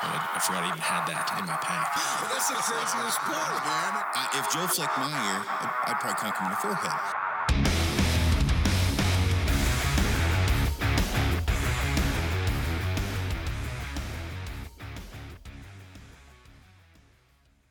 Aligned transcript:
I, 0.00 0.36
I 0.36 0.38
forgot 0.38 0.62
I 0.62 0.68
even 0.68 0.78
had 0.78 1.06
that 1.06 1.38
in 1.40 1.46
my 1.46 1.56
pack. 1.58 1.90
Well, 2.22 2.30
that's 2.30 2.48
the 2.48 2.54
craziest 2.54 3.18
part, 3.18 3.50
man. 3.66 4.04
Uh, 4.14 4.38
if 4.38 4.52
Joe 4.52 4.66
flicked 4.68 4.96
my 4.96 5.10
ear, 5.10 5.42
I'd, 5.42 5.90
I'd 5.90 5.98
probably 5.98 6.20
conk 6.20 6.36
him 6.36 6.46
in 6.46 6.50
the 6.50 6.56
forehead. 6.56 7.24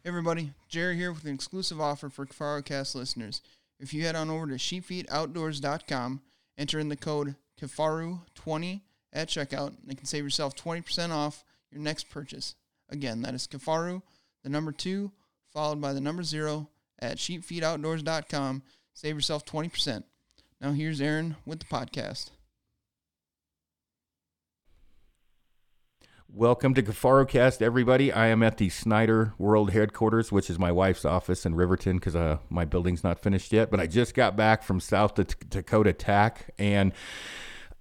Hey 0.04 0.10
everybody, 0.10 0.52
Jerry 0.70 0.96
here 0.96 1.12
with 1.12 1.26
an 1.26 1.34
exclusive 1.34 1.82
offer 1.82 2.10
for 2.10 2.26
KifaruCast 2.26 2.96
listeners. 2.96 3.42
If 3.80 3.94
you 3.94 4.04
head 4.04 4.16
on 4.16 4.30
over 4.30 4.48
to 4.48 4.56
sheepfeedoutdoors.com, 4.56 6.22
enter 6.58 6.80
in 6.80 6.90
the 6.90 6.96
code 6.96 7.36
KIFARU20 7.62 8.82
at 9.14 9.28
checkout, 9.28 9.68
and 9.68 9.90
you 9.90 9.96
can 9.96 10.06
save 10.06 10.24
yourself 10.24 10.56
20% 10.56 11.12
off 11.12 11.44
your 11.78 11.84
next 11.84 12.10
purchase. 12.10 12.56
Again, 12.90 13.22
that 13.22 13.36
is 13.36 13.48
Kifaru, 13.48 14.02
the 14.44 14.50
number 14.50 14.72
two, 14.72 15.12
followed 15.54 15.80
by 15.80 15.94
the 15.94 16.02
number 16.02 16.24
zero 16.24 16.70
at 17.00 17.18
sheepfeedoutdoors.com. 17.18 18.64
Save 18.94 19.16
yourself 19.16 19.46
20%. 19.46 20.04
Now 20.60 20.72
here's 20.72 21.00
Aaron 21.00 21.36
with 21.46 21.60
the 21.60 21.66
podcast. 21.66 22.32
Welcome 26.30 26.74
to 26.74 26.84
KifaruCast, 26.84 27.62
everybody. 27.62 28.12
I 28.12 28.28
am 28.28 28.44
at 28.44 28.58
the 28.58 28.70
Snyder 28.70 29.34
World 29.38 29.72
Headquarters, 29.72 30.32
which 30.32 30.50
is 30.50 30.60
my 30.60 30.72
wife's 30.72 31.06
office 31.06 31.46
in 31.46 31.56
Riverton 31.56 31.98
because 31.98 32.16
uh, 32.16 32.40
my 32.50 32.66
building's 32.66 33.04
not 33.04 33.20
finished 33.20 33.54
yet. 33.54 33.72
But 33.72 33.80
I 33.80 33.88
just 33.88 34.14
got 34.14 34.36
back 34.36 34.64
from 34.64 34.80
South 34.80 35.14
Dakota 35.16 35.94
TAC, 35.94 36.54
and 36.60 36.92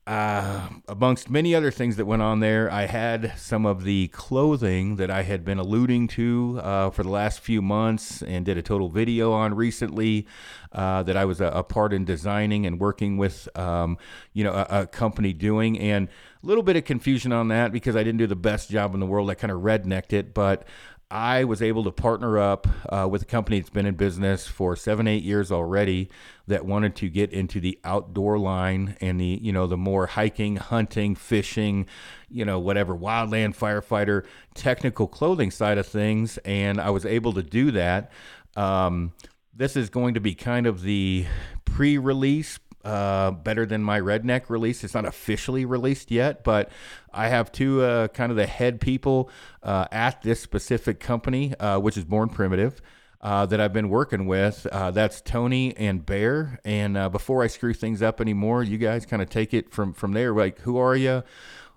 uh, 0.06 0.68
amongst 0.86 1.28
many 1.28 1.52
other 1.52 1.72
things 1.72 1.96
that 1.96 2.04
went 2.04 2.22
on 2.22 2.38
there, 2.38 2.70
I 2.70 2.86
had 2.86 3.32
some 3.36 3.66
of 3.66 3.82
the 3.82 4.06
clothing 4.08 4.96
that 4.96 5.10
I 5.10 5.22
had 5.22 5.44
been 5.44 5.58
alluding 5.58 6.06
to 6.08 6.60
uh, 6.62 6.90
for 6.90 7.02
the 7.02 7.08
last 7.08 7.40
few 7.40 7.60
months 7.60 8.22
and 8.22 8.44
did 8.44 8.56
a 8.56 8.62
total 8.62 8.88
video 8.88 9.32
on 9.32 9.54
recently 9.54 10.28
uh, 10.70 11.02
that 11.02 11.16
I 11.16 11.24
was 11.24 11.40
a, 11.40 11.46
a, 11.46 11.64
part 11.64 11.92
in 11.92 12.04
designing 12.04 12.66
and 12.66 12.78
working 12.78 13.16
with, 13.16 13.48
um, 13.58 13.98
you 14.32 14.44
know, 14.44 14.52
a, 14.52 14.82
a, 14.82 14.86
company 14.86 15.32
doing. 15.32 15.76
And 15.78 16.08
a 16.42 16.46
little 16.46 16.62
bit 16.62 16.76
of 16.76 16.84
confusion 16.84 17.32
on 17.32 17.48
that 17.48 17.72
because 17.72 17.96
I 17.96 18.04
didn't 18.04 18.18
do 18.18 18.28
the 18.28 18.36
best 18.36 18.70
job 18.70 18.94
in 18.94 19.00
the 19.00 19.06
world. 19.06 19.28
I 19.28 19.34
kind 19.34 19.50
of 19.50 19.62
rednecked 19.62 20.12
it, 20.12 20.34
but 20.34 20.64
I 21.10 21.44
was 21.44 21.62
able 21.62 21.84
to 21.84 21.92
partner 21.92 22.36
up 22.36 22.66
uh, 22.88 23.06
with 23.08 23.22
a 23.22 23.26
company 23.26 23.60
that's 23.60 23.70
been 23.70 23.86
in 23.86 23.94
business 23.94 24.48
for 24.48 24.74
seven, 24.74 25.06
eight 25.06 25.22
years 25.22 25.52
already 25.52 26.10
that 26.48 26.66
wanted 26.66 26.96
to 26.96 27.08
get 27.08 27.32
into 27.32 27.60
the 27.60 27.78
outdoor 27.84 28.38
line 28.38 28.96
and 29.00 29.20
the, 29.20 29.38
you 29.40 29.52
know, 29.52 29.68
the 29.68 29.76
more 29.76 30.06
hiking, 30.06 30.56
hunting, 30.56 31.14
fishing, 31.14 31.86
you 32.28 32.44
know, 32.44 32.58
whatever, 32.58 32.96
wildland 32.96 33.56
firefighter, 33.56 34.24
technical 34.54 35.06
clothing 35.06 35.52
side 35.52 35.78
of 35.78 35.86
things. 35.86 36.38
And 36.38 36.80
I 36.80 36.90
was 36.90 37.06
able 37.06 37.32
to 37.34 37.42
do 37.42 37.70
that. 37.70 38.10
Um, 38.56 39.12
this 39.54 39.76
is 39.76 39.88
going 39.88 40.14
to 40.14 40.20
be 40.20 40.34
kind 40.34 40.66
of 40.66 40.82
the 40.82 41.26
pre 41.64 41.98
release 41.98 42.58
uh, 42.86 43.32
better 43.32 43.66
than 43.66 43.82
my 43.82 44.00
redneck 44.00 44.48
release. 44.48 44.84
It's 44.84 44.94
not 44.94 45.04
officially 45.04 45.64
released 45.64 46.12
yet, 46.12 46.44
but 46.44 46.70
I 47.12 47.26
have 47.26 47.50
two 47.50 47.82
uh, 47.82 48.08
kind 48.08 48.30
of 48.30 48.36
the 48.36 48.46
head 48.46 48.80
people 48.80 49.28
uh, 49.64 49.86
at 49.90 50.22
this 50.22 50.40
specific 50.40 51.00
company, 51.00 51.52
uh, 51.58 51.80
which 51.80 51.96
is 51.96 52.04
Born 52.04 52.28
Primitive. 52.28 52.80
Uh, 53.18 53.44
that 53.44 53.60
I've 53.60 53.72
been 53.72 53.88
working 53.88 54.26
with. 54.26 54.68
That's 54.70 55.20
Tony 55.20 55.76
and 55.76 56.04
Bear. 56.04 56.60
And 56.64 57.10
before 57.10 57.42
I 57.42 57.48
screw 57.48 57.72
things 57.72 58.00
up 58.00 58.20
anymore, 58.20 58.62
you 58.62 58.78
guys 58.78 59.04
kind 59.04 59.20
of 59.20 59.28
take 59.28 59.52
it 59.52 59.72
from 59.72 59.94
from 59.94 60.12
there. 60.12 60.32
Like, 60.32 60.60
who 60.60 60.76
are 60.76 60.94
you? 60.94 61.24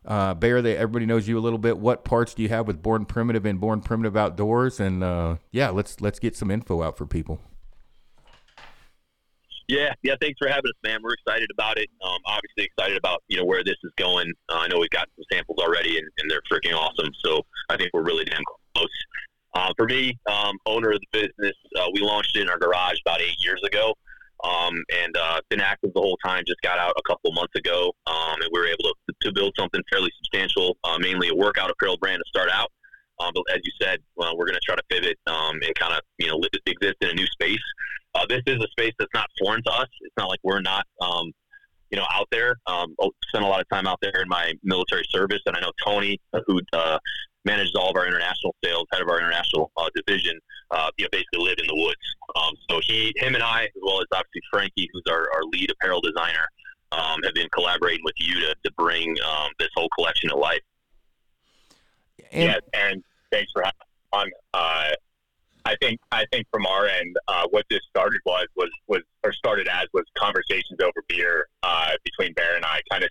Uh, 0.05 0.35
Bear, 0.35 0.61
they, 0.61 0.77
everybody 0.77 1.07
knows 1.07 1.27
you 1.27 1.39
a 1.39 1.41
little 1.41 1.57
bit. 1.57 1.79
What 1.79 2.03
parts 2.03 2.35
do 2.35 2.43
you 2.43 2.49
have 2.49 2.67
with 2.67 2.83
Born 2.83 3.05
Primitive 3.05 3.45
and 3.45 3.59
Born 3.59 3.81
Primitive 3.81 4.15
Outdoors? 4.15 4.79
And 4.79 5.01
yeah, 5.51 5.69
let's 5.69 6.01
let's 6.01 6.19
get 6.19 6.35
some 6.35 6.51
info 6.51 6.83
out 6.83 6.97
for 6.97 7.07
people. 7.07 7.39
Yeah, 9.69 9.93
yeah. 10.01 10.15
Thanks 10.19 10.39
for 10.39 10.47
having 10.47 10.65
us, 10.65 10.79
man. 10.83 10.97
We're 11.03 11.13
excited 11.13 11.47
about 11.53 11.77
it. 11.77 11.89
Um, 12.03 12.17
obviously 12.25 12.63
excited 12.63 12.97
about 12.97 13.21
you 13.27 13.37
know 13.37 13.45
where 13.45 13.63
this 13.63 13.75
is 13.83 13.91
going. 13.97 14.33
Uh, 14.49 14.57
I 14.57 14.67
know 14.67 14.79
we've 14.79 14.89
got 14.89 15.07
some 15.15 15.23
samples 15.31 15.59
already, 15.59 15.99
and, 15.99 16.07
and, 16.17 16.29
they're 16.29 16.41
freaking 16.51 16.75
awesome. 16.75 17.11
So 17.23 17.43
I 17.69 17.77
think 17.77 17.91
we're 17.93 18.01
really 18.01 18.25
damn 18.25 18.41
close. 18.75 18.89
Uh, 19.53 19.71
for 19.77 19.85
me, 19.85 20.17
um, 20.25 20.57
owner 20.65 20.89
of 20.89 20.99
the 20.99 21.19
business, 21.21 21.55
uh, 21.79 21.85
we 21.93 22.01
launched 22.01 22.35
it 22.35 22.41
in 22.41 22.49
our 22.49 22.57
garage 22.57 22.97
about 23.05 23.21
eight 23.21 23.35
years 23.37 23.61
ago, 23.63 23.93
um, 24.43 24.73
and 25.03 25.15
uh, 25.15 25.39
been 25.51 25.61
active 25.61 25.93
the 25.93 26.01
whole 26.01 26.17
time. 26.25 26.43
Just 26.47 26.61
got 26.61 26.79
out 26.79 26.95
a 26.97 27.03
couple 27.07 27.31
months 27.33 27.53
ago, 27.55 27.93
um, 28.07 28.41
and 28.41 28.49
we 28.51 28.59
were 28.59 28.67
able 28.67 28.85
to, 28.85 29.13
to 29.21 29.31
build 29.31 29.53
something 29.55 29.83
fairly 29.91 30.09
substantial, 30.17 30.77
uh, 30.83 30.97
mainly 30.97 31.29
a 31.29 31.35
workout 31.35 31.69
apparel 31.69 31.97
brand 31.97 32.19
to 32.25 32.27
start 32.27 32.49
out. 32.51 32.71
Um, 33.19 33.33
but 33.35 33.43
as 33.53 33.59
you 33.63 33.71
said, 33.79 33.99
well, 34.15 34.35
we're 34.35 34.45
going 34.45 34.59
to 34.59 34.65
try 34.65 34.75
to 34.75 34.83
pivot 34.89 35.19
um, 35.27 35.59
and 35.61 35.75
kind 35.75 35.93
of 35.93 36.01
you 36.17 36.27
know 36.27 36.41
exist 36.65 36.95
in 37.01 37.09
a 37.09 37.13
new 37.13 37.27
space. 37.27 37.61
Uh, 38.15 38.25
this 38.27 38.41
is 38.47 38.57
a 38.57 38.67
space 38.67 38.93
that's 38.97 39.13
not 39.13 39.27
foreign 39.39 39.63
to 39.63 39.71
us. 39.71 39.87
It's 40.01 40.13
not 40.17 40.29
like 40.29 40.39
we're 40.43 40.61
not 40.61 40.85
um, 41.01 41.31
you 41.91 41.97
know 41.97 42.05
out 42.11 42.27
there. 42.31 42.55
Um, 42.67 42.95
spent 43.27 43.43
a 43.43 43.47
lot 43.47 43.61
of 43.61 43.69
time 43.69 43.87
out 43.87 43.99
there 44.01 44.21
in 44.21 44.27
my 44.27 44.53
military 44.63 45.05
service, 45.09 45.41
and 45.45 45.55
I 45.55 45.59
know 45.59 45.71
Tony, 45.85 46.19
who 46.47 46.61
uh, 46.73 46.97
manages 47.45 47.73
all 47.75 47.89
of 47.89 47.95
our 47.95 48.07
international 48.07 48.55
sales, 48.63 48.85
head 48.91 49.01
of 49.01 49.09
our 49.09 49.19
international 49.19 49.71
uh, 49.77 49.89
division, 49.95 50.39
uh, 50.71 50.89
you 50.97 51.05
know, 51.05 51.09
basically 51.11 51.39
live 51.39 51.57
in 51.59 51.67
the 51.67 51.75
woods. 51.75 52.15
Um, 52.35 52.53
so 52.69 52.79
he, 52.83 53.13
him, 53.17 53.35
and 53.35 53.43
I, 53.43 53.63
as 53.63 53.81
well 53.81 54.01
as 54.01 54.07
obviously 54.11 54.41
Frankie, 54.51 54.89
who's 54.91 55.03
our, 55.09 55.27
our 55.33 55.43
lead 55.51 55.71
apparel 55.71 56.01
designer, 56.01 56.47
um, 56.91 57.21
have 57.23 57.33
been 57.33 57.49
collaborating 57.53 58.03
with 58.03 58.15
you 58.17 58.39
to, 58.41 58.55
to 58.63 58.71
bring 58.77 59.15
um, 59.21 59.49
this 59.57 59.69
whole 59.75 59.89
collection 59.97 60.29
to 60.29 60.35
life. 60.35 60.61
And, 62.31 62.43
yeah, 62.43 62.57
and 62.73 63.03
thanks 63.31 63.51
for 63.51 63.63
having 63.63 63.77
on. 64.11 64.29
I 65.69 65.75
think 65.79 65.99
I 66.11 66.25
think 66.31 66.47
from 66.51 66.65
our 66.65 66.87
end, 66.87 67.15
uh, 67.27 67.45
what 67.51 67.63
this 67.69 67.81
started 67.89 68.21
was 68.25 68.47
was 68.55 68.71
was 68.87 69.01
or 69.23 69.31
started 69.33 69.67
as 69.67 69.85
was 69.93 70.03
conversations 70.17 70.79
over 70.81 71.03
beer 71.07 71.47
uh, 71.61 71.91
between 72.03 72.33
Bear 72.33 72.55
and 72.55 72.65
I, 72.65 72.81
kind 72.91 73.03
of 73.03 73.09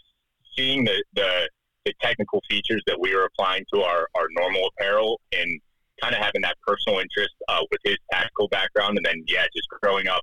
seeing 0.57 0.85
the, 0.85 1.05
the 1.15 1.49
the 1.85 1.93
technical 2.03 2.43
features 2.51 2.83
that 2.89 2.99
we 2.99 3.15
were 3.15 3.27
applying 3.27 3.65
to 3.73 3.83
our 3.83 4.09
our 4.17 4.27
normal 4.31 4.71
apparel 4.71 5.21
and 5.33 5.61
kind 6.03 6.17
of 6.17 6.21
having 6.21 6.43
that 6.43 6.57
personal 6.67 6.99
interest 6.99 7.35
uh, 7.49 7.63
with 7.71 7.81
his 7.85 7.97
tactical 8.11 8.49
background, 8.49 8.97
and 8.97 9.07
then 9.07 9.23
yeah, 9.29 9.45
just 9.55 9.69
growing 9.81 10.09
up 10.09 10.23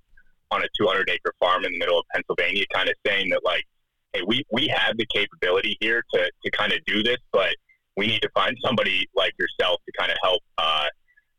on 0.52 0.62
a 0.62 0.68
200 0.78 1.10
acre 1.10 1.34
farm 1.40 1.64
in 1.64 1.72
the 1.72 1.80
middle 1.80 1.98
of 1.98 2.06
Pennsylvania, 2.14 2.66
kind 2.74 2.90
of 2.90 2.96
saying 3.08 3.30
that 3.30 3.46
like, 3.46 3.64
hey, 4.12 4.24
we 4.28 4.44
we 4.52 4.68
have 4.68 4.98
the 4.98 5.06
capability 5.14 5.78
here 5.80 6.04
to 6.14 6.30
to 6.44 6.52
kind 6.52 6.74
of 6.74 6.80
do 6.86 7.02
this, 7.02 7.20
but 7.32 7.56
we 7.96 8.08
need 8.08 8.22
to 8.22 8.30
find 8.34 8.58
somebody 8.62 9.08
like 9.16 9.34
yourself 9.40 9.80
to 9.86 9.92
kind 9.98 10.12
of 10.12 10.18
help 10.22 10.42
uh, 10.58 10.88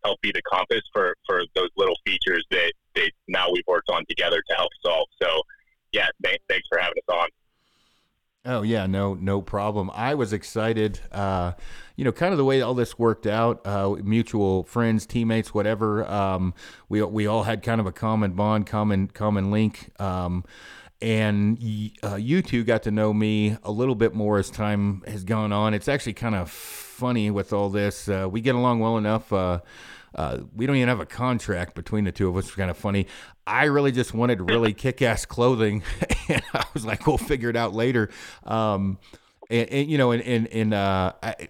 help 0.04 0.20
be 0.20 0.32
the 0.32 0.42
compass 0.42 0.82
for 0.92 1.16
for 1.26 1.42
those 1.54 1.70
little 1.76 1.96
features 2.04 2.44
that 2.50 2.72
that 2.94 3.10
now 3.28 3.50
we've 3.52 3.66
worked 3.66 3.90
on 3.90 4.04
together 4.08 4.42
to 4.48 4.54
help 4.54 4.70
solve. 4.84 5.08
So, 5.22 5.42
yeah, 5.92 6.08
th- 6.24 6.40
thanks 6.48 6.66
for 6.70 6.78
having 6.78 6.96
us 7.08 7.14
on. 7.14 7.28
Oh 8.48 8.62
yeah, 8.62 8.86
no, 8.86 9.14
no 9.14 9.42
problem. 9.42 9.90
I 9.92 10.14
was 10.14 10.32
excited. 10.32 11.00
Uh, 11.10 11.52
you 11.96 12.04
know, 12.04 12.12
kind 12.12 12.30
of 12.30 12.38
the 12.38 12.44
way 12.44 12.62
all 12.62 12.74
this 12.74 12.96
worked 12.96 13.26
out. 13.26 13.66
Uh, 13.66 13.96
mutual 14.04 14.62
friends, 14.62 15.04
teammates, 15.04 15.52
whatever. 15.52 16.06
Um, 16.08 16.54
we 16.88 17.02
we 17.02 17.26
all 17.26 17.42
had 17.42 17.64
kind 17.64 17.80
of 17.80 17.86
a 17.88 17.92
common 17.92 18.32
bond, 18.34 18.66
common 18.66 19.08
common 19.08 19.50
link. 19.50 19.90
Um, 20.00 20.44
and 21.02 21.58
uh, 22.02 22.16
you 22.16 22.42
two 22.42 22.64
got 22.64 22.82
to 22.84 22.90
know 22.90 23.12
me 23.12 23.56
a 23.62 23.70
little 23.70 23.94
bit 23.94 24.14
more 24.14 24.38
as 24.38 24.50
time 24.50 25.02
has 25.06 25.24
gone 25.24 25.52
on. 25.52 25.74
It's 25.74 25.88
actually 25.88 26.14
kind 26.14 26.34
of 26.34 26.50
funny 26.50 27.30
with 27.30 27.52
all 27.52 27.68
this. 27.68 28.08
Uh, 28.08 28.28
we 28.30 28.40
get 28.40 28.54
along 28.54 28.80
well 28.80 28.96
enough. 28.96 29.32
Uh, 29.32 29.60
uh, 30.14 30.38
we 30.54 30.66
don't 30.66 30.76
even 30.76 30.88
have 30.88 31.00
a 31.00 31.06
contract 31.06 31.74
between 31.74 32.04
the 32.04 32.12
two 32.12 32.28
of 32.28 32.36
us. 32.36 32.46
It's 32.46 32.54
kind 32.54 32.70
of 32.70 32.78
funny. 32.78 33.06
I 33.46 33.64
really 33.64 33.92
just 33.92 34.14
wanted 34.14 34.50
really 34.50 34.72
kick-ass 34.74 35.26
clothing, 35.26 35.82
and 36.28 36.42
I 36.54 36.64
was 36.72 36.86
like, 36.86 37.06
"We'll 37.06 37.18
figure 37.18 37.50
it 37.50 37.56
out 37.56 37.74
later." 37.74 38.08
Um, 38.44 38.98
and, 39.50 39.68
and, 39.68 39.90
you 39.90 39.98
know, 39.98 40.12
and 40.12 40.22
and, 40.22 40.48
and 40.48 40.74
uh, 40.74 41.12
I, 41.22 41.48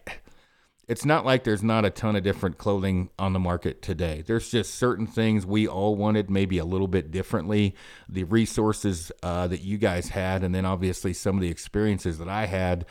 it's 0.89 1.05
not 1.05 1.25
like 1.25 1.43
there's 1.43 1.65
not 1.65 1.85
a 1.85 1.91
ton 1.91 2.15
of 2.15 2.23
different 2.23 2.59
clothing 2.59 3.11
on 3.19 3.33
the 3.33 3.41
market 3.41 3.83
today. 3.83 4.23
There's 4.25 4.49
just 4.49 4.77
certain 4.77 5.07
things 5.07 5.45
we 5.45 5.67
all 5.67 5.97
wanted 5.97 6.31
maybe 6.31 6.59
a 6.59 6.65
little 6.65 6.87
bit 6.87 7.11
differently. 7.11 7.75
The 8.09 8.23
resources 8.25 9.11
uh, 9.23 9.49
that 9.49 9.63
you 9.63 9.79
guys 9.79 10.11
had, 10.11 10.45
and 10.45 10.55
then 10.55 10.65
obviously 10.65 11.13
some 11.13 11.35
of 11.35 11.43
the 11.43 11.51
experiences 11.51 12.19
that 12.19 12.29
I 12.29 12.47
had, 12.47 12.87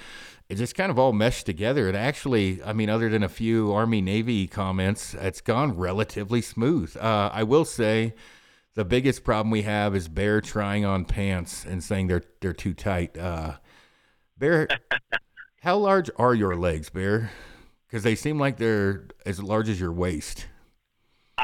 it 0.50 0.56
just 0.56 0.76
kind 0.76 0.92
of 0.92 1.00
all 1.00 1.14
meshed 1.14 1.46
together. 1.46 1.88
And 1.88 1.96
actually, 1.96 2.62
I 2.64 2.74
mean, 2.74 2.90
other 2.90 3.08
than 3.08 3.24
a 3.24 3.30
few 3.30 3.72
Army 3.72 4.02
Navy 4.02 4.46
comments, 4.46 5.14
it's 5.14 5.40
gone 5.40 5.78
relatively 5.78 6.42
smooth. 6.42 6.96
Uh, 6.98 7.30
I 7.32 7.44
will 7.44 7.66
say. 7.66 8.14
The 8.76 8.84
biggest 8.84 9.24
problem 9.24 9.52
we 9.52 9.62
have 9.62 9.96
is 9.96 10.10
Bear 10.10 10.42
trying 10.42 10.84
on 10.84 11.06
pants 11.06 11.64
and 11.64 11.82
saying 11.82 12.08
they're 12.08 12.24
they're 12.42 12.52
too 12.52 12.74
tight. 12.74 13.18
Uh, 13.18 13.54
Bear, 14.38 14.68
how 15.62 15.78
large 15.78 16.10
are 16.18 16.34
your 16.34 16.58
legs, 16.58 16.90
Bear? 16.90 17.32
Because 17.96 18.04
they 18.04 18.16
seem 18.16 18.38
like 18.38 18.58
they're 18.58 19.06
as 19.26 19.42
large 19.42 19.70
as 19.70 19.80
your 19.80 19.94
waist. 19.94 20.48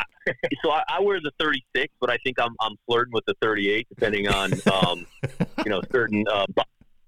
so 0.62 0.70
I, 0.70 0.84
I, 0.90 1.00
wear 1.00 1.22
the 1.24 1.32
36, 1.40 1.94
but 2.02 2.10
I 2.10 2.18
think 2.26 2.42
I'm 2.42 2.54
I'm 2.60 2.76
flirting 2.86 3.14
with 3.14 3.24
the 3.26 3.36
38, 3.42 3.88
depending 3.88 4.28
on 4.28 4.52
um, 4.70 5.08
you 5.64 5.72
know 5.72 5.82
certain 5.94 6.26
uh, 6.30 6.46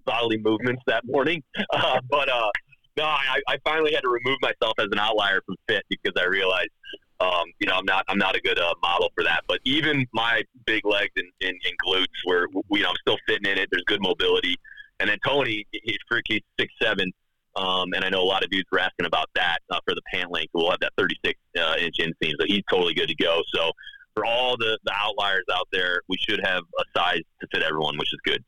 bodily 0.05 0.37
movements 0.37 0.81
that 0.87 1.03
morning. 1.05 1.43
Uh, 1.73 1.99
but 2.09 2.29
uh, 2.29 2.49
no, 2.95 3.03
I, 3.03 3.41
I 3.49 3.57
finally 3.65 3.91
had 3.93 3.99
to 4.03 4.09
remove 4.09 4.37
myself 4.41 4.75
as 4.79 4.87
an 4.93 4.99
outlier 4.99 5.41
from 5.45 5.57
fit 5.67 5.83
because 5.89 6.13
I 6.17 6.25
realized, 6.25 6.71
um, 7.19 7.43
you 7.59 7.67
know, 7.67 7.75
I'm 7.75 7.85
not 7.85 8.05
I'm 8.07 8.17
not 8.17 8.37
a 8.37 8.39
good 8.39 8.59
uh, 8.59 8.73
model 8.81 9.11
for 9.13 9.25
that. 9.25 9.41
But 9.45 9.59
even 9.65 10.07
my 10.13 10.43
big 10.65 10.85
legs 10.85 11.11
and, 11.17 11.27
and, 11.41 11.59
and 11.65 11.73
glutes, 11.85 12.05
were, 12.25 12.47
you 12.71 12.83
know, 12.83 12.91
I'm 12.91 12.95
still 13.01 13.17
fitting 13.27 13.51
in 13.51 13.57
it. 13.57 13.67
There's 13.73 13.83
good 13.87 14.01
mobility. 14.01 14.55
And 15.01 15.09
then 15.09 15.17
Tony, 15.25 15.67
he's 15.73 15.97
freaky 16.07 16.41
six 16.57 16.73
seven, 16.81 17.11
um, 17.55 17.93
and 17.93 18.03
I 18.03 18.09
know 18.09 18.21
a 18.21 18.25
lot 18.25 18.43
of 18.43 18.49
dudes 18.49 18.67
were 18.71 18.79
asking 18.79 19.05
about 19.05 19.29
that 19.35 19.59
uh, 19.69 19.79
for 19.85 19.93
the 19.93 20.01
pant 20.11 20.31
length. 20.31 20.51
We'll 20.53 20.71
have 20.71 20.79
that 20.79 20.93
36 20.97 21.39
uh, 21.57 21.75
inch 21.79 21.97
inseam, 21.99 22.33
so 22.39 22.45
he's 22.47 22.63
totally 22.69 22.93
good 22.93 23.09
to 23.09 23.15
go. 23.15 23.41
So 23.53 23.71
for 24.15 24.25
all 24.25 24.57
the, 24.57 24.77
the 24.83 24.93
outliers 24.93 25.45
out 25.53 25.67
there, 25.71 26.01
we 26.07 26.17
should 26.17 26.39
have 26.43 26.63
a 26.79 26.83
size 26.97 27.21
to 27.41 27.47
fit 27.51 27.63
everyone, 27.63 27.97
which 27.97 28.13
is 28.13 28.19
good. 28.23 28.43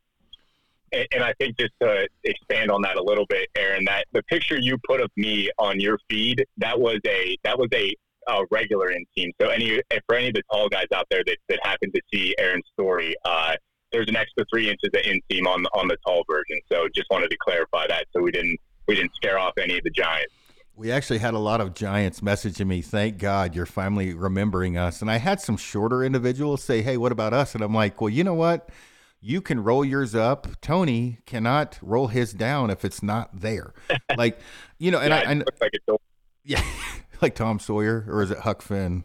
And, 0.91 1.07
and 1.13 1.23
I 1.23 1.33
think 1.33 1.57
just 1.57 1.73
to 1.81 2.07
expand 2.23 2.71
on 2.71 2.81
that 2.83 2.97
a 2.97 3.03
little 3.03 3.25
bit, 3.27 3.49
Aaron, 3.55 3.85
that 3.85 4.05
the 4.11 4.23
picture 4.23 4.57
you 4.59 4.77
put 4.87 5.01
of 5.01 5.11
me 5.15 5.49
on 5.57 5.79
your 5.79 5.99
feed, 6.09 6.45
that 6.57 6.79
was 6.79 6.99
a 7.05 7.37
that 7.43 7.57
was 7.57 7.69
a, 7.73 7.93
regular 8.49 8.91
inseam. 8.91 9.29
So 9.39 9.49
any 9.49 9.79
for 10.07 10.15
any 10.15 10.29
of 10.29 10.33
the 10.33 10.41
tall 10.51 10.67
guys 10.67 10.87
out 10.95 11.05
there 11.11 11.23
that, 11.27 11.37
that 11.47 11.59
happen 11.61 11.91
to 11.91 12.01
see 12.11 12.33
Aaron's 12.39 12.65
story, 12.73 13.13
uh, 13.23 13.55
there's 13.91 14.07
an 14.09 14.15
extra 14.15 14.43
three 14.51 14.67
inches 14.67 14.89
of 14.95 15.01
inseam 15.01 15.45
on 15.45 15.63
on 15.75 15.87
the 15.87 15.95
tall 16.03 16.23
version. 16.27 16.59
So 16.71 16.87
just 16.95 17.07
wanted 17.11 17.29
to 17.29 17.37
clarify 17.37 17.85
that 17.87 18.07
so 18.13 18.23
we 18.23 18.31
didn't 18.31 18.59
we 18.87 18.95
didn't 18.95 19.15
scare 19.15 19.37
off 19.39 19.53
any 19.57 19.77
of 19.77 19.83
the 19.83 19.89
giants. 19.89 20.33
We 20.75 20.91
actually 20.91 21.19
had 21.19 21.33
a 21.33 21.39
lot 21.39 21.61
of 21.61 21.73
giants 21.73 22.19
messaging 22.19 22.67
me. 22.67 22.81
Thank 22.81 23.17
God 23.17 23.55
you're 23.55 23.65
finally 23.65 24.13
remembering 24.13 24.77
us. 24.77 25.01
And 25.01 25.09
I 25.09 25.17
had 25.17 25.39
some 25.39 25.55
shorter 25.55 26.03
individuals 26.03 26.63
say, 26.63 26.81
"Hey, 26.81 26.97
what 26.97 27.11
about 27.13 27.33
us?" 27.33 27.55
And 27.55 27.63
I'm 27.63 27.73
like, 27.73 28.01
"Well, 28.01 28.09
you 28.09 28.23
know 28.23 28.33
what? 28.33 28.69
You 29.21 29.41
can 29.41 29.63
roll 29.63 29.83
yours 29.83 30.13
up. 30.13 30.47
Tony 30.61 31.19
cannot 31.25 31.79
roll 31.81 32.07
his 32.07 32.33
down 32.33 32.69
if 32.69 32.85
it's 32.85 33.01
not 33.01 33.41
there. 33.41 33.73
Like, 34.17 34.39
you 34.77 34.91
know, 34.91 34.99
and 34.99 35.09
yeah, 35.09 35.17
I, 35.17 35.31
I 35.31 35.33
like 35.33 36.01
yeah, 36.45 36.61
like 37.21 37.35
Tom 37.35 37.59
Sawyer 37.59 38.05
or 38.07 38.21
is 38.21 38.31
it 38.31 38.39
Huck 38.39 38.61
Finn? 38.61 39.03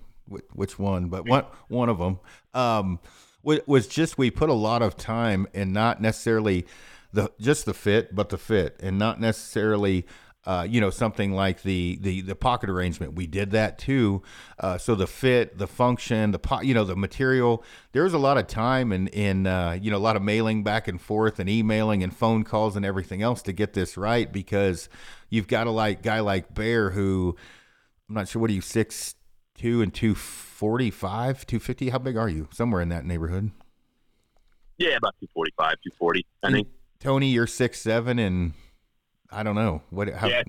Which 0.52 0.78
one? 0.78 1.08
But 1.08 1.26
one 1.26 1.44
one 1.68 1.88
of 1.88 1.98
them 1.98 2.20
um, 2.54 3.00
was 3.42 3.88
just 3.88 4.18
we 4.18 4.30
put 4.30 4.50
a 4.50 4.54
lot 4.54 4.82
of 4.82 4.96
time 4.96 5.46
and 5.54 5.72
not 5.72 6.00
necessarily 6.00 6.66
the 7.12 7.32
just 7.40 7.66
the 7.66 7.74
fit, 7.74 8.14
but 8.14 8.28
the 8.28 8.38
fit, 8.38 8.76
and 8.80 8.98
not 8.98 9.20
necessarily 9.20 10.06
uh, 10.46 10.66
you 10.68 10.80
know 10.80 10.90
something 10.90 11.32
like 11.32 11.62
the 11.62 11.98
the 12.00 12.22
the 12.22 12.34
pocket 12.34 12.70
arrangement. 12.70 13.14
We 13.14 13.26
did 13.26 13.50
that 13.50 13.78
too. 13.78 14.22
Uh, 14.58 14.78
so 14.78 14.94
the 14.94 15.06
fit 15.06 15.58
the 15.58 15.66
function 15.66 16.30
the 16.30 16.38
po- 16.38 16.62
you 16.62 16.72
know 16.72 16.84
the 16.84 16.96
material 16.96 17.62
there 17.92 18.04
was 18.04 18.14
a 18.14 18.18
lot 18.18 18.38
of 18.38 18.46
time 18.46 18.90
and 18.90 19.08
in 19.08 19.46
uh, 19.46 19.78
you 19.80 19.90
know 19.90 19.98
a 19.98 19.98
lot 19.98 20.16
of 20.16 20.22
mailing 20.22 20.64
back 20.64 20.88
and 20.88 21.00
forth 21.00 21.38
and 21.38 21.48
emailing 21.48 22.02
and 22.02 22.16
phone 22.16 22.44
calls 22.44 22.74
and 22.74 22.86
everything 22.86 23.22
else 23.22 23.42
to 23.42 23.52
get 23.52 23.74
this 23.74 23.96
right 23.96 24.32
because 24.32 24.88
you've 25.28 25.48
got 25.48 25.66
a 25.66 25.70
like 25.70 26.02
guy 26.02 26.20
like 26.20 26.54
bear 26.54 26.90
who 26.90 27.36
i'm 28.08 28.14
not 28.14 28.26
sure 28.26 28.40
what 28.40 28.50
are 28.50 28.54
you 28.54 28.62
six 28.62 29.14
two 29.54 29.82
and 29.82 29.92
245 29.92 31.46
250 31.46 31.90
how 31.90 31.98
big 31.98 32.16
are 32.16 32.28
you? 32.30 32.48
Somewhere 32.50 32.80
in 32.80 32.88
that 32.88 33.04
neighborhood. 33.04 33.50
Yeah 34.78 34.96
about 34.96 35.14
245 35.20 35.74
240 35.82 36.26
i 36.42 36.50
think 36.50 36.68
tony 37.00 37.28
you're 37.28 37.46
six 37.46 37.80
seven 37.80 38.18
and 38.18 38.52
I 39.32 39.42
don't 39.42 39.54
know 39.54 39.82
what. 39.90 40.08
How, 40.08 40.28
yeah. 40.28 40.42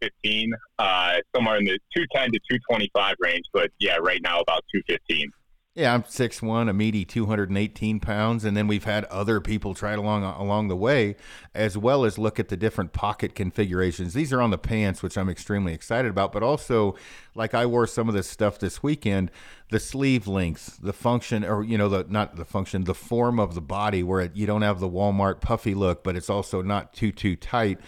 15, 0.00 0.52
uh, 0.78 1.14
somewhere 1.34 1.56
in 1.56 1.64
the 1.64 1.78
210 1.94 2.32
to 2.32 2.38
225 2.50 3.16
range, 3.20 3.44
but 3.52 3.70
yeah, 3.78 3.96
right 3.96 4.20
now 4.22 4.40
about 4.40 4.64
215. 4.72 5.30
Yeah, 5.76 5.92
I'm 5.92 6.04
six 6.06 6.40
one, 6.40 6.68
a 6.68 6.72
meaty 6.72 7.04
218 7.04 7.98
pounds, 7.98 8.44
and 8.44 8.56
then 8.56 8.68
we've 8.68 8.84
had 8.84 9.06
other 9.06 9.40
people 9.40 9.74
try 9.74 9.94
it 9.94 9.98
along 9.98 10.22
along 10.22 10.68
the 10.68 10.76
way, 10.76 11.16
as 11.52 11.76
well 11.76 12.04
as 12.04 12.16
look 12.16 12.38
at 12.38 12.46
the 12.46 12.56
different 12.56 12.92
pocket 12.92 13.34
configurations. 13.34 14.14
These 14.14 14.32
are 14.32 14.40
on 14.40 14.50
the 14.50 14.58
pants, 14.58 15.02
which 15.02 15.18
I'm 15.18 15.28
extremely 15.28 15.74
excited 15.74 16.08
about, 16.08 16.30
but 16.30 16.44
also, 16.44 16.94
like 17.34 17.54
I 17.54 17.66
wore 17.66 17.88
some 17.88 18.08
of 18.08 18.14
this 18.14 18.30
stuff 18.30 18.60
this 18.60 18.84
weekend, 18.84 19.32
the 19.70 19.80
sleeve 19.80 20.28
length, 20.28 20.78
the 20.80 20.92
function, 20.92 21.44
or 21.44 21.64
you 21.64 21.76
know, 21.76 21.88
the 21.88 22.06
not 22.08 22.36
the 22.36 22.44
function, 22.44 22.84
the 22.84 22.94
form 22.94 23.40
of 23.40 23.56
the 23.56 23.60
body, 23.60 24.04
where 24.04 24.20
it, 24.20 24.36
you 24.36 24.46
don't 24.46 24.62
have 24.62 24.78
the 24.78 24.88
Walmart 24.88 25.40
puffy 25.40 25.74
look, 25.74 26.04
but 26.04 26.14
it's 26.14 26.30
also 26.30 26.62
not 26.62 26.92
too 26.92 27.10
too 27.10 27.34
tight. 27.34 27.80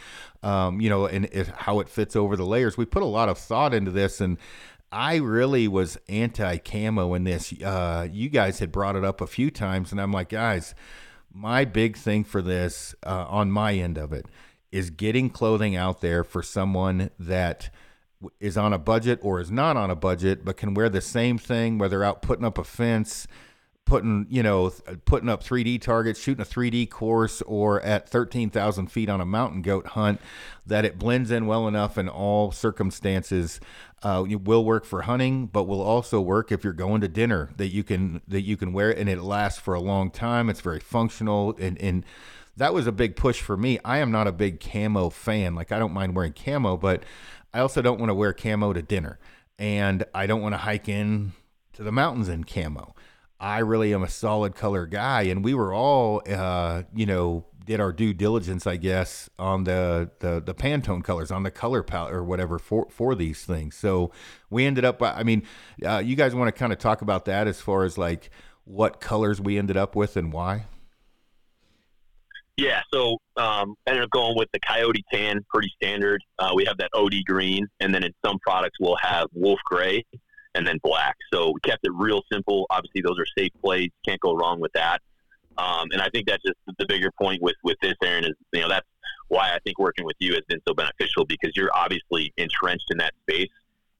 Um, 0.42 0.80
you 0.80 0.90
know, 0.90 1.06
and 1.06 1.26
it, 1.26 1.48
how 1.48 1.80
it 1.80 1.88
fits 1.88 2.14
over 2.16 2.36
the 2.36 2.46
layers. 2.46 2.76
We 2.76 2.84
put 2.84 3.02
a 3.02 3.06
lot 3.06 3.28
of 3.28 3.38
thought 3.38 3.72
into 3.72 3.90
this, 3.92 4.20
and 4.20 4.38
I 4.92 5.16
really 5.16 5.68
was 5.68 5.98
anti 6.08 6.58
camo 6.58 7.14
in 7.14 7.24
this. 7.24 7.52
Uh, 7.52 8.06
you 8.10 8.28
guys 8.28 8.58
had 8.58 8.72
brought 8.72 8.96
it 8.96 9.04
up 9.04 9.20
a 9.20 9.26
few 9.26 9.50
times, 9.50 9.92
and 9.92 10.00
I'm 10.00 10.12
like, 10.12 10.28
guys, 10.28 10.74
my 11.32 11.64
big 11.64 11.96
thing 11.96 12.24
for 12.24 12.40
this 12.40 12.94
uh, 13.04 13.26
on 13.28 13.50
my 13.50 13.74
end 13.74 13.98
of 13.98 14.12
it 14.12 14.26
is 14.72 14.90
getting 14.90 15.30
clothing 15.30 15.76
out 15.76 16.00
there 16.00 16.24
for 16.24 16.42
someone 16.42 17.10
that 17.18 17.70
is 18.40 18.56
on 18.56 18.72
a 18.72 18.78
budget 18.78 19.18
or 19.22 19.40
is 19.40 19.50
not 19.50 19.76
on 19.76 19.90
a 19.90 19.96
budget, 19.96 20.44
but 20.44 20.56
can 20.56 20.74
wear 20.74 20.88
the 20.88 21.00
same 21.00 21.38
thing, 21.38 21.78
whether 21.78 22.02
out 22.02 22.22
putting 22.22 22.44
up 22.44 22.58
a 22.58 22.64
fence, 22.64 23.26
putting 23.86 24.26
you 24.28 24.42
know 24.42 24.70
putting 25.06 25.30
up 25.30 25.42
3D 25.42 25.80
targets, 25.80 26.20
shooting 26.20 26.42
a 26.42 26.44
3D 26.44 26.90
course, 26.90 27.40
or 27.42 27.80
at 27.80 28.08
13,000 28.08 28.88
feet 28.88 29.08
on 29.08 29.20
a 29.20 29.24
mountain 29.24 29.62
goat 29.62 29.86
hunt, 29.88 30.20
that 30.66 30.84
it 30.84 30.98
blends 30.98 31.30
in 31.30 31.46
well 31.46 31.66
enough 31.66 31.96
in 31.96 32.08
all 32.08 32.52
circumstances. 32.52 33.58
Uh, 34.02 34.26
it 34.28 34.42
will 34.42 34.64
work 34.64 34.84
for 34.84 35.02
hunting, 35.02 35.46
but 35.46 35.64
will 35.64 35.80
also 35.80 36.20
work 36.20 36.52
if 36.52 36.62
you're 36.62 36.74
going 36.74 37.00
to 37.00 37.08
dinner. 37.08 37.50
That 37.56 37.68
you 37.68 37.82
can 37.82 38.20
that 38.28 38.42
you 38.42 38.58
can 38.58 38.74
wear 38.74 38.90
it 38.90 38.98
and 38.98 39.08
it 39.08 39.22
lasts 39.22 39.58
for 39.58 39.72
a 39.72 39.80
long 39.80 40.10
time. 40.10 40.50
It's 40.50 40.60
very 40.60 40.80
functional 40.80 41.56
and 41.58 41.80
and 41.80 42.04
that 42.56 42.74
was 42.74 42.86
a 42.86 42.92
big 42.92 43.16
push 43.16 43.40
for 43.40 43.56
me. 43.56 43.78
I 43.84 43.98
am 43.98 44.10
not 44.10 44.26
a 44.26 44.32
big 44.32 44.60
camo 44.60 45.10
fan. 45.10 45.54
Like 45.54 45.72
I 45.72 45.78
don't 45.78 45.92
mind 45.92 46.14
wearing 46.14 46.32
camo, 46.32 46.76
but 46.76 47.04
I 47.54 47.60
also 47.60 47.82
don't 47.82 47.98
want 47.98 48.10
to 48.10 48.14
wear 48.14 48.32
camo 48.32 48.72
to 48.72 48.82
dinner, 48.82 49.18
and 49.58 50.04
I 50.14 50.26
don't 50.26 50.42
want 50.42 50.54
to 50.54 50.58
hike 50.58 50.88
in 50.88 51.32
to 51.74 51.82
the 51.82 51.92
mountains 51.92 52.28
in 52.28 52.44
camo. 52.44 52.94
I 53.38 53.58
really 53.58 53.92
am 53.92 54.02
a 54.02 54.08
solid 54.08 54.54
color 54.54 54.86
guy, 54.86 55.22
and 55.22 55.44
we 55.44 55.54
were 55.54 55.72
all, 55.74 56.22
uh, 56.28 56.84
you 56.94 57.06
know, 57.06 57.44
did 57.66 57.80
our 57.80 57.92
due 57.92 58.14
diligence, 58.14 58.66
I 58.66 58.76
guess, 58.76 59.28
on 59.38 59.64
the 59.64 60.10
the, 60.20 60.40
the 60.40 60.54
Pantone 60.54 61.04
colors, 61.04 61.30
on 61.30 61.42
the 61.42 61.50
color 61.50 61.82
palette 61.82 62.14
or 62.14 62.24
whatever 62.24 62.58
for 62.58 62.86
for 62.90 63.14
these 63.14 63.44
things. 63.44 63.74
So 63.74 64.10
we 64.48 64.64
ended 64.64 64.84
up. 64.84 65.02
I 65.02 65.22
mean, 65.22 65.42
uh, 65.84 65.98
you 65.98 66.16
guys 66.16 66.34
want 66.34 66.48
to 66.48 66.58
kind 66.58 66.72
of 66.72 66.78
talk 66.78 67.02
about 67.02 67.26
that 67.26 67.46
as 67.46 67.60
far 67.60 67.84
as 67.84 67.98
like 67.98 68.30
what 68.64 69.00
colors 69.00 69.40
we 69.40 69.58
ended 69.58 69.76
up 69.76 69.94
with 69.94 70.16
and 70.16 70.32
why? 70.32 70.64
Yeah, 72.56 72.80
so 72.92 73.18
um, 73.36 73.74
ended 73.86 74.04
up 74.04 74.10
going 74.10 74.34
with 74.34 74.48
the 74.52 74.60
Coyote 74.60 75.04
Tan, 75.12 75.44
pretty 75.50 75.70
standard. 75.76 76.22
Uh, 76.38 76.52
we 76.54 76.64
have 76.64 76.78
that 76.78 76.88
OD 76.94 77.16
green, 77.26 77.66
and 77.80 77.94
then 77.94 78.02
in 78.02 78.12
some 78.24 78.38
products 78.38 78.78
we'll 78.80 78.96
have 78.96 79.26
Wolf 79.34 79.60
Gray, 79.66 80.02
and 80.56 80.66
then 80.66 80.78
black. 80.82 81.16
So 81.32 81.52
we 81.52 81.60
kept 81.60 81.84
it 81.84 81.92
real 81.94 82.22
simple. 82.32 82.66
Obviously, 82.70 83.02
those 83.02 83.18
are 83.18 83.26
safe 83.38 83.52
plays. 83.62 83.90
Can't 84.06 84.20
go 84.20 84.34
wrong 84.34 84.58
with 84.58 84.72
that. 84.72 85.02
Um, 85.58 85.88
and 85.92 86.02
I 86.02 86.08
think 86.10 86.26
that's 86.26 86.42
just 86.42 86.56
the 86.78 86.86
bigger 86.86 87.10
point 87.20 87.40
with, 87.42 87.56
with 87.62 87.76
this, 87.80 87.94
Aaron, 88.02 88.24
is, 88.24 88.34
you 88.52 88.60
know, 88.60 88.68
that's 88.68 88.86
why 89.28 89.54
I 89.54 89.58
think 89.64 89.78
working 89.78 90.04
with 90.04 90.16
you 90.18 90.34
has 90.34 90.42
been 90.48 90.60
so 90.66 90.74
beneficial 90.74 91.24
because 91.24 91.52
you're 91.54 91.70
obviously 91.74 92.32
entrenched 92.36 92.86
in 92.90 92.98
that 92.98 93.14
space. 93.22 93.50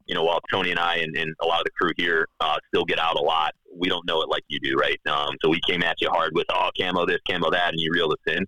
You 0.06 0.14
know, 0.14 0.22
while 0.22 0.40
Tony 0.52 0.70
and 0.70 0.78
I 0.78 0.96
and, 0.96 1.16
and 1.16 1.34
a 1.40 1.46
lot 1.46 1.60
of 1.60 1.64
the 1.64 1.72
crew 1.72 1.90
here 1.96 2.28
uh, 2.40 2.56
still 2.68 2.84
get 2.84 2.98
out 2.98 3.16
a 3.16 3.22
lot, 3.22 3.54
we 3.74 3.88
don't 3.88 4.06
know 4.06 4.20
it 4.22 4.28
like 4.28 4.44
you 4.48 4.60
do, 4.60 4.74
right? 4.76 5.00
Um, 5.08 5.36
so 5.42 5.48
we 5.48 5.60
came 5.66 5.82
at 5.82 6.00
you 6.00 6.08
hard 6.10 6.32
with, 6.34 6.46
oh, 6.50 6.70
camo 6.78 7.06
this, 7.06 7.18
camo 7.28 7.50
that, 7.50 7.70
and 7.70 7.80
you 7.80 7.90
reel 7.92 8.12
us 8.12 8.32
in. 8.32 8.46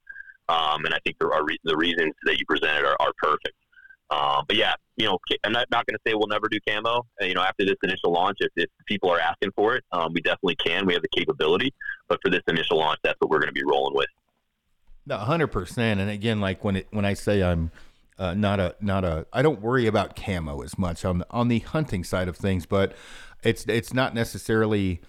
Um, 0.49 0.85
and 0.85 0.95
I 0.95 0.99
think 1.05 1.19
the, 1.19 1.59
the 1.65 1.77
reasons 1.77 2.15
that 2.25 2.39
you 2.39 2.45
presented 2.47 2.85
are, 2.85 2.97
are 3.01 3.13
perfect. 3.19 3.57
Um, 4.11 4.45
but 4.49 4.57
yeah, 4.57 4.75
you 4.97 5.07
know, 5.07 5.19
I'm 5.45 5.53
not, 5.53 5.67
not 5.71 5.87
going 5.87 5.95
to 5.95 6.01
say 6.07 6.15
we'll 6.15 6.29
never 6.29 6.49
do 6.49 6.59
camo. 6.67 7.07
Uh, 7.21 7.25
you 7.25 7.35
know, 7.35 7.43
after 7.43 7.65
this 7.65 7.77
initial 7.83 8.13
launch, 8.13 8.39
if, 8.41 8.51
if 8.57 8.69
people 8.87 9.11
are 9.11 9.21
asking 9.21 9.51
for 9.55 9.77
it, 9.77 9.85
um, 9.93 10.13
we 10.13 10.21
definitely 10.21 10.57
can. 10.57 10.87
We 10.87 10.95
have 10.95 11.03
the 11.03 11.09
capability. 11.17 11.75
But 12.09 12.19
for 12.25 12.31
this 12.31 12.41
initial 12.49 12.79
launch, 12.79 12.99
that's 13.05 13.21
what 13.21 13.31
we're 13.31 13.39
going 13.39 13.49
to 13.49 13.53
be 13.53 13.65
rolling 13.65 13.95
with. 13.95 14.09
No, 15.07 15.17
hundred 15.19 15.49
percent. 15.49 16.01
And 16.01 16.11
again, 16.11 16.41
like 16.41 16.65
when 16.65 16.77
it 16.77 16.89
when 16.91 17.05
I 17.05 17.15
say 17.15 17.43
I'm 17.43 17.71
uh, 18.19 18.35
not 18.35 18.61
a 18.61 18.75
not 18.81 19.05
a 19.05 19.27
I 19.33 19.43
don't 19.43 19.61
worry 19.61 19.87
about 19.87 20.17
camo 20.17 20.63
as 20.63 20.79
much 20.79 21.05
on 21.05 21.19
the, 21.19 21.27
on 21.31 21.49
the 21.49 21.61
hunting 21.61 22.05
side 22.05 22.29
of 22.29 22.37
things, 22.37 22.67
but 22.67 22.95
it's 23.43 23.65
it's 23.67 23.95
not 23.95 24.15
necessarily. 24.15 25.01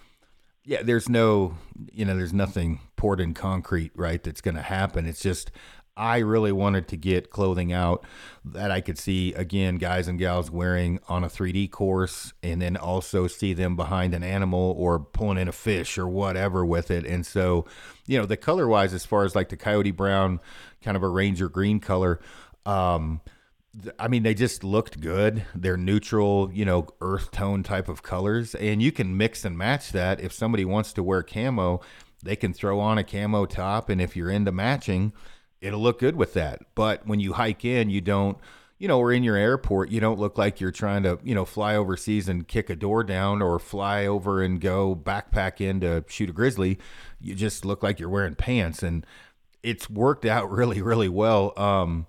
Yeah, 0.62 0.82
there's 0.82 1.08
no, 1.08 1.56
you 1.90 2.04
know, 2.04 2.14
there's 2.14 2.34
nothing 2.34 2.80
poured 2.96 3.18
in 3.18 3.32
concrete, 3.32 3.92
right? 3.94 4.22
That's 4.22 4.42
going 4.42 4.56
to 4.56 4.62
happen. 4.62 5.06
It's 5.06 5.22
just 5.22 5.50
I 5.96 6.18
really 6.18 6.52
wanted 6.52 6.88
to 6.88 6.96
get 6.96 7.30
clothing 7.30 7.72
out 7.72 8.04
that 8.44 8.70
I 8.70 8.80
could 8.80 8.98
see 8.98 9.34
again 9.34 9.76
guys 9.76 10.08
and 10.08 10.18
gals 10.18 10.50
wearing 10.50 10.98
on 11.08 11.24
a 11.24 11.28
3D 11.28 11.70
course 11.70 12.32
and 12.42 12.62
then 12.62 12.76
also 12.76 13.26
see 13.26 13.52
them 13.52 13.76
behind 13.76 14.14
an 14.14 14.22
animal 14.22 14.74
or 14.78 14.98
pulling 14.98 15.38
in 15.38 15.48
a 15.48 15.52
fish 15.52 15.98
or 15.98 16.08
whatever 16.08 16.64
with 16.64 16.90
it. 16.90 17.04
And 17.04 17.26
so, 17.26 17.66
you 18.06 18.18
know, 18.18 18.26
the 18.26 18.36
color 18.36 18.66
wise, 18.66 18.94
as 18.94 19.04
far 19.04 19.24
as 19.24 19.34
like 19.34 19.50
the 19.50 19.56
coyote 19.56 19.90
brown, 19.90 20.40
kind 20.82 20.96
of 20.96 21.02
a 21.02 21.08
ranger 21.08 21.48
green 21.48 21.80
color, 21.80 22.20
um, 22.64 23.20
I 23.98 24.08
mean, 24.08 24.24
they 24.24 24.34
just 24.34 24.64
looked 24.64 25.00
good. 25.00 25.44
They're 25.54 25.76
neutral, 25.76 26.50
you 26.52 26.64
know, 26.64 26.88
earth 27.00 27.30
tone 27.30 27.62
type 27.62 27.88
of 27.88 28.02
colors. 28.02 28.54
And 28.56 28.82
you 28.82 28.90
can 28.90 29.16
mix 29.16 29.44
and 29.44 29.56
match 29.56 29.92
that. 29.92 30.20
If 30.20 30.32
somebody 30.32 30.64
wants 30.64 30.92
to 30.94 31.02
wear 31.02 31.22
camo, 31.22 31.80
they 32.22 32.36
can 32.36 32.52
throw 32.52 32.80
on 32.80 32.98
a 32.98 33.04
camo 33.04 33.46
top. 33.46 33.88
And 33.88 34.00
if 34.00 34.16
you're 34.16 34.30
into 34.30 34.50
matching, 34.50 35.12
it'll 35.60 35.80
look 35.80 35.98
good 35.98 36.16
with 36.16 36.34
that. 36.34 36.62
But 36.74 37.06
when 37.06 37.20
you 37.20 37.34
hike 37.34 37.64
in, 37.64 37.90
you 37.90 38.00
don't, 38.00 38.38
you 38.78 38.88
know, 38.88 38.98
or 38.98 39.12
in 39.12 39.22
your 39.22 39.36
airport, 39.36 39.90
you 39.90 40.00
don't 40.00 40.18
look 40.18 40.38
like 40.38 40.60
you're 40.60 40.70
trying 40.70 41.02
to, 41.02 41.18
you 41.22 41.34
know, 41.34 41.44
fly 41.44 41.76
overseas 41.76 42.28
and 42.28 42.48
kick 42.48 42.70
a 42.70 42.76
door 42.76 43.04
down 43.04 43.42
or 43.42 43.58
fly 43.58 44.06
over 44.06 44.42
and 44.42 44.60
go 44.60 44.96
backpack 44.96 45.60
in 45.60 45.80
to 45.80 46.04
shoot 46.08 46.30
a 46.30 46.32
grizzly. 46.32 46.78
You 47.20 47.34
just 47.34 47.64
look 47.64 47.82
like 47.82 48.00
you're 48.00 48.08
wearing 48.08 48.34
pants. 48.34 48.82
And 48.82 49.04
it's 49.62 49.90
worked 49.90 50.24
out 50.24 50.50
really, 50.50 50.80
really 50.80 51.08
well. 51.08 51.52
Um, 51.58 52.06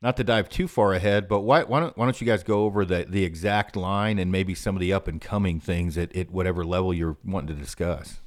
not 0.00 0.18
to 0.18 0.24
dive 0.24 0.50
too 0.50 0.68
far 0.68 0.92
ahead, 0.92 1.28
but 1.28 1.40
why, 1.40 1.62
why, 1.62 1.80
don't, 1.80 1.96
why 1.96 2.04
don't 2.04 2.20
you 2.20 2.26
guys 2.26 2.42
go 2.42 2.64
over 2.64 2.84
the, 2.84 3.06
the 3.08 3.24
exact 3.24 3.74
line 3.74 4.18
and 4.18 4.30
maybe 4.30 4.54
some 4.54 4.76
of 4.76 4.80
the 4.80 4.92
up 4.92 5.08
and 5.08 5.18
coming 5.18 5.60
things 5.60 5.96
at, 5.96 6.14
at 6.14 6.30
whatever 6.30 6.62
level 6.62 6.92
you're 6.92 7.16
wanting 7.24 7.56
to 7.56 7.62
discuss? 7.62 8.20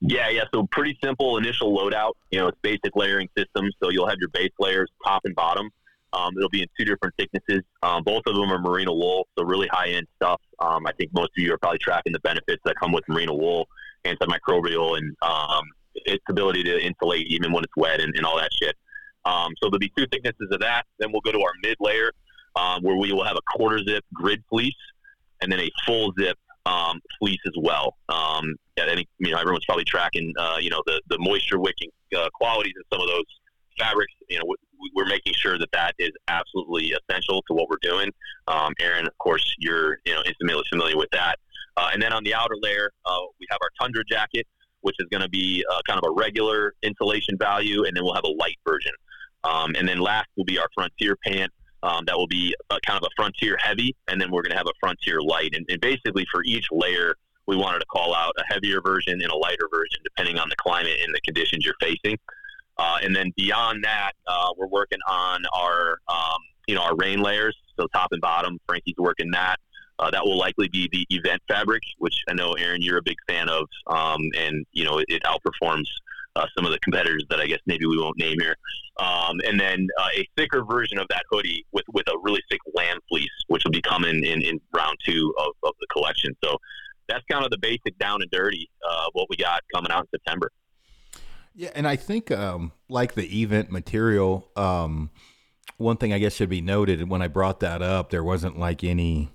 Yeah, 0.00 0.28
yeah. 0.28 0.44
So 0.52 0.66
pretty 0.70 0.98
simple 1.02 1.38
initial 1.38 1.76
loadout. 1.76 2.12
You 2.30 2.40
know, 2.40 2.48
it's 2.48 2.58
basic 2.62 2.94
layering 2.94 3.28
system. 3.36 3.70
So 3.82 3.90
you'll 3.90 4.08
have 4.08 4.18
your 4.18 4.28
base 4.28 4.52
layers, 4.58 4.90
top 5.04 5.22
and 5.24 5.34
bottom. 5.34 5.70
Um, 6.12 6.34
it'll 6.36 6.50
be 6.50 6.62
in 6.62 6.68
two 6.78 6.84
different 6.84 7.14
thicknesses. 7.18 7.62
Um, 7.82 8.02
both 8.02 8.22
of 8.26 8.34
them 8.34 8.50
are 8.50 8.58
merino 8.58 8.94
wool, 8.94 9.26
so 9.36 9.44
really 9.44 9.68
high 9.68 9.88
end 9.88 10.06
stuff. 10.16 10.40
Um, 10.60 10.86
I 10.86 10.92
think 10.92 11.12
most 11.12 11.30
of 11.36 11.44
you 11.44 11.52
are 11.52 11.58
probably 11.58 11.78
tracking 11.78 12.12
the 12.12 12.20
benefits 12.20 12.62
that 12.64 12.76
come 12.80 12.92
with 12.92 13.04
merino 13.08 13.34
wool, 13.34 13.68
antimicrobial, 14.04 14.96
and 14.96 15.14
um, 15.22 15.64
its 15.94 16.24
ability 16.28 16.62
to 16.64 16.84
insulate 16.84 17.26
even 17.26 17.52
when 17.52 17.64
it's 17.64 17.76
wet 17.76 18.00
and, 18.00 18.14
and 18.16 18.24
all 18.24 18.36
that 18.38 18.50
shit. 18.52 18.76
Um, 19.24 19.52
so 19.60 19.68
there'll 19.68 19.78
be 19.78 19.92
two 19.96 20.06
thicknesses 20.06 20.48
of 20.52 20.60
that. 20.60 20.84
Then 20.98 21.10
we'll 21.12 21.20
go 21.22 21.32
to 21.32 21.40
our 21.40 21.52
mid 21.62 21.76
layer, 21.80 22.12
um, 22.54 22.82
where 22.82 22.96
we 22.96 23.12
will 23.12 23.24
have 23.24 23.36
a 23.36 23.56
quarter 23.56 23.82
zip 23.84 24.04
grid 24.14 24.42
fleece, 24.48 24.72
and 25.42 25.50
then 25.50 25.60
a 25.60 25.70
full 25.84 26.12
zip 26.18 26.38
um, 26.66 27.00
fleece 27.18 27.40
as 27.46 27.54
well. 27.56 27.96
Um, 28.08 28.56
I 28.78 28.94
think 28.94 29.08
you 29.18 29.30
know 29.30 29.38
everyone's 29.38 29.64
probably 29.64 29.84
tracking 29.84 30.34
uh, 30.38 30.58
you 30.60 30.68
know 30.68 30.82
the 30.86 31.00
the 31.08 31.18
moisture 31.18 31.58
wicking 31.58 31.90
uh, 32.16 32.28
qualities 32.34 32.74
in 32.76 32.82
some 32.92 33.00
of 33.00 33.08
those 33.08 33.24
fabrics. 33.78 34.12
You 34.28 34.38
know 34.38 34.54
we're 34.94 35.06
making 35.06 35.32
sure 35.34 35.58
that 35.58 35.70
that 35.72 35.94
is 35.98 36.10
absolutely 36.28 36.92
essential 36.92 37.42
to 37.48 37.54
what 37.54 37.68
we're 37.70 37.78
doing. 37.80 38.10
Um, 38.48 38.74
Aaron, 38.80 39.06
of 39.06 39.16
course, 39.18 39.54
you're 39.58 39.98
you 40.04 40.12
know 40.12 40.22
intimately 40.26 40.64
familiar 40.70 40.96
with 40.96 41.10
that. 41.12 41.38
Uh, 41.78 41.90
and 41.92 42.02
then 42.02 42.12
on 42.12 42.24
the 42.24 42.34
outer 42.34 42.56
layer, 42.62 42.90
uh, 43.04 43.20
we 43.38 43.46
have 43.50 43.58
our 43.62 43.68
tundra 43.80 44.02
jacket, 44.04 44.46
which 44.80 44.96
is 44.98 45.06
going 45.10 45.22
to 45.22 45.28
be 45.28 45.64
uh, 45.70 45.80
kind 45.86 45.98
of 46.02 46.08
a 46.08 46.12
regular 46.12 46.74
insulation 46.82 47.36
value, 47.38 47.84
and 47.84 47.96
then 47.96 48.02
we'll 48.02 48.14
have 48.14 48.24
a 48.24 48.34
light 48.40 48.58
version. 48.66 48.92
Um, 49.44 49.74
and 49.78 49.86
then 49.86 49.98
last 49.98 50.28
will 50.36 50.44
be 50.44 50.58
our 50.58 50.68
frontier 50.74 51.16
pant. 51.16 51.52
Um, 51.82 52.04
that 52.06 52.16
will 52.16 52.26
be 52.26 52.54
a, 52.70 52.78
kind 52.86 52.96
of 52.96 53.06
a 53.06 53.10
frontier 53.14 53.56
heavy, 53.60 53.94
and 54.08 54.20
then 54.20 54.30
we're 54.30 54.42
going 54.42 54.52
to 54.52 54.56
have 54.56 54.66
a 54.66 54.74
frontier 54.80 55.20
light. 55.20 55.54
And, 55.54 55.64
and 55.68 55.80
basically, 55.80 56.26
for 56.32 56.42
each 56.44 56.66
layer, 56.72 57.14
we 57.46 57.56
wanted 57.56 57.80
to 57.80 57.86
call 57.86 58.14
out 58.14 58.32
a 58.38 58.52
heavier 58.52 58.80
version 58.80 59.20
and 59.22 59.30
a 59.30 59.36
lighter 59.36 59.68
version, 59.70 60.00
depending 60.02 60.38
on 60.38 60.48
the 60.48 60.56
climate 60.56 60.98
and 61.04 61.14
the 61.14 61.20
conditions 61.20 61.64
you're 61.64 61.74
facing. 61.80 62.18
Uh, 62.78 62.98
and 63.02 63.14
then 63.14 63.32
beyond 63.36 63.84
that, 63.84 64.12
uh, 64.26 64.48
we're 64.56 64.66
working 64.66 64.98
on 65.08 65.44
our, 65.54 65.98
um, 66.08 66.38
you 66.66 66.74
know, 66.74 66.82
our 66.82 66.96
rain 66.96 67.20
layers. 67.20 67.56
So 67.78 67.86
top 67.88 68.08
and 68.12 68.20
bottom, 68.20 68.58
Frankie's 68.66 68.96
working 68.98 69.30
that. 69.30 69.56
Uh, 69.98 70.10
that 70.10 70.22
will 70.22 70.36
likely 70.36 70.68
be 70.68 70.88
the 70.92 71.06
eVent 71.10 71.40
fabric, 71.48 71.82
which 71.98 72.22
I 72.28 72.34
know 72.34 72.52
Aaron, 72.52 72.82
you're 72.82 72.98
a 72.98 73.02
big 73.02 73.16
fan 73.26 73.48
of, 73.48 73.66
um, 73.86 74.20
and 74.36 74.66
you 74.72 74.84
know 74.84 74.98
it, 74.98 75.06
it 75.08 75.22
outperforms 75.22 75.86
uh, 76.36 76.46
some 76.56 76.66
of 76.66 76.72
the 76.72 76.78
competitors 76.80 77.24
that 77.30 77.40
I 77.40 77.46
guess 77.46 77.60
maybe 77.66 77.86
we 77.86 77.98
won't 77.98 78.18
name 78.18 78.38
here. 78.40 78.56
Um, 78.98 79.40
and 79.46 79.58
then 79.58 79.88
uh, 79.98 80.08
a 80.14 80.28
thicker 80.36 80.64
version 80.64 80.98
of 80.98 81.06
that 81.08 81.24
hoodie 81.30 81.66
with, 81.72 81.84
with 81.92 82.06
a 82.08 82.18
really 82.22 82.42
thick 82.50 82.60
lamb 82.74 82.98
fleece, 83.08 83.28
which 83.48 83.64
will 83.64 83.72
be 83.72 83.82
coming 83.82 84.24
in, 84.24 84.42
in 84.42 84.60
round 84.74 84.96
two 85.04 85.34
of, 85.38 85.52
of 85.62 85.74
the 85.80 85.86
collection. 85.92 86.36
So 86.44 86.56
that's 87.08 87.24
kind 87.30 87.44
of 87.44 87.50
the 87.50 87.58
basic 87.58 87.98
down 87.98 88.22
and 88.22 88.30
dirty 88.30 88.68
uh, 88.88 89.06
what 89.12 89.28
we 89.28 89.36
got 89.36 89.62
coming 89.74 89.90
out 89.90 90.02
in 90.02 90.08
September. 90.10 90.50
Yeah, 91.54 91.70
and 91.74 91.88
I 91.88 91.96
think 91.96 92.30
um, 92.30 92.72
like 92.88 93.14
the 93.14 93.26
eVent 93.26 93.70
material, 93.70 94.50
um, 94.56 95.10
one 95.78 95.96
thing 95.96 96.12
I 96.12 96.18
guess 96.18 96.34
should 96.34 96.50
be 96.50 96.60
noted 96.60 97.08
when 97.08 97.22
I 97.22 97.28
brought 97.28 97.60
that 97.60 97.82
up, 97.82 98.10
there 98.10 98.24
wasn't 98.24 98.58
like 98.58 98.84
any. 98.84 99.30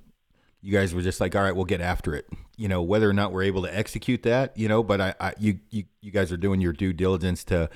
You 0.62 0.72
guys 0.72 0.94
were 0.94 1.01
just 1.01 1.20
like, 1.20 1.36
all 1.36 1.41
right, 1.41 1.56
we'll 1.56 1.65
get 1.65 1.82
after 1.82 2.13
it. 2.15 2.27
You 2.56 2.68
know, 2.68 2.82
whether 2.82 3.10
or 3.10 3.13
not 3.13 3.32
we're 3.32 3.44
able 3.44 3.63
to 3.63 3.75
execute 3.75 4.24
that, 4.24 4.56
you 4.56 4.68
know, 4.68 4.84
but 4.84 5.01
I, 5.01 5.15
I 5.20 5.34
you, 5.39 5.60
you, 5.70 5.86
you 6.01 6.12
guys 6.12 6.32
are 6.32 6.38
doing 6.38 6.62
your 6.62 6.74
due 6.74 6.94
diligence 6.94 7.44
to 7.46 7.70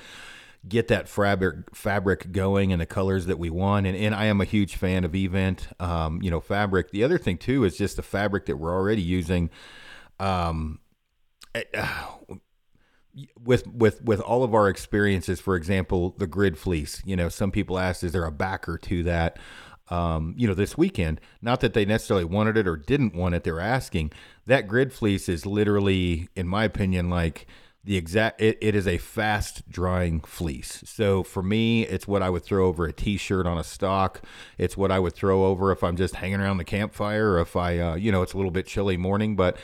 get 0.68 0.88
that 0.88 1.08
fabric 1.08 1.74
fabric 1.74 2.32
going 2.32 2.72
and 2.72 2.80
the 2.80 2.86
colors 2.86 3.26
that 3.26 3.38
we 3.38 3.50
want. 3.50 3.86
And, 3.86 3.96
and 3.96 4.14
I 4.14 4.26
am 4.26 4.40
a 4.40 4.44
huge 4.44 4.76
fan 4.76 5.04
of 5.04 5.12
eVent, 5.12 5.68
um, 5.80 6.22
you 6.22 6.30
know, 6.30 6.40
fabric. 6.40 6.90
The 6.90 7.04
other 7.04 7.18
thing 7.18 7.38
too 7.38 7.64
is 7.64 7.76
just 7.76 7.96
the 7.96 8.02
fabric 8.02 8.46
that 8.46 8.56
we're 8.56 8.74
already 8.74 9.02
using. 9.02 9.50
Um, 10.18 10.80
uh, 11.74 12.04
with 13.42 13.66
with 13.66 14.02
with 14.02 14.20
all 14.20 14.44
of 14.44 14.54
our 14.54 14.68
experiences, 14.68 15.40
for 15.40 15.56
example, 15.56 16.14
the 16.18 16.26
grid 16.26 16.58
fleece. 16.58 17.02
You 17.04 17.16
know, 17.16 17.28
some 17.28 17.50
people 17.50 17.78
ask, 17.78 18.04
is 18.04 18.12
there 18.12 18.26
a 18.26 18.32
backer 18.32 18.78
to 18.78 19.02
that? 19.04 19.38
Um, 19.88 20.34
you 20.36 20.48
know, 20.48 20.54
this 20.54 20.76
weekend. 20.76 21.20
Not 21.40 21.60
that 21.60 21.72
they 21.72 21.84
necessarily 21.84 22.24
wanted 22.24 22.56
it 22.56 22.66
or 22.66 22.76
didn't 22.76 23.14
want 23.14 23.36
it. 23.36 23.44
They're 23.44 23.60
asking. 23.60 24.10
That 24.46 24.66
grid 24.66 24.92
fleece 24.92 25.28
is 25.28 25.46
literally, 25.46 26.28
in 26.34 26.48
my 26.48 26.64
opinion, 26.64 27.08
like 27.08 27.46
the 27.84 27.96
exact. 27.96 28.40
It, 28.40 28.58
it 28.60 28.74
is 28.74 28.88
a 28.88 28.98
fast 28.98 29.70
drying 29.70 30.18
fleece. 30.20 30.82
So 30.84 31.22
for 31.22 31.40
me, 31.40 31.86
it's 31.86 32.08
what 32.08 32.20
I 32.20 32.30
would 32.30 32.42
throw 32.42 32.66
over 32.66 32.84
a 32.84 32.92
t-shirt 32.92 33.46
on 33.46 33.58
a 33.58 33.64
stock. 33.64 34.22
It's 34.58 34.76
what 34.76 34.90
I 34.90 34.98
would 34.98 35.14
throw 35.14 35.44
over 35.44 35.70
if 35.70 35.84
I'm 35.84 35.96
just 35.96 36.16
hanging 36.16 36.40
around 36.40 36.56
the 36.56 36.64
campfire, 36.64 37.34
or 37.34 37.40
if 37.40 37.54
I, 37.54 37.78
uh, 37.78 37.94
you 37.94 38.10
know, 38.10 38.22
it's 38.22 38.32
a 38.32 38.36
little 38.36 38.50
bit 38.50 38.66
chilly 38.66 38.96
morning, 38.96 39.36
but 39.36 39.56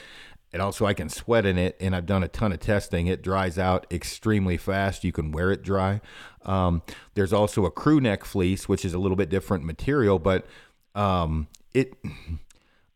and 0.52 0.60
also 0.60 0.84
I 0.84 0.94
can 0.94 1.08
sweat 1.08 1.46
in 1.46 1.56
it, 1.56 1.76
and 1.80 1.96
I've 1.96 2.06
done 2.06 2.22
a 2.22 2.28
ton 2.28 2.52
of 2.52 2.60
testing. 2.60 3.06
It 3.06 3.22
dries 3.22 3.58
out 3.58 3.86
extremely 3.90 4.56
fast. 4.56 5.02
You 5.02 5.12
can 5.12 5.32
wear 5.32 5.50
it 5.50 5.62
dry. 5.62 6.00
Um, 6.44 6.82
there's 7.14 7.32
also 7.32 7.64
a 7.64 7.70
crew 7.70 8.00
neck 8.00 8.24
fleece, 8.24 8.68
which 8.68 8.84
is 8.84 8.92
a 8.92 8.98
little 8.98 9.16
bit 9.16 9.30
different 9.30 9.64
material, 9.64 10.18
but 10.18 10.46
um, 10.94 11.48
it. 11.72 11.94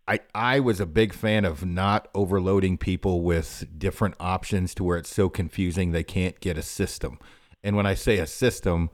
I, 0.09 0.21
I 0.37 0.61
was 0.61 0.79
a 0.79 0.87
big 0.87 1.13
fan 1.13 1.45
of 1.45 1.65
not 1.65 2.07
overloading 2.15 2.79
people 2.79 3.23
with 3.23 3.67
different 3.77 4.15
options 4.21 4.73
to 4.77 4.85
where 4.85 4.99
it's 4.99 5.13
so 5.13 5.29
confusing 5.29 5.91
they 5.91 6.05
can't 6.05 6.39
get 6.39 6.57
a 6.57 6.63
system. 6.63 7.19
And 7.65 7.75
when 7.75 7.87
I 7.87 7.95
say 7.95 8.19
a 8.19 8.27
system, 8.29 8.89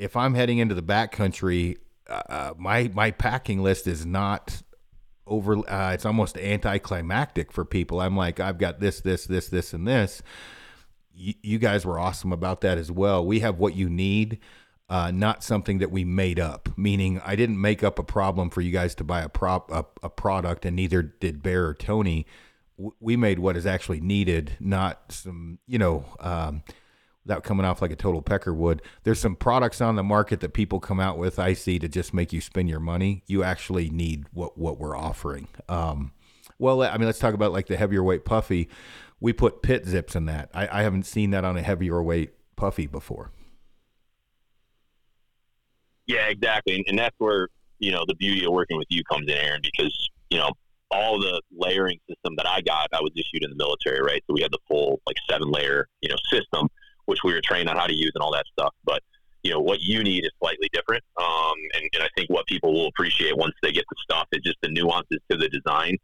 if 0.00 0.16
I'm 0.16 0.34
heading 0.34 0.58
into 0.58 0.74
the 0.74 0.82
backcountry, 0.82 1.76
uh, 2.08 2.22
uh 2.28 2.54
my 2.58 2.90
my 2.92 3.12
packing 3.12 3.62
list 3.62 3.86
is 3.86 4.04
not 4.04 4.62
over 5.26 5.58
uh, 5.70 5.92
it's 5.92 6.06
almost 6.06 6.36
anticlimactic 6.38 7.52
for 7.52 7.64
people. 7.64 8.00
I'm 8.00 8.16
like 8.16 8.40
i've 8.40 8.58
got 8.58 8.80
this 8.80 9.00
this 9.00 9.24
this 9.26 9.48
this 9.48 9.72
and 9.72 9.86
this. 9.86 10.22
Y- 11.16 11.34
you 11.42 11.58
guys 11.58 11.84
were 11.84 11.98
awesome 11.98 12.32
about 12.32 12.60
that 12.62 12.78
as 12.78 12.90
well. 12.90 13.24
We 13.24 13.40
have 13.40 13.58
what 13.58 13.74
you 13.76 13.88
need 13.88 14.38
uh, 14.88 15.10
not 15.10 15.42
something 15.42 15.78
that 15.78 15.90
we 15.90 16.04
made 16.04 16.38
up 16.38 16.68
meaning 16.76 17.18
i 17.24 17.34
didn't 17.34 17.58
make 17.58 17.82
up 17.82 17.98
a 17.98 18.02
problem 18.02 18.50
for 18.50 18.60
you 18.60 18.70
guys 18.70 18.94
to 18.94 19.02
buy 19.02 19.22
a 19.22 19.28
prop 19.28 19.70
a, 19.70 19.86
a 20.02 20.10
product 20.10 20.66
and 20.66 20.76
neither 20.76 21.00
did 21.02 21.42
bear 21.42 21.66
or 21.66 21.74
tony. 21.74 22.26
W- 22.76 22.94
we 23.00 23.16
made 23.16 23.38
what 23.38 23.56
is 23.56 23.64
actually 23.64 24.00
needed 24.02 24.56
not 24.60 25.00
some 25.10 25.58
you 25.66 25.78
know 25.78 26.04
um, 26.20 26.62
without 27.24 27.44
coming 27.44 27.64
off 27.64 27.80
like 27.80 27.90
a 27.90 27.96
total 27.96 28.22
pecker 28.22 28.52
would. 28.52 28.82
There's 29.04 29.20
some 29.20 29.36
products 29.36 29.80
on 29.80 29.96
the 29.96 30.02
market 30.02 30.40
that 30.40 30.52
people 30.52 30.80
come 30.80 31.00
out 31.00 31.18
with 31.18 31.38
I 31.38 31.52
see 31.54 31.78
to 31.78 31.88
just 31.88 32.12
make 32.12 32.32
you 32.32 32.40
spend 32.40 32.68
your 32.68 32.80
money. 32.80 33.22
You 33.26 33.44
actually 33.44 33.90
need 33.90 34.26
what 34.32 34.58
what 34.58 34.78
we're 34.78 34.96
offering. 34.96 35.48
Um, 35.68 36.12
well, 36.58 36.82
I 36.82 36.96
mean, 36.96 37.06
let's 37.06 37.18
talk 37.18 37.34
about 37.34 37.52
like 37.52 37.66
the 37.66 37.76
heavier 37.76 38.02
weight 38.02 38.24
puffy. 38.24 38.68
We 39.20 39.32
put 39.32 39.62
pit 39.62 39.86
zips 39.86 40.16
in 40.16 40.26
that. 40.26 40.50
I, 40.52 40.80
I 40.80 40.82
haven't 40.82 41.04
seen 41.04 41.30
that 41.30 41.44
on 41.44 41.56
a 41.56 41.62
heavier 41.62 42.02
weight 42.02 42.32
puffy 42.56 42.86
before. 42.86 43.30
Yeah, 46.06 46.26
exactly, 46.26 46.84
and 46.88 46.98
that's 46.98 47.14
where 47.18 47.48
you 47.78 47.92
know 47.92 48.04
the 48.06 48.16
beauty 48.16 48.44
of 48.44 48.52
working 48.52 48.76
with 48.76 48.88
you 48.90 49.02
comes 49.04 49.28
in, 49.28 49.36
Aaron, 49.36 49.60
because 49.62 50.10
you 50.30 50.38
know 50.38 50.50
all 50.90 51.18
the 51.18 51.40
layering 51.56 51.98
system 52.08 52.34
that 52.36 52.46
I 52.46 52.60
got, 52.60 52.88
I 52.92 53.00
was 53.00 53.12
issued 53.16 53.44
in 53.44 53.50
the 53.50 53.56
military, 53.56 54.02
right? 54.02 54.22
So 54.26 54.34
we 54.34 54.42
had 54.42 54.52
the 54.52 54.58
full 54.68 55.00
like 55.06 55.16
seven 55.30 55.50
layer, 55.50 55.88
you 56.02 56.10
know, 56.10 56.16
system 56.30 56.68
which 57.06 57.20
we 57.24 57.32
were 57.32 57.40
trained 57.40 57.68
on 57.68 57.76
how 57.76 57.86
to 57.86 57.94
use 57.94 58.12
and 58.14 58.22
all 58.22 58.32
that 58.32 58.44
stuff. 58.52 58.74
But 58.84 59.02
you 59.42 59.50
know 59.52 59.60
what 59.60 59.80
you 59.80 60.02
need 60.04 60.24
is 60.24 60.30
slightly 60.38 60.68
different, 60.72 61.02
um, 61.20 61.54
and, 61.74 61.84
and 61.94 62.02
I 62.02 62.08
think 62.16 62.30
what 62.30 62.46
people 62.46 62.72
will 62.72 62.86
appreciate 62.86 63.36
once 63.36 63.54
they 63.62 63.72
get 63.72 63.84
the 63.90 63.96
stuff 64.02 64.28
is 64.32 64.42
just 64.42 64.58
the 64.62 64.68
nuances 64.68 65.18
to 65.30 65.36
the 65.36 65.48
design 65.48 65.96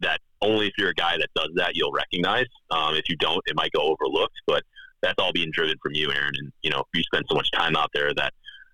that 0.00 0.20
only 0.42 0.66
if 0.66 0.72
you're 0.78 0.90
a 0.90 0.94
guy 0.94 1.16
that 1.16 1.28
does 1.34 1.50
that 1.54 1.74
you'll 1.74 1.92
recognize. 1.92 2.46
Um, 2.70 2.94
if 2.94 3.08
you 3.08 3.16
don't, 3.16 3.42
it 3.46 3.56
might 3.56 3.72
go 3.72 3.82
overlooked. 3.82 4.36
But 4.46 4.62
that's 5.02 5.14
all 5.18 5.32
being 5.32 5.50
driven 5.52 5.76
from 5.82 5.94
you, 5.94 6.12
Aaron. 6.12 6.32
And 6.36 6.52
you 6.62 6.70
know, 6.70 6.84
you 6.94 7.02
spend 7.02 7.24
so 7.30 7.36
much 7.36 7.50
time 7.52 7.76
out 7.76 7.90
there 7.94 8.12
that 8.14 8.32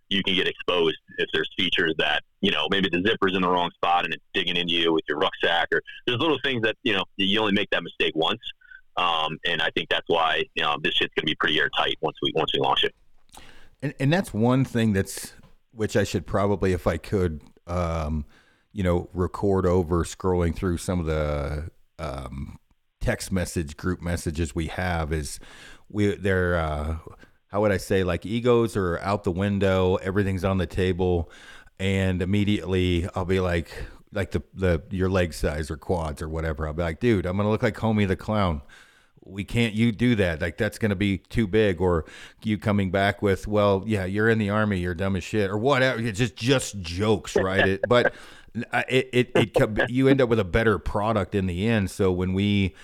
you 0.08 0.22
can 0.22 0.34
get 0.34 0.46
exposed 0.46 0.96
if 1.18 1.28
there's 1.32 1.48
features 1.56 1.94
that 1.98 2.22
you 2.40 2.50
know 2.50 2.66
maybe 2.70 2.88
the 2.90 3.02
zipper's 3.02 3.34
in 3.34 3.42
the 3.42 3.48
wrong 3.48 3.70
spot 3.74 4.04
and 4.04 4.12
it's 4.12 4.24
digging 4.34 4.56
into 4.56 4.74
you 4.74 4.92
with 4.92 5.04
your 5.08 5.18
rucksack, 5.18 5.68
or 5.72 5.82
there's 6.06 6.18
little 6.18 6.38
things 6.44 6.62
that 6.62 6.76
you 6.82 6.92
know 6.92 7.04
you 7.16 7.40
only 7.40 7.52
make 7.52 7.70
that 7.70 7.82
mistake 7.82 8.12
once. 8.14 8.40
Um, 8.96 9.38
and 9.46 9.62
I 9.62 9.70
think 9.70 9.88
that's 9.88 10.08
why 10.08 10.44
you 10.54 10.62
know 10.62 10.76
this 10.82 10.94
shit's 10.94 11.14
going 11.14 11.26
to 11.26 11.30
be 11.30 11.36
pretty 11.36 11.58
airtight 11.58 11.96
once 12.00 12.16
we 12.22 12.32
once 12.34 12.52
we 12.52 12.60
launch 12.60 12.84
it. 12.84 12.94
And 13.80 13.94
and 13.98 14.12
that's 14.12 14.32
one 14.32 14.64
thing 14.64 14.92
that's 14.92 15.32
which 15.72 15.96
I 15.96 16.04
should 16.04 16.26
probably, 16.26 16.72
if 16.72 16.86
I 16.86 16.98
could, 16.98 17.42
um, 17.66 18.26
you 18.72 18.82
know, 18.82 19.08
record 19.12 19.66
over 19.66 20.04
scrolling 20.04 20.54
through 20.54 20.78
some 20.78 21.00
of 21.00 21.06
the 21.06 21.70
um, 21.98 22.58
text 23.00 23.32
message 23.32 23.76
group 23.76 24.00
messages 24.00 24.54
we 24.54 24.68
have 24.68 25.12
is 25.12 25.40
we 25.88 26.14
they're 26.14 26.56
uh, 26.56 26.96
how 27.48 27.60
would 27.60 27.72
I 27.72 27.76
say 27.76 28.04
like 28.04 28.24
egos 28.24 28.76
are 28.76 28.98
out 29.00 29.24
the 29.24 29.32
window, 29.32 29.96
everything's 29.96 30.44
on 30.44 30.58
the 30.58 30.66
table, 30.66 31.30
and 31.78 32.22
immediately 32.22 33.08
I'll 33.14 33.24
be 33.24 33.40
like 33.40 33.70
like 34.12 34.30
the 34.32 34.42
the 34.54 34.82
your 34.90 35.08
leg 35.08 35.34
size 35.34 35.70
or 35.70 35.76
quads 35.76 36.22
or 36.22 36.28
whatever. 36.28 36.66
I'll 36.66 36.74
be 36.74 36.82
like, 36.82 37.00
dude, 37.00 37.26
I'm 37.26 37.36
gonna 37.36 37.50
look 37.50 37.62
like 37.62 37.76
Homie 37.76 38.06
the 38.06 38.16
clown. 38.16 38.62
We 39.24 39.44
can't 39.44 39.74
you 39.74 39.92
do 39.92 40.14
that. 40.16 40.40
Like 40.40 40.56
that's 40.56 40.78
gonna 40.78 40.96
be 40.96 41.18
too 41.18 41.46
big. 41.46 41.80
Or 41.80 42.04
you 42.42 42.58
coming 42.58 42.90
back 42.90 43.22
with, 43.22 43.46
well, 43.46 43.84
yeah, 43.86 44.04
you're 44.04 44.28
in 44.28 44.38
the 44.38 44.50
army, 44.50 44.78
you're 44.78 44.94
dumb 44.94 45.16
as 45.16 45.24
shit, 45.24 45.50
or 45.50 45.58
whatever. 45.58 46.00
It's 46.00 46.18
just 46.18 46.36
just 46.36 46.80
jokes, 46.80 47.36
right? 47.36 47.66
it, 47.66 47.80
but 47.88 48.14
it, 48.54 49.08
it 49.12 49.30
it 49.34 49.90
you 49.90 50.08
end 50.08 50.20
up 50.20 50.28
with 50.28 50.40
a 50.40 50.44
better 50.44 50.78
product 50.78 51.34
in 51.34 51.46
the 51.46 51.66
end. 51.66 51.90
So 51.90 52.12
when 52.12 52.34
we 52.34 52.74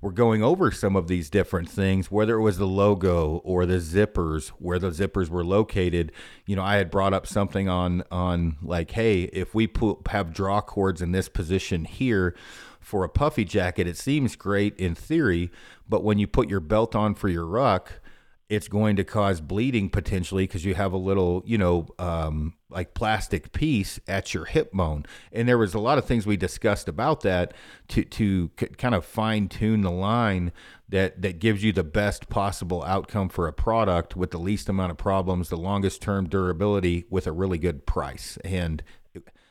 we're 0.00 0.10
going 0.12 0.44
over 0.44 0.70
some 0.70 0.94
of 0.94 1.08
these 1.08 1.28
different 1.28 1.68
things, 1.68 2.10
whether 2.10 2.38
it 2.38 2.42
was 2.42 2.58
the 2.58 2.66
logo 2.66 3.40
or 3.44 3.66
the 3.66 3.78
zippers, 3.78 4.48
where 4.50 4.78
the 4.78 4.90
zippers 4.90 5.28
were 5.28 5.44
located. 5.44 6.12
You 6.46 6.54
know, 6.56 6.62
I 6.62 6.76
had 6.76 6.90
brought 6.90 7.12
up 7.12 7.26
something 7.26 7.68
on 7.68 8.04
on 8.10 8.56
like, 8.62 8.92
hey, 8.92 9.22
if 9.24 9.54
we 9.54 9.66
put 9.66 10.06
have 10.08 10.32
draw 10.32 10.60
cords 10.60 11.02
in 11.02 11.12
this 11.12 11.28
position 11.28 11.84
here 11.84 12.36
for 12.80 13.02
a 13.02 13.08
puffy 13.08 13.44
jacket, 13.44 13.88
it 13.88 13.96
seems 13.96 14.36
great 14.36 14.76
in 14.76 14.94
theory, 14.94 15.50
but 15.88 16.04
when 16.04 16.18
you 16.18 16.26
put 16.26 16.48
your 16.48 16.60
belt 16.60 16.94
on 16.94 17.14
for 17.14 17.28
your 17.28 17.46
ruck, 17.46 18.00
it's 18.48 18.66
going 18.66 18.96
to 18.96 19.04
cause 19.04 19.42
bleeding 19.42 19.90
potentially 19.90 20.44
because 20.44 20.64
you 20.64 20.74
have 20.74 20.92
a 20.92 20.98
little, 20.98 21.42
you 21.44 21.58
know, 21.58 21.86
um, 21.98 22.54
like 22.70 22.94
plastic 22.94 23.52
piece 23.52 24.00
at 24.08 24.32
your 24.32 24.46
hip 24.46 24.72
bone. 24.72 25.04
And 25.32 25.46
there 25.46 25.58
was 25.58 25.74
a 25.74 25.78
lot 25.78 25.98
of 25.98 26.06
things 26.06 26.26
we 26.26 26.38
discussed 26.38 26.88
about 26.88 27.20
that 27.22 27.52
to 27.88 28.04
to 28.04 28.50
c- 28.58 28.66
kind 28.68 28.94
of 28.94 29.04
fine 29.04 29.48
tune 29.48 29.82
the 29.82 29.90
line 29.90 30.52
that 30.88 31.20
that 31.20 31.40
gives 31.40 31.62
you 31.62 31.72
the 31.72 31.84
best 31.84 32.30
possible 32.30 32.82
outcome 32.84 33.28
for 33.28 33.46
a 33.46 33.52
product 33.52 34.16
with 34.16 34.30
the 34.30 34.38
least 34.38 34.70
amount 34.70 34.92
of 34.92 34.96
problems, 34.96 35.50
the 35.50 35.56
longest 35.56 36.00
term 36.00 36.26
durability 36.26 37.04
with 37.10 37.26
a 37.26 37.32
really 37.32 37.58
good 37.58 37.84
price. 37.84 38.38
And 38.44 38.82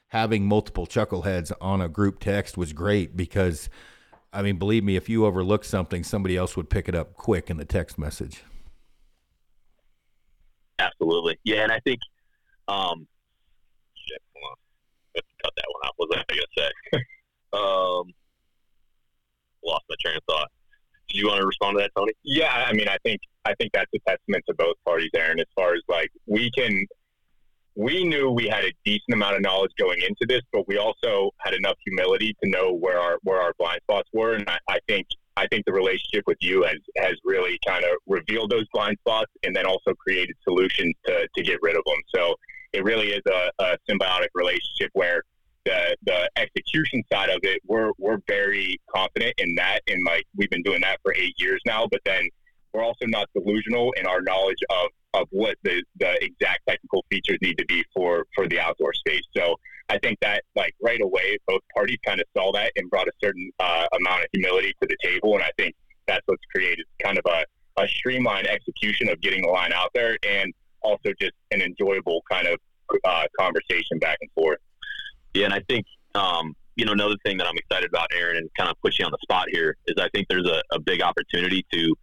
having 0.07 0.47
multiple 0.47 0.87
chuckleheads 0.87 1.51
on 1.61 1.81
a 1.81 1.89
group 1.89 2.19
text 2.19 2.57
was 2.57 2.73
great 2.73 3.15
because. 3.15 3.69
I 4.33 4.41
mean, 4.41 4.57
believe 4.57 4.83
me, 4.83 4.97
if 4.97 5.07
you 5.07 5.25
overlook 5.25 5.63
something, 5.63 6.03
somebody 6.03 6.35
else 6.35 6.57
would 6.57 6.69
pick 6.69 6.89
it 6.89 6.93
up 6.93 7.13
quick 7.13 7.49
in 7.49 7.55
the 7.55 7.65
text 7.65 7.97
message. 7.97 8.43
Absolutely. 10.79 11.39
Yeah, 11.43 11.63
and 11.63 11.71
I 11.71 11.79
think 11.79 11.99
um 12.67 13.07
shit, 13.95 14.21
hold 14.35 14.51
on. 14.51 14.57
Let's 15.15 15.27
cut 15.43 15.53
that 15.55 15.65
one 15.71 15.81
out. 15.85 15.93
What 15.97 16.09
was 16.09 16.23
I 16.29 16.33
gonna 16.33 16.57
say? 16.57 16.99
um 17.53 18.13
lost 19.65 19.85
my 19.89 19.95
train 20.03 20.17
of 20.17 20.23
thought. 20.29 20.49
Do 21.09 21.17
you 21.17 21.27
want 21.27 21.39
to 21.39 21.47
respond 21.47 21.77
to 21.77 21.81
that, 21.81 21.91
Tony? 21.97 22.13
Yeah, 22.23 22.51
I 22.51 22.73
mean 22.73 22.87
I 22.87 22.97
think 23.03 23.21
I 23.45 23.53
think 23.55 23.71
that's 23.73 23.91
a 23.95 23.99
testament 24.09 24.43
to 24.47 24.55
both 24.55 24.75
parties, 24.85 25.11
Aaron, 25.15 25.39
as 25.39 25.45
far 25.55 25.73
as 25.73 25.81
like 25.87 26.11
we 26.25 26.51
can 26.51 26.85
we 27.77 28.03
knew 28.03 28.31
we 28.31 28.47
had 28.47 28.65
a 28.65 28.73
decent 28.83 29.13
amount 29.13 29.35
of 29.35 29.41
knowledge 29.43 29.71
going 29.77 30.01
into 30.01 30.25
this, 30.27 30.41
but 30.51 30.67
we 30.67 30.77
also 30.77 31.29
had 31.37 31.53
enough 31.53 31.77
humility 31.85 32.35
to 32.43 32.49
know 32.49 32.73
where 32.73 32.99
our 32.99 33.19
where 33.21 33.39
our 33.39 33.53
blind 33.59 33.79
spots 33.83 34.09
were. 34.13 34.33
And 34.33 34.49
I, 34.49 34.57
I 34.67 34.79
think 34.87 35.07
I 35.37 35.47
think 35.47 35.65
the 35.65 35.71
relationship 35.71 36.23
with 36.25 36.37
you 36.41 36.63
has 36.63 36.79
has 36.97 37.13
really 37.23 37.59
kind 37.65 37.85
of 37.85 37.91
revealed 38.07 38.49
those 38.49 38.65
blind 38.73 38.97
spots 38.99 39.31
and 39.43 39.55
then 39.55 39.65
also 39.65 39.93
created 39.93 40.35
solutions 40.43 40.95
to, 41.05 41.27
to 41.35 41.43
get 41.43 41.59
rid 41.61 41.75
of 41.75 41.83
them. 41.85 42.01
So 42.13 42.35
it 42.73 42.83
really 42.83 43.09
is 43.09 43.21
a, 43.27 43.51
a 43.59 43.77
symbiotic 43.89 44.29
relationship 44.33 44.89
where 44.93 45.21
the 45.65 45.95
the 46.05 46.29
execution 46.37 47.03
side 47.11 47.29
of 47.29 47.39
it, 47.43 47.61
we're 47.65 47.91
we're 47.99 48.19
very 48.27 48.79
confident 48.93 49.35
in 49.37 49.53
that, 49.55 49.81
and 49.87 50.03
like 50.05 50.25
we've 50.35 50.49
been 50.49 50.63
doing 50.63 50.81
that 50.81 50.99
for 51.03 51.13
eight 51.15 51.35
years 51.37 51.61
now. 51.65 51.87
But 51.89 52.01
then 52.03 52.27
we're 52.73 52.83
also 52.83 53.05
not 53.05 53.29
delusional 53.35 53.91
in 53.93 54.07
our 54.07 54.21
knowledge 54.21 54.63
of 54.69 54.89
of 55.13 55.27
what 55.31 55.57
the 55.63 55.83
the 55.99 56.23
exact 56.23 56.61
technical 56.67 57.05
features 57.11 57.37
need 57.41 57.57
to 57.57 57.65
be 57.65 57.83
for 57.93 58.25
for 58.33 58.47
the 58.47 58.59
outdoor 58.59 58.93
space. 58.93 59.23
So 59.35 59.55
I 59.89 59.97
think 59.99 60.19
that 60.21 60.43
like 60.55 60.73
right 60.87 61.01
away, 61.01 61.37
both 61.47 61.61
parties 61.75 61.97
kind 62.05 62.21
of 62.21 62.27
saw 62.35 62.51
that 62.53 62.71
and 62.77 62.89
brought 62.89 63.07
a 63.07 63.11
certain 63.21 63.51
uh, 63.59 63.85
amount 63.99 64.21
of 64.21 64.27
humility 64.31 64.73
to 64.81 64.87
the 64.87 64.95
table, 65.03 65.33
and 65.35 65.43
I 65.43 65.51
think 65.57 65.75
that's 66.07 66.23
what's 66.25 66.43
created 66.53 66.85
kind 67.03 67.17
of 67.17 67.25
a, 67.27 67.81
a 67.81 67.87
streamlined 67.87 68.47
execution 68.47 69.09
of 69.09 69.19
getting 69.19 69.41
the 69.41 69.49
line 69.49 69.73
out 69.73 69.91
there, 69.93 70.17
and 70.27 70.53
also 70.81 71.09
just 71.19 71.33
an 71.51 71.61
enjoyable 71.61 72.23
kind 72.31 72.47
of 72.47 72.59
uh, 73.03 73.25
conversation 73.37 73.99
back 73.99 74.17
and 74.21 74.31
forth. 74.31 74.59
Yeah, 75.33 75.45
and 75.45 75.53
I 75.53 75.61
think 75.67 75.85
um, 76.15 76.55
you 76.77 76.85
know 76.85 76.93
another 76.93 77.17
thing 77.25 77.37
that 77.37 77.47
I'm 77.47 77.57
excited 77.57 77.89
about, 77.89 78.07
Aaron, 78.17 78.37
and 78.37 78.49
kind 78.57 78.69
of 78.69 78.77
put 78.81 78.97
you 78.97 79.05
on 79.05 79.11
the 79.11 79.19
spot 79.21 79.47
here 79.51 79.75
is 79.87 79.95
I 79.99 80.09
think 80.09 80.27
there's 80.29 80.47
a, 80.47 80.61
a 80.71 80.79
big 80.79 81.01
opportunity 81.01 81.65
to 81.73 81.95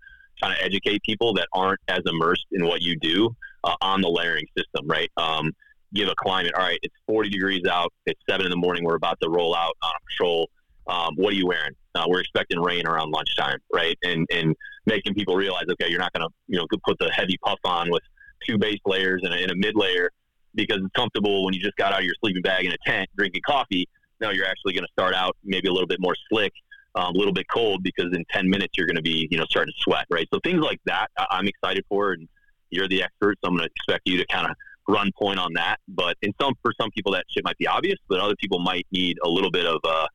kind 0.42 0.53
of 0.53 0.59
educate 0.62 1.03
people 1.03 1.33
that 1.35 1.49
aren't 1.53 1.81
as 1.88 2.03
immersed 2.07 2.47
in 2.53 2.66
what 2.66 2.83
you 2.83 2.97
do 2.99 3.35
uh, 3.64 3.77
on 3.81 4.03
the 4.03 4.09
layering 4.09 4.47
system, 4.57 4.87
right? 4.87 5.11
Um, 5.16 5.53
give 5.95 6.09
a 6.09 6.15
climate, 6.17 6.53
all 6.57 6.65
right, 6.65 6.79
it's 6.83 6.95
40 7.07 7.31
degrees 7.31 7.63
out, 7.71 7.93
it's 8.07 8.21
seven 8.29 8.47
in 8.47 8.51
the 8.51 8.57
morning, 8.57 8.85
we're 8.85 8.97
about 8.97 9.19
to 9.23 9.29
roll 9.29 9.55
out 9.55 9.77
on 9.83 9.91
a 9.91 10.11
patrol. 10.11 10.51
Um, 10.87 11.15
what 11.17 11.33
are 11.33 11.37
you 11.37 11.47
wearing? 11.47 11.73
Uh, 11.95 12.05
we're 12.09 12.21
expecting 12.21 12.61
rain 12.61 12.87
around 12.87 13.11
lunchtime, 13.11 13.59
right? 13.73 13.97
And 14.03 14.27
and 14.31 14.55
making 14.87 15.15
people 15.15 15.35
realize, 15.35 15.65
okay, 15.71 15.89
you're 15.89 16.01
not 16.01 16.13
going 16.13 16.29
to, 16.29 16.35
you 16.47 16.59
know, 16.59 16.67
put 16.85 16.99
the 16.99 17.11
heavy 17.11 17.39
puff 17.43 17.59
on 17.65 17.91
with 17.91 18.03
two 18.47 18.59
base 18.59 18.81
layers 18.85 19.23
and 19.25 19.33
a, 19.33 19.37
and 19.39 19.51
a 19.51 19.57
mid 19.57 19.77
layer 19.77 20.11
because 20.55 20.79
it's 20.79 20.95
comfortable 20.95 21.45
when 21.45 21.55
you 21.55 21.61
just 21.61 21.77
got 21.77 21.93
out 21.93 22.01
of 22.01 22.05
your 22.05 22.15
sleeping 22.21 22.43
bag 22.43 22.67
in 22.67 22.73
a 22.73 22.77
tent 22.87 23.09
drinking 23.17 23.43
coffee. 23.47 23.89
Now 24.21 24.31
you're 24.31 24.47
actually 24.47 24.75
going 24.75 24.85
to 24.85 24.93
start 24.93 25.15
out 25.15 25.37
maybe 25.45 25.69
a 25.69 25.73
little 25.73 25.89
bit 25.89 26.01
more 26.01 26.15
slick, 26.29 26.53
um, 26.95 27.15
a 27.15 27.19
little 27.19 27.33
bit 27.33 27.47
cold 27.53 27.83
because 27.83 28.13
in 28.13 28.25
10 28.31 28.49
minutes 28.49 28.75
you're 28.77 28.87
going 28.87 28.97
to 28.97 29.03
be, 29.03 29.27
you 29.31 29.39
know, 29.39 29.45
starting 29.49 29.73
to 29.73 29.81
sweat, 29.81 30.07
right? 30.11 30.29
So 30.33 30.41
things 30.45 30.63
like 30.63 30.81
that, 30.87 31.09
I- 31.19 31.27
I'm 31.31 31.49
excited 31.49 31.85
for, 31.89 32.13
and 32.13 32.29
you're 32.71 32.89
the 32.89 33.03
expert, 33.03 33.39
so 33.43 33.49
I'm 33.49 33.57
going 33.57 33.69
to 33.69 33.73
expect 33.75 34.09
you 34.09 34.17
to 34.19 34.27
kind 34.27 34.49
of 34.49 34.57
run 34.88 35.11
point 35.18 35.38
on 35.38 35.53
that. 35.55 35.77
But 35.88 36.16
in 36.23 36.33
some 36.40 36.55
for 36.62 36.73
some 36.81 36.90
people 36.90 37.12
that 37.12 37.25
shit 37.29 37.44
might 37.44 37.59
be 37.59 37.66
obvious, 37.66 37.99
but 38.09 38.20
other 38.20 38.37
people 38.37 38.59
might 38.59 38.87
need 38.92 39.18
a 39.25 39.29
little 39.29 39.51
bit 39.51 39.66
of 39.66 39.81
uh, 39.85 40.07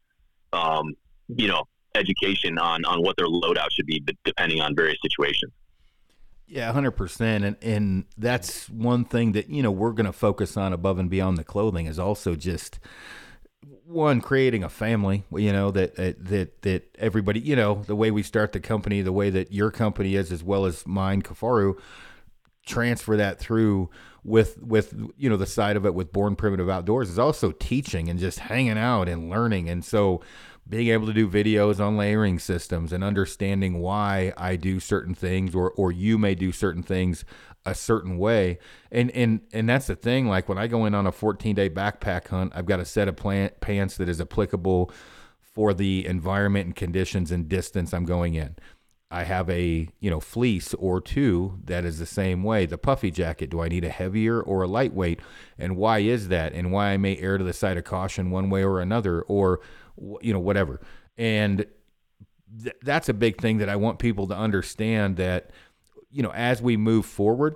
um, 0.54 0.94
you 1.28 1.48
know 1.48 1.64
education 1.96 2.58
on 2.58 2.86
on 2.86 3.02
what 3.02 3.18
their 3.18 3.28
loadout 3.28 3.72
should 3.72 3.86
be, 3.86 4.04
depending 4.24 4.62
on 4.62 4.76
various 4.76 4.98
situations. 5.02 5.52
Yeah, 6.48 6.72
hundred 6.72 6.92
percent, 6.92 7.44
and 7.44 7.56
and 7.62 8.06
that's 8.18 8.70
one 8.70 9.06
thing 9.06 9.34
that 9.34 9.50
you 9.50 9.62
know 9.62 9.72
we're 9.72 9.92
going 9.92 10.08
to 10.08 10.14
focus 10.14 10.58
on 10.58 10.74
above 10.74 10.98
and 10.98 11.10
beyond 11.10 11.38
the 11.38 11.44
clothing 11.44 11.86
is 11.86 12.00
also 12.00 12.36
just 12.36 12.80
one 13.86 14.20
creating 14.22 14.64
a 14.64 14.70
family. 14.70 15.24
You 15.32 15.52
know 15.52 15.70
that 15.72 15.96
that 15.96 16.62
that 16.64 16.98
everybody, 16.98 17.40
you 17.40 17.56
know, 17.56 17.84
the 17.86 17.96
way 17.96 18.10
we 18.10 18.24
start 18.24 18.52
the 18.54 18.60
company, 18.60 19.02
the 19.02 19.12
way 19.12 19.30
that 19.30 19.52
your 19.52 19.70
company 19.70 20.16
is, 20.16 20.32
as 20.32 20.44
well 20.44 20.66
as 20.66 20.88
mine, 20.88 21.22
Kifaru, 21.22 21.80
transfer 22.66 23.16
that 23.18 23.40
through 23.40 23.92
with 24.24 24.62
with 24.62 24.94
you 25.18 25.30
know 25.30 25.38
the 25.38 25.46
side 25.46 25.78
of 25.78 25.86
it 25.86 25.94
with 25.94 26.12
born 26.12 26.36
primitive 26.36 26.70
outdoors 26.70 27.10
is 27.10 27.20
also 27.20 27.52
teaching 27.52 28.10
and 28.10 28.20
just 28.20 28.40
hanging 28.40 28.78
out 28.78 29.08
and 29.08 29.30
learning. 29.30 29.70
And 29.70 29.84
so 29.84 30.22
being 30.68 30.90
able 30.90 31.08
to 31.08 31.14
do 31.14 31.28
videos 31.28 31.80
on 31.80 31.98
layering 31.98 32.38
systems 32.38 32.94
and 32.94 33.04
understanding 33.04 33.80
why 33.80 34.34
I 34.38 34.56
do 34.56 34.80
certain 34.80 35.16
things 35.16 35.56
or 35.56 35.72
or 35.72 35.92
you 35.92 36.18
may 36.18 36.36
do 36.36 36.52
certain 36.52 36.84
things 36.84 37.26
a 37.66 37.76
certain 37.76 38.18
way. 38.18 38.60
And 38.92 39.12
and 39.12 39.42
and 39.54 39.68
that's 39.70 39.88
the 39.88 39.96
thing 39.96 40.28
like 40.28 40.48
when 40.50 40.58
I 40.58 40.68
go 40.68 40.86
in 40.86 40.96
on 40.96 41.08
a 41.08 41.12
14 41.12 41.56
day 41.56 41.70
backpack 41.70 42.28
hunt 42.28 42.54
I've 42.56 42.66
got 42.66 42.80
a 42.80 42.86
set 42.86 43.08
of 43.08 43.16
plant 43.16 43.60
pants 43.62 43.98
that 43.98 44.10
is 44.10 44.22
applicable 44.22 44.92
for 45.42 45.74
the 45.74 46.06
environment 46.06 46.68
and 46.68 46.76
conditions 46.76 47.32
and 47.32 47.50
distance 47.50 47.94
I'm 47.94 48.06
going 48.06 48.36
in 48.36 48.56
I 49.12 49.24
have 49.24 49.50
a 49.50 49.90
you 50.00 50.10
know 50.10 50.20
fleece 50.20 50.74
or 50.76 51.02
two 51.02 51.60
that 51.66 51.84
is 51.84 51.98
the 51.98 52.06
same 52.06 52.44
way. 52.44 52.66
The 52.66 52.78
puffy 52.78 53.10
jacket. 53.10 53.50
Do 53.50 53.62
I 53.62 53.68
need 53.68 53.84
a 53.84 53.90
heavier 53.90 54.40
or 54.40 54.62
a 54.62 54.68
lightweight? 54.68 55.20
And 55.58 55.76
why 55.78 56.00
is 56.00 56.28
that? 56.28 56.54
And 56.54 56.72
why 56.72 56.92
I 56.92 56.98
may 56.98 57.18
err 57.18 57.38
to 57.38 57.44
the 57.44 57.54
side 57.54 57.78
of 57.78 57.84
caution 57.84 58.30
one 58.30 58.50
way 58.50 58.64
or 58.64 58.80
another, 58.80 59.22
or 59.24 59.62
you 60.22 60.32
know 60.32 60.40
whatever. 60.40 60.80
And 61.18 61.66
th- 62.64 62.76
that's 62.84 63.10
a 63.10 63.14
big 63.14 63.42
thing 63.42 63.58
that 63.58 63.70
I 63.70 63.76
want 63.76 64.00
people 64.00 64.28
to 64.28 64.36
understand 64.36 65.18
that 65.18 65.50
you 66.12 66.22
know 66.22 66.32
as 66.32 66.62
we 66.62 66.78
move 66.78 67.08
forward, 67.08 67.56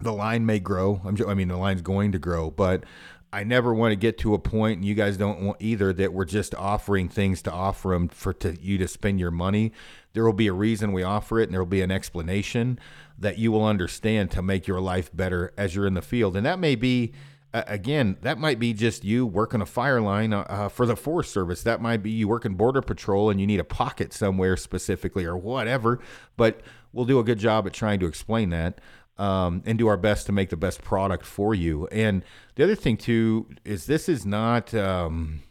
the 0.00 0.12
line 0.12 0.46
may 0.46 0.60
grow. 0.60 1.00
I'm, 1.04 1.16
I 1.26 1.34
mean 1.34 1.48
the 1.48 1.56
line's 1.56 1.82
going 1.82 2.12
to 2.12 2.20
grow, 2.20 2.52
but 2.52 2.84
I 3.32 3.44
never 3.44 3.74
want 3.74 3.92
to 3.92 3.96
get 3.96 4.16
to 4.18 4.34
a 4.34 4.38
point, 4.38 4.78
and 4.78 4.84
you 4.84 4.94
guys 4.94 5.16
don't 5.16 5.42
want 5.42 5.58
either, 5.60 5.92
that 5.92 6.12
we're 6.12 6.24
just 6.24 6.54
offering 6.54 7.08
things 7.08 7.42
to 7.42 7.52
offer 7.52 7.90
them 7.90 8.08
for 8.08 8.32
to 8.34 8.56
you 8.60 8.78
to 8.78 8.88
spend 8.88 9.20
your 9.20 9.30
money. 9.30 9.72
There 10.14 10.24
will 10.24 10.32
be 10.32 10.46
a 10.46 10.52
reason 10.52 10.92
we 10.92 11.02
offer 11.02 11.38
it, 11.38 11.44
and 11.44 11.52
there 11.52 11.60
will 11.60 11.66
be 11.66 11.82
an 11.82 11.90
explanation 11.90 12.78
that 13.18 13.38
you 13.38 13.52
will 13.52 13.64
understand 13.64 14.30
to 14.30 14.42
make 14.42 14.66
your 14.66 14.80
life 14.80 15.14
better 15.14 15.52
as 15.58 15.74
you're 15.74 15.86
in 15.86 15.94
the 15.94 16.02
field. 16.02 16.36
And 16.36 16.46
that 16.46 16.58
may 16.58 16.74
be, 16.74 17.12
uh, 17.52 17.64
again, 17.66 18.16
that 18.22 18.38
might 18.38 18.58
be 18.58 18.72
just 18.72 19.04
you 19.04 19.26
working 19.26 19.60
a 19.60 19.66
fire 19.66 20.00
line 20.00 20.32
uh, 20.32 20.46
uh, 20.48 20.68
for 20.68 20.86
the 20.86 20.96
Forest 20.96 21.30
Service. 21.30 21.62
That 21.62 21.82
might 21.82 22.02
be 22.02 22.10
you 22.10 22.28
working 22.28 22.54
Border 22.54 22.80
Patrol 22.80 23.28
and 23.28 23.40
you 23.40 23.46
need 23.46 23.60
a 23.60 23.64
pocket 23.64 24.12
somewhere 24.12 24.56
specifically 24.56 25.24
or 25.24 25.36
whatever. 25.36 25.98
But 26.36 26.60
we'll 26.92 27.04
do 27.04 27.18
a 27.18 27.24
good 27.24 27.38
job 27.38 27.66
at 27.66 27.74
trying 27.74 28.00
to 28.00 28.06
explain 28.06 28.50
that 28.50 28.80
um, 29.18 29.62
and 29.66 29.78
do 29.78 29.88
our 29.88 29.96
best 29.96 30.26
to 30.26 30.32
make 30.32 30.50
the 30.50 30.56
best 30.56 30.82
product 30.82 31.24
for 31.24 31.54
you. 31.54 31.86
And 31.88 32.24
the 32.54 32.64
other 32.64 32.74
thing 32.74 32.96
too 32.96 33.48
is 33.64 33.86
this 33.86 34.08
is 34.08 34.24
not. 34.24 34.74
Um, 34.74 35.42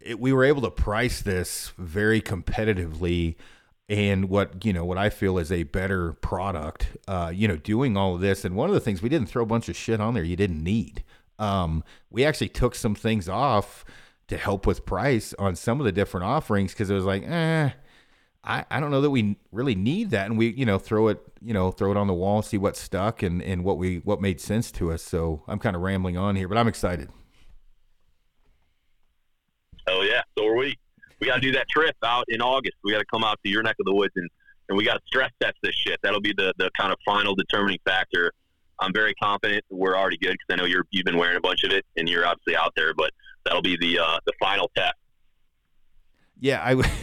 it, 0.00 0.18
we 0.18 0.32
were 0.32 0.44
able 0.44 0.62
to 0.62 0.70
price 0.70 1.22
this 1.22 1.72
very 1.78 2.20
competitively 2.20 3.36
and 3.88 4.28
what 4.28 4.64
you 4.64 4.72
know 4.72 4.84
what 4.84 4.98
I 4.98 5.10
feel 5.10 5.38
is 5.38 5.52
a 5.52 5.64
better 5.64 6.14
product. 6.14 6.96
Uh, 7.06 7.30
you 7.34 7.46
know, 7.46 7.56
doing 7.56 7.96
all 7.96 8.14
of 8.14 8.20
this, 8.20 8.44
and 8.44 8.56
one 8.56 8.68
of 8.68 8.74
the 8.74 8.80
things 8.80 9.02
we 9.02 9.08
didn't 9.08 9.28
throw 9.28 9.42
a 9.42 9.46
bunch 9.46 9.68
of 9.68 9.76
shit 9.76 10.00
on 10.00 10.14
there 10.14 10.24
you 10.24 10.36
didn't 10.36 10.62
need. 10.62 11.04
Um, 11.38 11.82
we 12.10 12.24
actually 12.24 12.48
took 12.48 12.74
some 12.74 12.94
things 12.94 13.28
off 13.28 13.84
to 14.28 14.36
help 14.36 14.66
with 14.66 14.86
price 14.86 15.34
on 15.38 15.56
some 15.56 15.80
of 15.80 15.84
the 15.84 15.92
different 15.92 16.24
offerings 16.24 16.72
because 16.72 16.88
it 16.88 16.94
was 16.94 17.04
like, 17.04 17.22
eh, 17.24 17.70
I, 18.44 18.64
I 18.70 18.80
don't 18.80 18.90
know 18.90 19.00
that 19.00 19.10
we 19.10 19.36
really 19.52 19.74
need 19.74 20.10
that, 20.10 20.26
and 20.26 20.36
we 20.36 20.48
you 20.48 20.66
know 20.66 20.78
throw 20.78 21.08
it 21.08 21.22
you 21.40 21.54
know 21.54 21.70
throw 21.70 21.90
it 21.90 21.96
on 21.96 22.06
the 22.06 22.14
wall, 22.14 22.38
and 22.38 22.44
see 22.44 22.58
what 22.58 22.76
stuck, 22.76 23.22
and 23.22 23.42
and 23.42 23.64
what 23.64 23.78
we 23.78 23.98
what 23.98 24.20
made 24.20 24.40
sense 24.40 24.72
to 24.72 24.92
us. 24.92 25.02
So 25.02 25.42
I'm 25.46 25.58
kind 25.58 25.76
of 25.76 25.82
rambling 25.82 26.16
on 26.16 26.36
here, 26.36 26.48
but 26.48 26.58
I'm 26.58 26.68
excited. 26.68 27.08
Oh 29.86 30.02
yeah, 30.02 30.22
so 30.36 30.46
are 30.46 30.56
we. 30.56 30.76
We 31.20 31.28
got 31.28 31.36
to 31.36 31.40
do 31.40 31.52
that 31.52 31.68
trip 31.68 31.94
out 32.02 32.24
in 32.26 32.40
August. 32.40 32.76
We 32.82 32.90
got 32.90 32.98
to 32.98 33.04
come 33.04 33.22
out 33.22 33.38
to 33.44 33.48
your 33.48 33.62
neck 33.62 33.76
of 33.78 33.86
the 33.86 33.94
woods 33.94 34.12
and 34.16 34.28
and 34.68 34.76
we 34.76 34.84
got 34.84 34.94
to 34.94 35.00
stress 35.06 35.30
test 35.40 35.54
this 35.62 35.74
shit. 35.74 36.00
That'll 36.02 36.20
be 36.20 36.34
the 36.36 36.52
the 36.58 36.70
kind 36.76 36.92
of 36.92 36.98
final 37.04 37.36
determining 37.36 37.78
factor. 37.84 38.32
I'm 38.80 38.92
very 38.92 39.14
confident 39.14 39.64
we're 39.70 39.96
already 39.96 40.16
good 40.16 40.32
because 40.32 40.46
I 40.50 40.56
know 40.56 40.64
you're 40.64 40.84
you've 40.90 41.04
been 41.04 41.18
wearing 41.18 41.36
a 41.36 41.40
bunch 41.40 41.62
of 41.62 41.70
it 41.70 41.84
and 41.96 42.08
you're 42.08 42.26
obviously 42.26 42.56
out 42.56 42.72
there, 42.74 42.92
but 42.94 43.12
that'll 43.44 43.62
be 43.62 43.76
the 43.76 44.00
uh, 44.00 44.18
the 44.26 44.32
final 44.40 44.68
test. 44.76 44.94
Yeah, 46.40 46.60
I. 46.60 46.74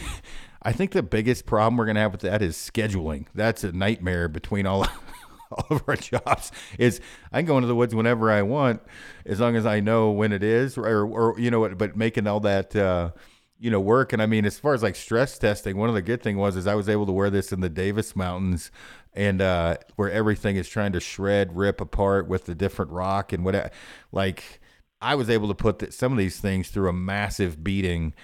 I 0.62 0.72
think 0.72 0.92
the 0.92 1.02
biggest 1.02 1.46
problem 1.46 1.76
we're 1.76 1.86
gonna 1.86 2.00
have 2.00 2.12
with 2.12 2.20
that 2.22 2.42
is 2.42 2.56
scheduling. 2.56 3.26
That's 3.34 3.64
a 3.64 3.72
nightmare 3.72 4.28
between 4.28 4.66
all 4.66 4.86
all 5.50 5.66
of 5.70 5.82
our 5.86 5.96
jobs. 5.96 6.52
Is 6.78 7.00
I 7.32 7.38
can 7.38 7.46
go 7.46 7.56
into 7.56 7.66
the 7.66 7.74
woods 7.74 7.94
whenever 7.94 8.30
I 8.30 8.42
want, 8.42 8.82
as 9.24 9.40
long 9.40 9.56
as 9.56 9.66
I 9.66 9.80
know 9.80 10.10
when 10.10 10.32
it 10.32 10.42
is, 10.42 10.76
or 10.76 11.06
or 11.06 11.38
you 11.38 11.50
know 11.50 11.60
what. 11.60 11.78
But 11.78 11.96
making 11.96 12.26
all 12.26 12.40
that. 12.40 12.74
Uh, 12.74 13.10
you 13.62 13.70
know, 13.70 13.78
work. 13.78 14.14
And 14.14 14.22
I 14.22 14.26
mean, 14.26 14.46
as 14.46 14.58
far 14.58 14.72
as 14.72 14.82
like 14.82 14.96
stress 14.96 15.38
testing, 15.38 15.76
one 15.76 15.90
of 15.90 15.94
the 15.94 16.00
good 16.00 16.22
thing 16.22 16.38
was 16.38 16.56
is 16.56 16.66
I 16.66 16.74
was 16.74 16.88
able 16.88 17.04
to 17.04 17.12
wear 17.12 17.28
this 17.28 17.52
in 17.52 17.60
the 17.60 17.68
Davis 17.68 18.16
Mountains, 18.16 18.70
and 19.12 19.42
uh, 19.42 19.76
where 19.96 20.10
everything 20.10 20.56
is 20.56 20.66
trying 20.66 20.92
to 20.92 21.00
shred, 21.00 21.54
rip 21.54 21.78
apart 21.78 22.26
with 22.26 22.46
the 22.46 22.54
different 22.54 22.90
rock 22.90 23.34
and 23.34 23.44
what. 23.44 23.70
Like, 24.12 24.59
I 25.00 25.14
was 25.14 25.30
able 25.30 25.48
to 25.48 25.54
put 25.54 25.78
the, 25.78 25.92
some 25.92 26.12
of 26.12 26.18
these 26.18 26.40
things 26.40 26.68
through 26.68 26.88
a 26.88 26.92
massive 26.92 27.64
beating 27.64 28.14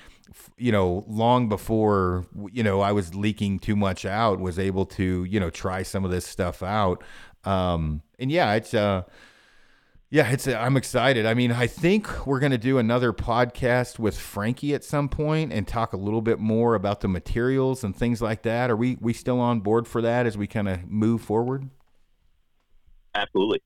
you 0.56 0.72
know, 0.72 1.04
long 1.06 1.48
before, 1.48 2.26
you 2.50 2.62
know, 2.62 2.80
I 2.80 2.92
was 2.92 3.14
leaking 3.14 3.58
too 3.60 3.76
much 3.76 4.04
out, 4.04 4.40
was 4.40 4.58
able 4.58 4.86
to, 4.86 5.24
you 5.24 5.40
know, 5.40 5.50
try 5.50 5.82
some 5.82 6.04
of 6.04 6.10
this 6.10 6.26
stuff 6.26 6.62
out. 6.62 7.02
Um, 7.44 8.02
and 8.18 8.30
yeah, 8.30 8.54
it's, 8.54 8.74
uh, 8.74 9.02
yeah, 10.10 10.30
it's, 10.30 10.46
I'm 10.48 10.76
excited. 10.76 11.26
I 11.26 11.34
mean, 11.34 11.52
I 11.52 11.66
think 11.66 12.26
we're 12.26 12.40
going 12.40 12.52
to 12.52 12.58
do 12.58 12.78
another 12.78 13.12
podcast 13.12 13.98
with 13.98 14.18
Frankie 14.18 14.74
at 14.74 14.84
some 14.84 15.08
point 15.08 15.52
and 15.52 15.66
talk 15.66 15.92
a 15.92 15.96
little 15.96 16.22
bit 16.22 16.38
more 16.38 16.74
about 16.74 17.00
the 17.00 17.08
materials 17.08 17.84
and 17.84 17.94
things 17.94 18.22
like 18.22 18.42
that. 18.42 18.70
Are 18.70 18.76
we, 18.76 18.96
we 19.00 19.12
still 19.12 19.40
on 19.40 19.60
board 19.60 19.86
for 19.86 20.02
that 20.02 20.26
as 20.26 20.36
we 20.36 20.46
kind 20.46 20.68
of 20.68 20.86
move 20.86 21.22
forward? 21.22 21.68
Absolutely. 23.14 23.62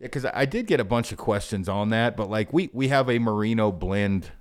Yeah, 0.00 0.06
because 0.06 0.24
I 0.24 0.46
did 0.46 0.66
get 0.66 0.80
a 0.80 0.84
bunch 0.84 1.12
of 1.12 1.18
questions 1.18 1.68
on 1.68 1.90
that, 1.90 2.16
but 2.16 2.30
like 2.30 2.52
we 2.52 2.70
we 2.72 2.88
have 2.88 3.08
a 3.10 3.18
merino 3.18 3.70
blend 3.70 4.32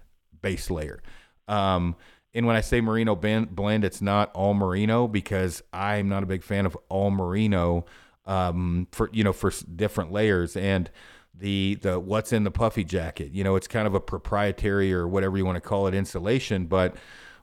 base 0.42 0.70
layer. 0.72 1.04
Um, 1.48 1.96
and 2.34 2.46
when 2.46 2.56
I 2.56 2.62
say 2.62 2.80
merino 2.80 3.16
blend, 3.16 3.84
it's 3.84 4.02
not 4.02 4.32
all 4.34 4.54
merino 4.54 5.08
because 5.08 5.62
I'm 5.74 6.08
not 6.08 6.24
a 6.24 6.26
big 6.26 6.44
fan 6.44 6.66
of 6.66 6.78
all 6.88 7.12
merino 7.12 7.86
um, 8.26 8.88
for 8.92 9.10
you 9.12 9.24
know 9.24 9.34
for 9.34 9.52
different 9.76 10.12
layers 10.14 10.56
and 10.56 10.90
the 11.34 11.78
the 11.82 12.00
what's 12.00 12.32
in 12.32 12.46
the 12.46 12.52
puffy 12.52 12.86
jacket. 12.86 13.32
You 13.34 13.44
know, 13.44 13.58
it's 13.58 13.68
kind 13.68 13.86
of 13.86 13.96
a 13.96 14.00
proprietary 14.00 14.94
or 14.94 15.08
whatever 15.08 15.38
you 15.38 15.46
want 15.46 15.58
to 15.58 15.62
call 15.62 15.88
it 15.88 15.94
insulation, 15.94 16.68
but 16.68 16.96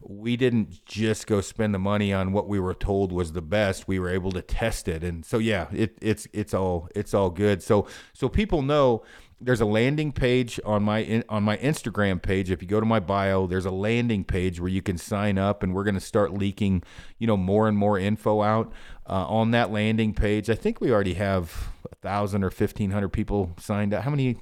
we 0.08 0.36
didn't 0.36 0.84
just 0.84 1.26
go 1.26 1.40
spend 1.40 1.74
the 1.74 1.78
money 1.78 2.12
on 2.12 2.32
what 2.32 2.48
we 2.48 2.60
were 2.60 2.74
told 2.74 3.12
was 3.12 3.32
the 3.32 3.42
best. 3.42 3.88
We 3.88 3.98
were 3.98 4.08
able 4.08 4.30
to 4.32 4.42
test 4.42 4.88
it, 4.88 5.02
and 5.02 5.24
so 5.24 5.38
yeah, 5.38 5.66
it, 5.72 5.98
it's 6.00 6.28
it's 6.32 6.54
all 6.54 6.88
it's 6.94 7.12
all 7.12 7.30
good. 7.30 7.62
So 7.62 7.86
so 8.12 8.28
people 8.28 8.62
know 8.62 9.02
there's 9.40 9.60
a 9.60 9.66
landing 9.66 10.12
page 10.12 10.60
on 10.64 10.82
my 10.82 11.24
on 11.28 11.42
my 11.42 11.56
Instagram 11.58 12.22
page. 12.22 12.50
If 12.50 12.62
you 12.62 12.68
go 12.68 12.80
to 12.80 12.86
my 12.86 13.00
bio, 13.00 13.46
there's 13.46 13.66
a 13.66 13.70
landing 13.70 14.24
page 14.24 14.60
where 14.60 14.70
you 14.70 14.80
can 14.80 14.96
sign 14.96 15.38
up, 15.38 15.62
and 15.62 15.74
we're 15.74 15.84
going 15.84 15.94
to 15.94 16.00
start 16.00 16.32
leaking, 16.32 16.82
you 17.18 17.26
know, 17.26 17.36
more 17.36 17.68
and 17.68 17.76
more 17.76 17.98
info 17.98 18.42
out 18.42 18.72
uh, 19.08 19.26
on 19.26 19.50
that 19.50 19.72
landing 19.72 20.14
page. 20.14 20.48
I 20.48 20.54
think 20.54 20.80
we 20.80 20.92
already 20.92 21.14
have 21.14 21.68
a 21.90 21.94
thousand 21.96 22.44
or 22.44 22.50
fifteen 22.50 22.92
hundred 22.92 23.10
people 23.10 23.52
signed 23.58 23.92
up. 23.92 24.04
How 24.04 24.10
many? 24.10 24.36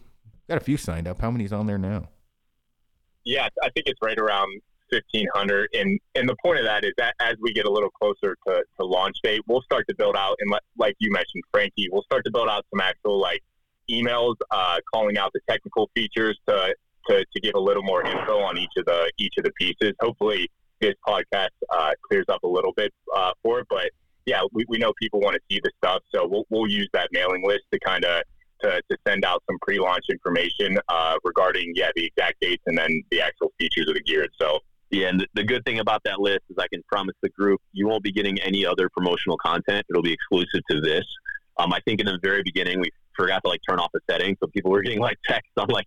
Got 0.49 0.59
a 0.59 0.65
few 0.65 0.77
signed 0.77 1.09
up. 1.09 1.23
How 1.23 1.31
many's 1.31 1.55
on 1.55 1.67
there 1.67 1.79
now? 1.79 2.11
Yeah, 3.25 3.49
I 3.63 3.71
think 3.71 3.87
it's 3.87 4.01
right 4.03 4.19
around 4.19 4.61
1500 4.91 5.69
and 5.75 5.99
and 6.15 6.29
the 6.29 6.37
point 6.45 6.59
of 6.59 6.65
that 6.65 6.85
is 6.85 6.93
that 6.99 7.15
as 7.21 7.35
we 7.41 7.53
get 7.53 7.67
a 7.67 7.71
little 7.71 7.91
closer 7.91 8.37
to, 8.47 8.63
to 8.79 8.87
launch 8.87 9.17
date 9.23 9.41
we'll 9.47 9.63
start 9.63 9.87
to 9.89 9.95
build 9.97 10.17
out 10.17 10.37
and 10.41 10.55
like 10.79 10.95
you 10.99 11.11
mentioned 11.11 11.43
frankie 11.51 11.89
we'll 11.91 12.03
start 12.03 12.25
to 12.25 12.31
build 12.31 12.49
out 12.49 12.65
some 12.71 12.81
actual 12.81 13.21
like 13.21 13.43
emails 13.91 14.35
uh, 14.51 14.79
calling 14.93 15.19
out 15.19 15.31
the 15.35 15.41
technical 15.49 15.91
features 15.95 16.39
to, 16.49 16.75
to 17.09 17.25
to 17.35 17.41
give 17.41 17.55
a 17.55 17.61
little 17.61 17.83
more 17.83 18.05
info 18.05 18.39
on 18.41 18.57
each 18.57 18.71
of 18.77 18.85
the 18.87 19.11
each 19.19 19.35
of 19.39 19.45
the 19.45 19.53
pieces. 19.53 19.93
Hopefully 20.01 20.51
this 20.81 20.95
podcast 21.07 21.49
uh, 21.71 21.93
clears 22.09 22.27
up 22.29 22.43
a 22.43 22.49
little 22.49 22.73
bit 22.73 22.93
uh, 23.15 23.33
for 23.43 23.61
it 23.61 23.67
but 23.71 23.91
yeah 24.27 24.43
we, 24.53 24.65
we 24.69 24.79
know 24.79 24.93
people 25.01 25.21
want 25.21 25.35
to 25.35 25.41
see 25.51 25.61
the 25.63 25.71
stuff 25.79 26.03
so 26.15 26.27
we'll, 26.27 26.45
we'll 26.51 26.69
use 26.69 26.89
that 26.93 27.09
mailing 27.13 27.47
list 27.47 27.63
to 27.73 27.79
kind 27.81 28.05
of 28.05 28.23
to, 28.61 28.83
to 28.91 28.97
send 29.07 29.25
out 29.25 29.43
some 29.47 29.57
pre-launch 29.63 30.05
information 30.11 30.79
uh, 30.89 31.15
regarding 31.25 31.73
yeah 31.75 31.91
the 31.95 32.05
exact 32.05 32.41
dates 32.41 32.63
and 32.67 32.77
then 32.77 33.03
the 33.11 33.21
actual 33.21 33.53
features 33.59 33.87
of 33.89 33.95
the 33.95 34.03
gear 34.03 34.25
itself 34.25 34.63
yeah, 34.95 35.09
and 35.09 35.27
the 35.35 35.43
good 35.43 35.65
thing 35.65 35.81
about 35.81 36.03
that 36.05 36.21
list 36.21 36.43
is 36.49 36.57
I 36.59 36.69
can 36.69 36.83
promise 36.85 37.15
the 37.21 37.29
group 37.31 37.61
you 37.73 37.87
won't 37.89 38.05
be 38.05 38.13
getting 38.13 38.39
any 38.41 38.65
other 38.65 38.89
promotional 38.89 39.37
content. 39.39 39.85
It'll 39.91 40.03
be 40.03 40.13
exclusive 40.13 40.61
to 40.71 40.81
this. 40.81 41.05
Um, 41.59 41.73
I 41.73 41.81
think 41.81 42.01
in 42.01 42.07
the 42.07 42.19
very 42.23 42.43
beginning 42.45 42.81
we 42.81 42.91
forgot 43.17 43.43
to 43.45 43.49
like 43.49 43.61
turn 43.69 43.79
off 43.79 43.91
the 43.93 44.01
settings, 44.09 44.39
so 44.41 44.47
people 44.49 44.71
were 44.71 44.83
getting 44.83 45.01
like 45.01 45.19
texts 45.27 45.53
on 45.57 45.69
like 45.69 45.87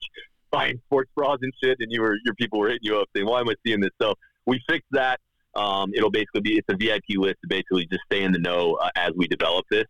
buying 0.51 0.79
sports 0.85 1.09
bras 1.15 1.37
and 1.41 1.53
shit, 1.63 1.77
and 1.79 1.91
you 1.91 2.01
were 2.01 2.17
your 2.25 2.35
people 2.35 2.59
were 2.59 2.67
hitting 2.67 2.83
you 2.83 2.99
up 2.99 3.07
saying, 3.15 3.27
"Why 3.27 3.39
am 3.39 3.49
I 3.49 3.55
seeing 3.65 3.79
this?" 3.79 3.91
So 4.01 4.13
we 4.45 4.61
fixed 4.67 4.91
that. 4.91 5.19
Um, 5.55 5.91
it'll 5.95 6.11
basically 6.11 6.41
be 6.41 6.57
it's 6.57 6.67
a 6.69 6.75
VIP 6.75 7.17
list 7.17 7.37
to 7.41 7.47
basically 7.47 7.85
just 7.87 8.01
stay 8.11 8.23
in 8.23 8.31
the 8.31 8.39
know 8.39 8.73
uh, 8.75 8.89
as 8.95 9.11
we 9.15 9.27
develop 9.27 9.65
this. 9.71 9.85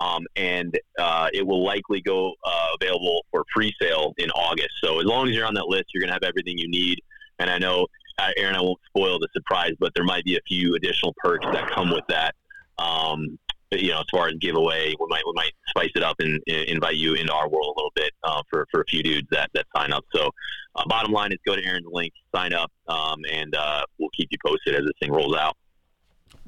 Um, 0.00 0.26
and 0.36 0.78
uh, 0.98 1.28
it 1.32 1.44
will 1.44 1.64
likely 1.64 2.00
go 2.00 2.32
uh, 2.44 2.68
available 2.80 3.24
for 3.32 3.44
pre-sale 3.52 4.14
in 4.18 4.30
August. 4.30 4.70
So 4.80 5.00
as 5.00 5.06
long 5.06 5.28
as 5.28 5.34
you're 5.34 5.44
on 5.44 5.54
that 5.54 5.66
list, 5.66 5.86
you're 5.92 6.06
to 6.06 6.12
have 6.12 6.22
everything 6.22 6.56
you 6.56 6.68
need. 6.68 7.00
And 7.40 7.50
I 7.50 7.58
know 7.58 7.88
Aaron, 8.36 8.56
I 8.56 8.60
won't 8.60 8.80
spoil 8.86 9.18
the 9.18 9.28
surprise, 9.32 9.72
but 9.78 9.92
there 9.94 10.04
might 10.04 10.24
be 10.24 10.36
a 10.36 10.40
few 10.46 10.74
additional 10.74 11.14
perks 11.18 11.46
that 11.52 11.70
come 11.70 11.90
with 11.90 12.04
that. 12.08 12.34
Um, 12.78 13.38
you 13.70 13.88
know, 13.88 13.98
as 14.00 14.06
far 14.10 14.28
as 14.28 14.34
giveaway, 14.40 14.94
we 14.98 15.06
might 15.08 15.22
we 15.26 15.32
might 15.34 15.52
spice 15.68 15.90
it 15.94 16.02
up 16.02 16.16
and, 16.20 16.40
and 16.48 16.64
invite 16.68 16.96
you 16.96 17.14
into 17.14 17.32
our 17.32 17.48
world 17.48 17.74
a 17.76 17.78
little 17.78 17.92
bit 17.94 18.12
uh, 18.24 18.42
for 18.48 18.66
for 18.70 18.80
a 18.80 18.84
few 18.86 19.02
dudes 19.02 19.28
that 19.30 19.50
that 19.54 19.66
sign 19.76 19.92
up. 19.92 20.04
So, 20.14 20.30
uh, 20.74 20.84
bottom 20.86 21.12
line 21.12 21.32
is 21.32 21.38
go 21.46 21.54
to 21.54 21.64
Aaron's 21.64 21.86
link, 21.90 22.12
sign 22.34 22.54
up, 22.54 22.72
um, 22.88 23.18
and 23.30 23.54
uh, 23.54 23.84
we'll 23.98 24.10
keep 24.16 24.28
you 24.30 24.38
posted 24.44 24.74
as 24.74 24.82
this 24.82 24.94
thing 25.00 25.12
rolls 25.12 25.36
out. 25.36 25.56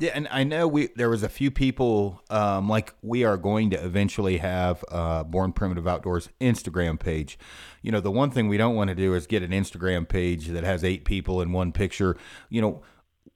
Yeah, 0.01 0.13
and 0.15 0.29
I 0.31 0.45
know 0.45 0.67
we 0.67 0.87
there 0.97 1.11
was 1.11 1.23
a 1.23 1.29
few 1.29 1.51
people 1.51 2.23
um, 2.31 2.71
like 2.71 2.95
we 3.03 3.23
are 3.23 3.37
going 3.37 3.69
to 3.69 3.85
eventually 3.85 4.39
have 4.39 4.83
uh, 4.91 5.25
Born 5.25 5.53
Primitive 5.53 5.87
Outdoors 5.87 6.31
Instagram 6.41 6.99
page. 6.99 7.39
You 7.83 7.93
know, 7.93 8.01
the 8.01 8.11
one 8.11 8.31
thing 8.31 8.49
we 8.49 8.57
don't 8.57 8.75
want 8.75 8.89
to 8.89 8.95
do 8.95 9.13
is 9.13 9.27
get 9.27 9.43
an 9.43 9.51
Instagram 9.51 10.09
page 10.09 10.47
that 10.49 10.65
has 10.65 10.85
eight 10.85 11.05
people 11.05 11.43
in 11.43 11.53
one 11.53 11.71
picture. 11.71 12.17
You 12.49 12.63
know, 12.63 12.83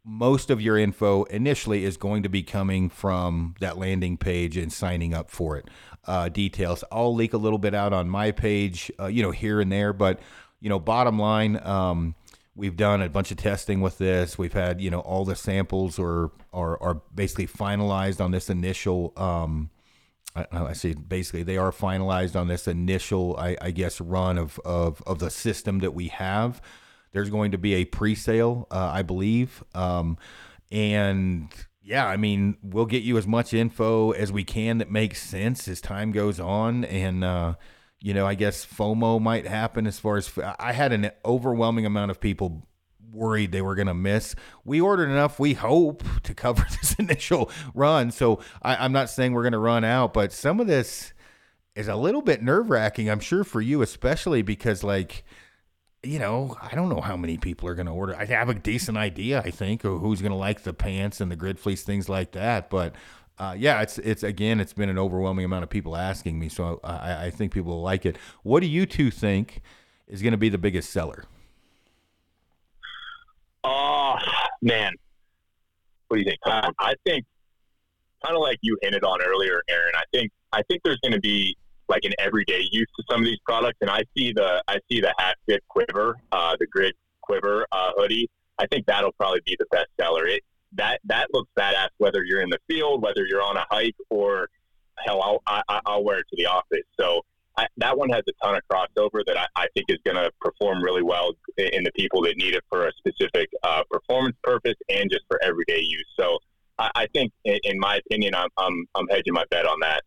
most 0.07 0.49
of 0.49 0.63
your 0.63 0.79
info 0.79 1.25
initially 1.25 1.85
is 1.85 1.99
going 1.99 2.23
to 2.23 2.31
be 2.31 2.43
coming 2.43 2.89
from 2.89 3.57
that 3.61 3.77
landing 3.77 4.17
page 4.17 4.57
and 4.57 4.73
signing 4.73 5.13
up 5.13 5.31
for 5.31 5.59
it. 5.59 5.69
Uh, 6.07 6.31
details 6.31 6.83
I'll 6.91 7.15
leak 7.15 7.35
a 7.35 7.39
little 7.39 7.59
bit 7.59 7.75
out 7.75 7.93
on 7.93 8.09
my 8.09 8.31
page, 8.31 8.91
uh, 8.99 9.07
you 9.07 9.23
know, 9.23 9.33
here 9.33 9.61
and 9.61 9.71
there, 9.71 9.93
but 9.93 10.19
you 10.63 10.71
know, 10.71 10.79
bottom 10.79 11.19
line. 11.19 11.61
Um, 11.63 12.15
We've 12.57 12.77
done 12.77 13.03
a 13.03 13.09
bunch 13.09 13.31
of 13.31 13.37
testing 13.37 13.81
with 13.81 13.99
this. 13.99 14.39
We've 14.39 14.53
had, 14.53 14.81
you 14.81 14.91
know, 14.91 15.01
all 15.01 15.25
the 15.25 15.35
samples 15.35 15.99
are 15.99 16.31
are, 16.53 16.81
are 16.83 17.03
basically 17.15 17.49
finalized 17.49 18.21
on 18.21 18.31
this 18.31 18.49
initial. 18.49 19.13
Um, 19.17 19.71
I, 20.37 20.47
I 20.53 20.95
basically 21.09 21.43
they 21.43 21.57
are 21.57 21.73
finalized 21.73 22.37
on 22.37 22.49
this 22.49 22.69
initial, 22.69 23.37
I, 23.37 23.57
I 23.61 23.71
guess, 23.71 24.01
run 24.01 24.39
of, 24.39 24.61
of 24.65 25.03
of 25.07 25.19
the 25.19 25.31
system 25.31 25.81
that 25.81 25.95
we 25.95 26.09
have. 26.09 26.61
There's 27.13 27.31
going 27.31 27.53
to 27.53 27.59
be 27.59 27.75
a 27.75 27.85
pre-sale, 27.85 28.67
uh, 28.73 28.91
I 28.93 29.03
believe, 29.03 29.63
um, 29.73 30.19
and 30.73 31.49
yeah, 31.81 32.07
I 32.07 32.17
mean, 32.17 32.57
we'll 32.63 32.87
get 32.87 33.03
you 33.03 33.19
as 33.19 33.27
much 33.27 33.53
info 33.53 34.11
as 34.13 34.33
we 34.33 34.43
can 34.43 34.79
that 34.79 34.91
makes 34.91 35.23
sense 35.23 35.69
as 35.69 35.81
time 35.81 36.13
goes 36.13 36.41
on, 36.41 36.85
and 36.85 37.23
uh, 37.23 37.55
you 38.05 38.13
know, 38.13 38.27
I 38.27 38.35
guess 38.35 38.67
FOMO 38.67 39.19
might 39.19 39.47
happen 39.47 39.87
as 39.87 39.99
far 39.99 40.19
as 40.19 40.31
I 40.59 40.75
had 40.75 40.93
an 40.93 41.11
overwhelming 41.25 41.87
amount 41.87 42.11
of 42.11 42.21
people 42.21 42.69
worried 43.11 43.51
they 43.51 43.63
were 43.63 43.75
going 43.75 43.87
to 43.87 43.95
miss. 43.95 44.35
We 44.63 44.79
ordered 44.79 45.09
enough, 45.09 45.41
we 45.41 45.55
hope, 45.55 46.05
to 46.25 46.35
cover 46.35 46.67
this 46.83 46.93
initial 46.99 47.51
run. 47.73 48.11
So 48.11 48.41
I, 48.61 48.85
am 48.85 48.93
not 48.93 49.09
saying 49.09 49.33
we're 49.33 49.43
going 49.43 49.53
to 49.53 49.59
run 49.59 49.85
out, 49.85 50.13
but 50.13 50.33
some 50.33 50.61
of 50.61 50.67
this 50.67 51.15
is 51.75 51.89
a 51.89 51.97
little 51.97 52.21
bit 52.21 52.43
nerve 52.43 52.69
wracking, 52.69 53.09
I'm 53.09 53.21
sure, 53.21 53.43
for 53.43 53.63
you, 53.63 53.81
especially 53.81 54.43
because, 54.43 54.85
like, 54.85 55.25
you 56.03 56.19
know, 56.19 56.59
I 56.61 56.75
don't 56.75 56.91
know 56.91 57.01
how 57.01 57.17
many 57.17 57.39
people 57.39 57.71
are 57.71 57.75
going 57.75 57.87
to 57.87 57.93
order. 57.93 58.15
I 58.15 58.27
have 58.27 58.51
a 58.51 58.55
decent 58.55 58.99
idea, 58.99 59.41
I 59.41 59.51
think, 59.51 59.83
of 59.83 60.03
who's 60.03 60.21
going 60.21 60.31
to 60.31 60.37
like 60.37 60.63
the 60.65 60.75
pants 60.75 61.23
and 61.23 61.33
the 61.33 61.37
grid 61.37 61.59
fleece, 61.59 61.85
things 61.85 62.11
like 62.11 62.33
that. 62.33 62.69
But 62.69 62.97
uh, 63.39 63.55
yeah, 63.57 63.83
it's 63.83 63.99
it's 63.99 64.23
again, 64.23 64.61
it's 64.61 64.73
been 64.73 64.89
an 64.89 64.99
overwhelming 64.99 65.45
amount 65.45 65.65
of 65.65 65.71
people 65.71 65.97
asking 65.97 66.39
me, 66.39 66.49
so 66.49 66.81
I, 66.85 67.27
I 67.27 67.31
think 67.31 67.53
people 67.53 67.73
will 67.73 67.83
like 67.83 68.07
it. 68.07 68.17
What 68.43 68.61
do 68.61 68.67
you 68.67 68.87
two 68.87 69.11
think 69.11 69.61
is 70.07 70.23
going 70.23 70.33
to 70.33 70.39
be 70.39 70.49
the 70.49 70.59
biggest 70.59 70.91
seller? 70.91 71.25
Oh 73.65 74.17
man, 74.63 74.93
what 76.09 76.17
do 76.17 76.21
you 76.21 76.27
think? 76.27 76.39
Um, 76.47 76.73
I 76.79 76.95
think 77.05 77.25
kind 78.25 78.37
of 78.37 78.43
like 78.43 78.59
you 78.63 78.79
hinted 78.83 79.03
on 79.05 79.21
earlier, 79.23 79.63
Aaron. 79.69 79.93
I 79.97 80.05
think 80.13 80.31
I 80.53 80.63
think 80.63 80.83
there's 80.85 81.01
going 81.01 81.13
to 81.13 81.21
be 81.21 81.57
like 81.89 82.05
an 82.05 82.13
everyday 82.19 82.63
use 82.71 82.89
to 82.97 83.05
some 83.11 83.21
of 83.21 83.27
these 83.27 83.41
products, 83.45 83.79
and 83.81 83.91
I 83.91 84.03
see 84.17 84.33
the 84.33 84.63
I 84.69 84.79
see 84.91 85.01
the 85.01 85.13
half 85.19 85.35
fit 85.47 85.63
quiver, 85.69 86.17
uh, 86.31 86.57
the 86.59 86.67
grid 86.67 86.95
quiver 87.21 87.67
uh, 87.73 87.91
hoodie. 87.97 88.31
I 88.59 88.67
think 88.69 88.87
that'll 88.87 89.13
probably 89.13 89.41
be 89.45 89.57
the 89.59 89.67
best 89.73 89.89
seller. 89.99 90.27
It 90.29 90.43
that 90.75 91.01
that 91.05 91.29
looks 91.33 91.51
badass 91.59 91.89
whether 91.99 92.25
you're 92.25 92.41
in 92.41 92.51
the 92.51 92.59
field, 92.69 93.03
whether 93.03 93.27
you're 93.27 93.43
on 93.43 93.57
a 93.57 93.65
hike, 93.71 93.97
or 94.11 94.49
hell, 94.99 95.23
I'll 95.23 95.43
I, 95.69 95.81
I'll 95.87 96.05
wear 96.05 96.19
it 96.19 96.27
to 96.31 96.37
the 96.37 96.47
office. 96.47 96.85
So 96.99 97.23
I, 97.57 97.67
that 97.77 97.97
one 97.97 98.09
has 98.11 98.23
a 98.29 98.33
ton 98.45 98.57
of 98.57 98.63
crossover 98.71 99.25
that 99.27 99.37
I, 99.39 99.47
I 99.57 99.67
think 99.75 99.87
is 99.89 99.99
going 100.05 100.17
to 100.17 100.31
perform 100.41 100.83
really 100.83 101.03
well 101.03 101.33
in 101.57 101.85
the 101.85 101.93
people 101.95 102.23
that 102.23 102.37
need 102.37 102.55
it 102.55 102.65
for 102.69 102.89
a 102.89 102.93
specific 102.99 103.49
uh, 103.63 103.83
performance 103.91 104.37
purpose 104.43 104.75
and 104.89 105.09
just 105.11 105.25
for 105.29 105.39
everyday 105.43 105.81
use. 105.81 106.07
So 106.19 106.39
I, 106.79 106.91
I 106.95 107.07
think, 107.15 107.33
in, 107.45 107.59
in, 107.63 107.79
my 107.79 107.97
opinion, 107.97 108.35
I'm, 108.35 108.49
I'm, 108.59 108.87
I'm 108.95 109.07
hedging 109.09 109.35
my 109.35 109.45
bet 109.51 109.67
on 109.67 109.79
that. 109.81 110.03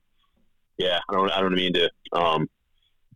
Yeah, 0.77 0.99
I 1.10 1.13
don't 1.13 1.32
I 1.32 1.41
don't 1.41 1.56
mean 1.56 1.73
to 1.73 1.89
um, 2.12 2.47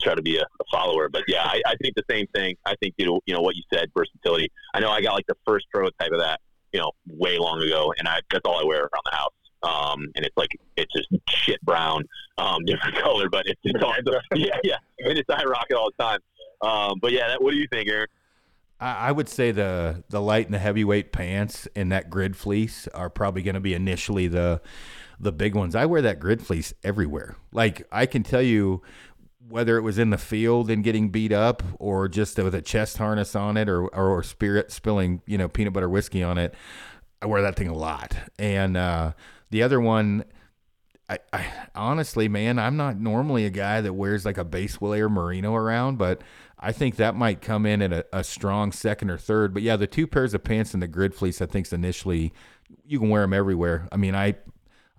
try 0.01 0.15
to 0.15 0.21
be 0.21 0.37
a, 0.37 0.41
a, 0.41 0.63
follower, 0.71 1.09
but 1.09 1.23
yeah, 1.27 1.43
I, 1.43 1.61
I 1.63 1.75
think 1.75 1.93
the 1.95 2.03
same 2.09 2.25
thing. 2.33 2.55
I 2.65 2.73
think 2.81 2.95
you 2.97 3.05
know 3.05 3.21
you 3.27 3.35
know 3.35 3.41
what 3.41 3.55
you 3.55 3.61
said, 3.71 3.91
versatility. 3.95 4.51
I 4.73 4.79
know 4.79 4.89
I 4.89 5.01
got 5.01 5.13
like 5.13 5.27
the 5.27 5.37
first 5.45 5.67
prototype 5.71 6.11
of 6.11 6.19
that, 6.19 6.39
you 6.71 6.79
know, 6.79 6.91
way 7.07 7.37
long 7.37 7.61
ago, 7.61 7.93
and 7.97 8.07
I 8.07 8.21
that's 8.31 8.45
all 8.45 8.59
I 8.59 8.63
wear 8.63 8.81
around 8.81 9.03
the 9.05 9.15
house 9.15 9.33
um, 9.63 10.07
and 10.15 10.25
it's 10.25 10.35
like 10.37 10.49
it's 10.75 10.91
just 10.93 11.09
shit 11.29 11.61
brown, 11.61 12.03
um, 12.37 12.59
different 12.65 12.95
color, 12.97 13.29
but 13.29 13.45
it's, 13.45 13.59
it's 13.63 13.83
awesome. 13.83 14.21
yeah, 14.35 14.57
yeah, 14.63 14.77
and 14.99 15.17
it's 15.17 15.31
high 15.31 15.43
rocket 15.43 15.75
all 15.75 15.91
the 15.97 16.03
time. 16.03 16.19
Um, 16.61 16.99
but 17.01 17.11
yeah, 17.11 17.27
that, 17.27 17.41
what 17.41 17.51
do 17.51 17.57
you 17.57 17.67
think, 17.71 17.89
Aaron? 17.89 18.07
I 18.83 19.11
would 19.11 19.29
say 19.29 19.51
the 19.51 20.03
the 20.09 20.19
light 20.19 20.47
and 20.47 20.55
the 20.55 20.59
heavyweight 20.59 21.11
pants 21.11 21.67
and 21.75 21.91
that 21.91 22.09
grid 22.09 22.35
fleece 22.35 22.87
are 22.95 23.11
probably 23.11 23.43
going 23.43 23.53
to 23.53 23.61
be 23.61 23.75
initially 23.75 24.27
the 24.27 24.59
the 25.19 25.31
big 25.31 25.53
ones. 25.53 25.75
I 25.75 25.85
wear 25.85 26.01
that 26.01 26.19
grid 26.19 26.41
fleece 26.41 26.73
everywhere. 26.83 27.35
Like 27.51 27.87
I 27.91 28.07
can 28.07 28.23
tell 28.23 28.41
you 28.41 28.81
whether 29.49 29.77
it 29.77 29.81
was 29.81 29.97
in 29.97 30.09
the 30.09 30.17
field 30.17 30.69
and 30.69 30.83
getting 30.83 31.09
beat 31.09 31.31
up 31.31 31.63
or 31.79 32.07
just 32.07 32.37
with 32.37 32.55
a 32.55 32.61
chest 32.61 32.97
harness 32.97 33.35
on 33.35 33.57
it 33.57 33.67
or 33.67 33.87
or, 33.87 34.09
or 34.09 34.23
spirit 34.23 34.71
spilling, 34.71 35.21
you 35.25 35.37
know, 35.37 35.47
peanut 35.47 35.73
butter 35.73 35.89
whiskey 35.89 36.23
on 36.23 36.37
it. 36.37 36.53
I 37.21 37.27
wear 37.27 37.41
that 37.41 37.55
thing 37.55 37.67
a 37.67 37.75
lot. 37.75 38.15
And 38.39 38.77
uh 38.77 39.13
the 39.51 39.63
other 39.63 39.81
one, 39.81 40.23
I, 41.09 41.19
I, 41.33 41.45
honestly, 41.75 42.29
man, 42.29 42.57
I'm 42.57 42.77
not 42.77 42.97
normally 42.97 43.45
a 43.45 43.49
guy 43.49 43.81
that 43.81 43.93
wears 43.93 44.25
like 44.25 44.37
a 44.37 44.45
base 44.45 44.81
layer 44.81 45.09
merino 45.09 45.53
around, 45.53 45.97
but 45.97 46.21
I 46.57 46.71
think 46.71 46.95
that 46.95 47.15
might 47.15 47.41
come 47.41 47.65
in 47.65 47.81
at 47.81 47.91
a, 47.91 48.05
a, 48.13 48.23
strong 48.23 48.71
second 48.71 49.09
or 49.09 49.17
third. 49.17 49.53
But 49.53 49.61
yeah, 49.61 49.75
the 49.75 49.87
two 49.87 50.07
pairs 50.07 50.33
of 50.33 50.45
pants 50.45 50.73
and 50.73 50.81
the 50.81 50.87
grid 50.87 51.13
fleece, 51.13 51.41
I 51.41 51.47
think, 51.47 51.67
is 51.67 51.73
initially 51.73 52.31
you 52.85 52.97
can 52.97 53.09
wear 53.09 53.23
them 53.23 53.33
everywhere. 53.33 53.89
I 53.91 53.97
mean, 53.97 54.15
I 54.15 54.35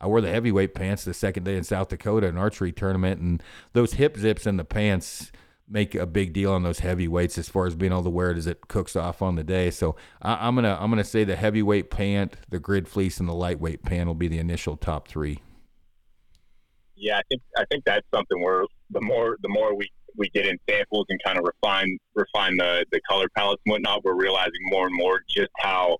I 0.02 0.08
wore 0.08 0.20
the 0.20 0.30
heavyweight 0.30 0.74
pants 0.74 1.04
the 1.04 1.14
second 1.14 1.44
day 1.44 1.56
in 1.56 1.62
South 1.62 1.88
Dakota, 1.88 2.26
an 2.26 2.36
archery 2.36 2.72
tournament, 2.72 3.20
and 3.20 3.42
those 3.72 3.94
hip 3.94 4.18
zips 4.18 4.46
in 4.46 4.56
the 4.56 4.64
pants 4.64 5.30
make 5.68 5.94
a 5.94 6.06
big 6.06 6.32
deal 6.32 6.52
on 6.52 6.64
those 6.64 6.80
heavyweights 6.80 7.38
as 7.38 7.48
far 7.48 7.66
as 7.66 7.76
being 7.76 7.92
able 7.92 8.02
to 8.02 8.10
wear 8.10 8.32
it 8.32 8.36
as 8.36 8.48
it 8.48 8.66
cooks 8.66 8.96
off 8.96 9.22
on 9.22 9.36
the 9.36 9.44
day. 9.44 9.70
So 9.70 9.94
I, 10.20 10.48
am 10.48 10.56
gonna 10.56 10.76
I'm 10.78 10.90
gonna 10.90 11.04
say 11.04 11.22
the 11.22 11.36
heavyweight 11.36 11.88
pant, 11.88 12.36
the 12.50 12.58
grid 12.58 12.88
fleece, 12.88 13.20
and 13.20 13.28
the 13.28 13.34
lightweight 13.34 13.84
pant 13.84 14.08
will 14.08 14.14
be 14.14 14.28
the 14.28 14.38
initial 14.38 14.76
top 14.76 15.06
three. 15.06 15.40
Yeah, 16.96 17.18
I 17.18 17.22
think 17.28 17.42
I 17.56 17.64
think 17.70 17.84
that's 17.84 18.06
something 18.12 18.42
where 18.42 18.64
the 18.90 19.00
more 19.00 19.36
the 19.40 19.48
more 19.48 19.74
we 19.74 19.88
we 20.16 20.28
get 20.30 20.46
in 20.46 20.58
samples 20.68 21.06
and 21.08 21.20
kind 21.24 21.38
of 21.38 21.44
refine 21.44 21.96
refine 22.14 22.56
the 22.56 22.84
the 22.90 23.00
color 23.08 23.28
palettes 23.36 23.62
and 23.66 23.72
whatnot, 23.72 24.04
we're 24.04 24.14
realizing 24.14 24.60
more 24.64 24.86
and 24.86 24.96
more 24.96 25.20
just 25.28 25.50
how 25.58 25.96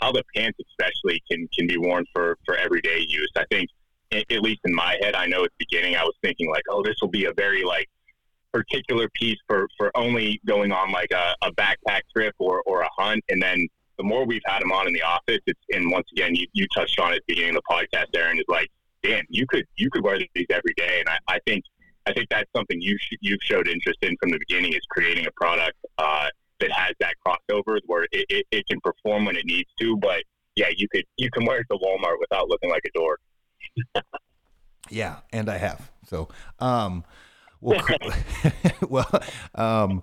how 0.00 0.12
the 0.12 0.22
pants 0.34 0.58
especially 0.70 1.22
can 1.30 1.48
can 1.56 1.66
be 1.66 1.76
worn 1.76 2.04
for 2.12 2.38
for 2.44 2.56
everyday 2.56 3.04
use. 3.08 3.30
I 3.36 3.44
think 3.50 3.68
at 4.12 4.42
least 4.42 4.60
in 4.64 4.74
my 4.74 4.98
head, 5.00 5.14
I 5.14 5.26
know 5.26 5.44
at 5.44 5.50
the 5.58 5.64
beginning 5.70 5.96
I 5.96 6.04
was 6.04 6.14
thinking 6.22 6.50
like, 6.50 6.64
oh, 6.68 6.82
this 6.82 6.96
will 7.00 7.08
be 7.08 7.24
a 7.24 7.32
very 7.32 7.64
like 7.64 7.88
particular 8.52 9.08
piece 9.14 9.38
for, 9.48 9.68
for 9.78 9.90
only 9.96 10.40
going 10.46 10.72
on 10.72 10.92
like 10.92 11.10
a, 11.12 11.34
a 11.42 11.52
backpack 11.52 12.02
trip 12.14 12.34
or, 12.38 12.62
or 12.66 12.82
a 12.82 12.88
hunt. 12.98 13.24
And 13.30 13.42
then 13.42 13.66
the 13.96 14.04
more 14.04 14.26
we've 14.26 14.42
had 14.44 14.60
them 14.60 14.72
on 14.72 14.86
in 14.86 14.92
the 14.92 15.02
office, 15.02 15.40
it's, 15.46 15.60
and 15.72 15.90
once 15.90 16.06
again, 16.12 16.34
you, 16.34 16.46
you 16.52 16.66
touched 16.74 17.00
on 17.00 17.12
it 17.12 17.16
at 17.16 17.22
the 17.26 17.34
beginning 17.34 17.56
of 17.56 17.62
the 17.66 17.74
podcast, 17.74 18.06
Aaron, 18.14 18.38
is 18.38 18.44
like, 18.48 18.68
damn, 19.02 19.24
you 19.30 19.46
could, 19.46 19.64
you 19.76 19.88
could 19.90 20.04
wear 20.04 20.18
these 20.34 20.46
every 20.50 20.74
day. 20.76 21.00
And 21.00 21.08
I, 21.08 21.36
I 21.36 21.38
think, 21.46 21.64
I 22.06 22.12
think 22.12 22.28
that's 22.28 22.50
something 22.54 22.80
you 22.80 22.98
sh- 22.98 23.16
you've 23.20 23.40
showed 23.42 23.68
interest 23.68 23.98
in 24.02 24.16
from 24.20 24.30
the 24.30 24.38
beginning 24.38 24.74
is 24.74 24.82
creating 24.90 25.26
a 25.26 25.30
product, 25.32 25.78
uh, 25.98 26.28
that 26.62 26.72
has 26.72 26.94
that 27.00 27.14
crossover 27.26 27.78
where 27.86 28.04
it, 28.12 28.26
it, 28.28 28.46
it 28.50 28.66
can 28.66 28.80
perform 28.80 29.26
when 29.26 29.36
it 29.36 29.44
needs 29.44 29.68
to, 29.80 29.96
but 29.96 30.22
yeah, 30.56 30.68
you 30.74 30.88
could, 30.88 31.04
you 31.16 31.30
can 31.30 31.44
wear 31.44 31.60
it 31.60 31.66
to 31.70 31.78
Walmart 31.78 32.18
without 32.20 32.48
looking 32.48 32.70
like 32.70 32.82
a 32.86 32.98
dork. 32.98 33.20
yeah. 34.90 35.16
And 35.32 35.48
I 35.48 35.58
have, 35.58 35.90
so, 36.06 36.28
um, 36.58 37.04
well, 37.60 37.84
well, 38.88 39.22
um, 39.54 40.02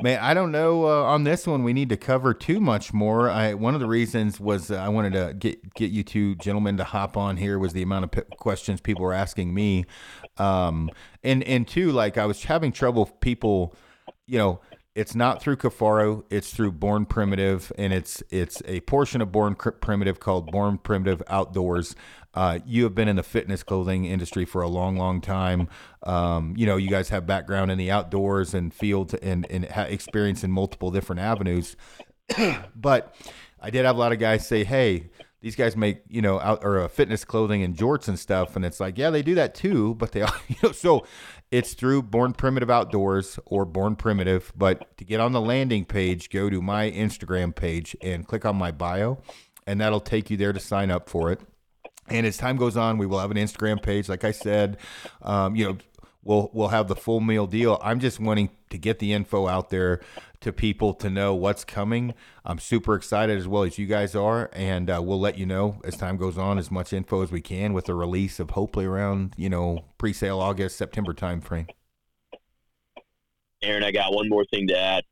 man, 0.00 0.20
I 0.20 0.34
don't 0.34 0.52
know. 0.52 0.86
Uh, 0.86 1.02
on 1.04 1.24
this 1.24 1.46
one, 1.46 1.64
we 1.64 1.72
need 1.72 1.88
to 1.90 1.96
cover 1.96 2.32
too 2.34 2.60
much 2.60 2.92
more. 2.92 3.28
I 3.28 3.54
one 3.54 3.74
of 3.74 3.80
the 3.80 3.88
reasons 3.88 4.38
was 4.38 4.70
uh, 4.70 4.76
I 4.76 4.88
wanted 4.88 5.14
to 5.14 5.34
get 5.34 5.74
get 5.74 5.90
you 5.90 6.04
two 6.04 6.36
gentlemen 6.36 6.76
to 6.76 6.84
hop 6.84 7.16
on 7.16 7.36
here 7.36 7.58
was 7.58 7.72
the 7.72 7.82
amount 7.82 8.04
of 8.04 8.10
p- 8.12 8.36
questions 8.36 8.80
people 8.80 9.02
were 9.02 9.12
asking 9.12 9.52
me, 9.52 9.86
um, 10.38 10.88
and 11.24 11.42
and 11.42 11.66
two, 11.66 11.90
like 11.90 12.16
I 12.16 12.26
was 12.26 12.44
having 12.44 12.70
trouble 12.70 13.06
people, 13.06 13.74
you 14.26 14.38
know 14.38 14.60
it's 14.94 15.14
not 15.14 15.40
through 15.40 15.56
Kifaru. 15.56 16.24
It's 16.30 16.52
through 16.52 16.72
Born 16.72 17.06
Primitive, 17.06 17.72
and 17.78 17.92
it's 17.92 18.22
it's 18.30 18.60
a 18.66 18.80
portion 18.80 19.20
of 19.20 19.30
Born 19.30 19.54
Primitive 19.54 20.18
called 20.18 20.50
Born 20.50 20.78
Primitive 20.78 21.22
Outdoors. 21.28 21.94
Uh, 22.34 22.60
you 22.66 22.84
have 22.84 22.94
been 22.94 23.08
in 23.08 23.16
the 23.16 23.22
fitness 23.22 23.62
clothing 23.62 24.04
industry 24.04 24.44
for 24.44 24.62
a 24.62 24.68
long, 24.68 24.96
long 24.96 25.20
time. 25.20 25.68
Um, 26.04 26.54
you 26.56 26.66
know, 26.66 26.76
you 26.76 26.88
guys 26.88 27.08
have 27.08 27.26
background 27.26 27.70
in 27.70 27.78
the 27.78 27.90
outdoors 27.90 28.52
and 28.52 28.74
field 28.74 29.14
and 29.22 29.46
and 29.50 29.64
experience 29.64 30.42
in 30.42 30.50
multiple 30.50 30.90
different 30.90 31.20
avenues. 31.20 31.76
but 32.74 33.14
I 33.60 33.70
did 33.70 33.84
have 33.84 33.96
a 33.96 33.98
lot 33.98 34.12
of 34.12 34.18
guys 34.18 34.46
say, 34.46 34.64
"Hey." 34.64 35.10
these 35.42 35.56
guys 35.56 35.74
make 35.74 36.02
you 36.08 36.20
know 36.20 36.38
out 36.40 36.62
or 36.62 36.80
uh, 36.80 36.88
fitness 36.88 37.24
clothing 37.24 37.62
and 37.62 37.74
jorts 37.74 38.08
and 38.08 38.18
stuff 38.18 38.56
and 38.56 38.64
it's 38.66 38.78
like 38.78 38.98
yeah 38.98 39.08
they 39.08 39.22
do 39.22 39.34
that 39.34 39.54
too 39.54 39.94
but 39.94 40.12
they 40.12 40.20
you 40.48 40.56
know 40.62 40.70
so 40.70 41.06
it's 41.50 41.74
through 41.74 42.02
Born 42.02 42.32
Primitive 42.32 42.70
Outdoors 42.70 43.38
or 43.44 43.64
Born 43.64 43.96
Primitive. 43.96 44.52
But 44.56 44.96
to 44.98 45.04
get 45.04 45.20
on 45.20 45.32
the 45.32 45.40
landing 45.40 45.84
page, 45.84 46.30
go 46.30 46.48
to 46.48 46.62
my 46.62 46.90
Instagram 46.90 47.54
page 47.54 47.96
and 48.00 48.26
click 48.26 48.44
on 48.44 48.56
my 48.56 48.70
bio, 48.70 49.18
and 49.66 49.80
that'll 49.80 50.00
take 50.00 50.30
you 50.30 50.36
there 50.36 50.52
to 50.52 50.60
sign 50.60 50.90
up 50.90 51.08
for 51.08 51.32
it. 51.32 51.40
And 52.08 52.26
as 52.26 52.36
time 52.36 52.56
goes 52.56 52.76
on, 52.76 52.98
we 52.98 53.06
will 53.06 53.20
have 53.20 53.30
an 53.30 53.36
Instagram 53.36 53.82
page. 53.82 54.08
Like 54.08 54.24
I 54.24 54.32
said, 54.32 54.78
um, 55.22 55.54
you 55.54 55.64
know, 55.64 55.78
we'll 56.22 56.50
we'll 56.52 56.68
have 56.68 56.88
the 56.88 56.96
full 56.96 57.20
meal 57.20 57.46
deal. 57.46 57.78
I'm 57.82 58.00
just 58.00 58.20
wanting 58.20 58.50
to 58.70 58.78
get 58.78 58.98
the 58.98 59.12
info 59.12 59.46
out 59.46 59.70
there 59.70 60.00
to 60.40 60.52
people 60.52 60.94
to 60.94 61.10
know 61.10 61.34
what's 61.34 61.64
coming. 61.64 62.14
I'm 62.44 62.58
super 62.58 62.94
excited 62.94 63.38
as 63.38 63.46
well 63.46 63.62
as 63.62 63.78
you 63.78 63.86
guys 63.86 64.14
are, 64.14 64.50
and 64.52 64.88
uh, 64.88 65.00
we'll 65.02 65.20
let 65.20 65.38
you 65.38 65.46
know 65.46 65.80
as 65.84 65.96
time 65.96 66.16
goes 66.16 66.38
on 66.38 66.58
as 66.58 66.70
much 66.70 66.92
info 66.92 67.22
as 67.22 67.30
we 67.30 67.40
can 67.40 67.72
with 67.72 67.84
the 67.84 67.94
release 67.94 68.40
of 68.40 68.50
hopefully 68.50 68.86
around 68.86 69.34
you 69.36 69.50
know 69.50 69.84
pre-sale 69.98 70.40
August 70.40 70.76
September 70.76 71.12
timeframe. 71.12 71.68
Aaron, 73.62 73.84
I 73.84 73.92
got 73.92 74.14
one 74.14 74.28
more 74.28 74.44
thing 74.46 74.66
to 74.68 74.78
add. 74.78 75.04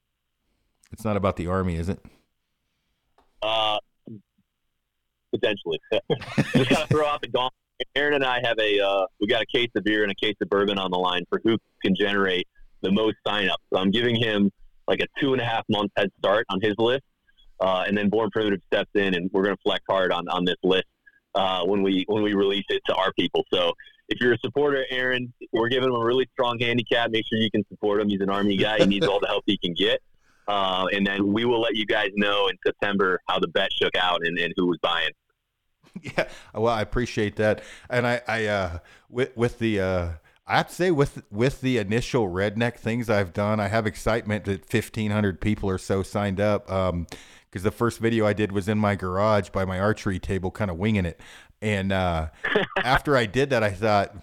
It's 0.91 1.05
not 1.05 1.19
about 1.19 1.37
the 1.37 1.49
army, 1.49 1.77
is 1.77 1.91
it? 1.91 2.01
Uh, 3.43 3.79
potentially. 5.31 5.79
Just 6.55 6.71
gotta 6.71 6.87
throw 6.87 7.07
out 7.07 7.21
the 7.21 7.29
gauntlet. 7.29 7.53
Aaron 7.95 8.15
and 8.15 8.25
I 8.25 8.41
have 8.43 8.59
a 8.59 8.81
uh, 8.81 9.07
we 9.21 9.27
got 9.27 9.43
a 9.43 9.47
case 9.47 9.69
of 9.77 9.85
beer 9.85 10.03
and 10.03 10.11
a 10.11 10.15
case 10.15 10.35
of 10.41 10.49
bourbon 10.49 10.79
on 10.79 10.91
the 10.91 10.99
line 10.99 11.25
for 11.29 11.41
who 11.45 11.59
can 11.85 11.95
generate 11.95 12.49
the 12.81 12.91
most 12.91 13.17
signups. 13.27 13.57
So 13.73 13.79
I'm 13.79 13.91
giving 13.91 14.17
him 14.17 14.51
like 14.89 15.01
a 15.01 15.21
two 15.21 15.33
and 15.33 15.41
a 15.41 15.45
half 15.45 15.65
month 15.69 15.93
head 15.97 16.11
start 16.19 16.47
on 16.49 16.61
his 16.61 16.75
list. 16.79 17.05
Uh, 17.61 17.85
and 17.87 17.97
then 17.97 18.09
Born 18.09 18.31
Primitive 18.31 18.61
steps 18.67 18.91
in, 18.95 19.15
and 19.15 19.31
we're 19.33 19.43
going 19.43 19.57
to 19.57 19.63
flex 19.63 19.85
hard 19.89 20.13
on, 20.13 20.29
on 20.29 20.45
this 20.45 20.57
list 20.63 20.87
uh, 21.35 21.65
when 21.65 21.83
we 21.83 22.05
when 22.09 22.23
we 22.23 22.35
release 22.35 22.65
it 22.69 22.83
to 22.87 22.95
our 22.95 23.13
people. 23.13 23.45
So 23.53 23.73
if 24.09 24.21
you're 24.21 24.33
a 24.33 24.39
supporter, 24.39 24.85
Aaron, 24.91 25.33
we're 25.53 25.69
giving 25.69 25.89
him 25.89 25.95
a 25.95 26.05
really 26.05 26.27
strong 26.33 26.59
handicap. 26.59 27.11
Make 27.11 27.27
sure 27.27 27.39
you 27.39 27.51
can 27.51 27.65
support 27.69 28.01
him. 28.01 28.09
He's 28.09 28.21
an 28.21 28.31
Army 28.31 28.57
guy. 28.57 28.79
He 28.79 28.87
needs 28.87 29.07
all 29.07 29.21
the 29.21 29.27
help 29.27 29.45
he 29.47 29.59
can 29.59 29.75
get. 29.75 30.01
Uh, 30.47 30.87
and 30.93 31.07
then 31.07 31.33
we 31.33 31.45
will 31.45 31.61
let 31.61 31.77
you 31.77 31.85
guys 31.85 32.09
know 32.17 32.49
in 32.49 32.57
September 32.67 33.21
how 33.29 33.39
the 33.39 33.49
bet 33.49 33.69
shook 33.73 33.95
out 33.97 34.27
and, 34.27 34.39
and 34.39 34.55
who 34.57 34.67
was 34.67 34.79
buying. 34.83 35.11
Yeah, 36.01 36.29
well, 36.55 36.73
I 36.73 36.83
appreciate 36.83 37.37
that, 37.37 37.63
and 37.91 38.07
I, 38.07 38.21
I 38.29 38.47
uh, 38.47 38.79
with 39.09 39.37
with 39.37 39.59
the 39.59 39.81
uh, 39.81 40.09
I 40.49 40.57
have 40.57 40.69
to 40.69 40.75
say, 40.75 40.91
with 40.91 41.23
with 41.31 41.61
the 41.61 41.79
initial 41.79 42.29
redneck 42.29 42.79
things 42.79 43.11
I've 43.11 43.33
done, 43.33 43.61
I 43.61 43.69
have 43.69 43.87
excitement 43.87 44.47
that 44.47 44.65
fifteen 44.65 45.11
hundred 45.11 45.41
people 45.41 45.69
or 45.69 45.79
so 45.79 46.03
signed 46.03 46.41
up. 46.41 46.71
Um, 46.71 47.07
because 47.51 47.63
the 47.63 47.71
first 47.71 47.99
video 47.99 48.27
I 48.27 48.35
did 48.35 48.53
was 48.53 48.69
in 48.69 48.77
my 48.77 48.95
garage 48.95 49.49
by 49.49 49.65
my 49.65 49.81
archery 49.81 50.19
table, 50.19 50.51
kind 50.51 50.71
of 50.71 50.77
winging 50.77 51.07
it. 51.07 51.19
And 51.63 51.93
uh, 51.93 52.29
after 52.77 53.17
I 53.17 53.25
did 53.25 53.49
that, 53.51 53.63
I 53.63 53.71
thought 53.71 54.15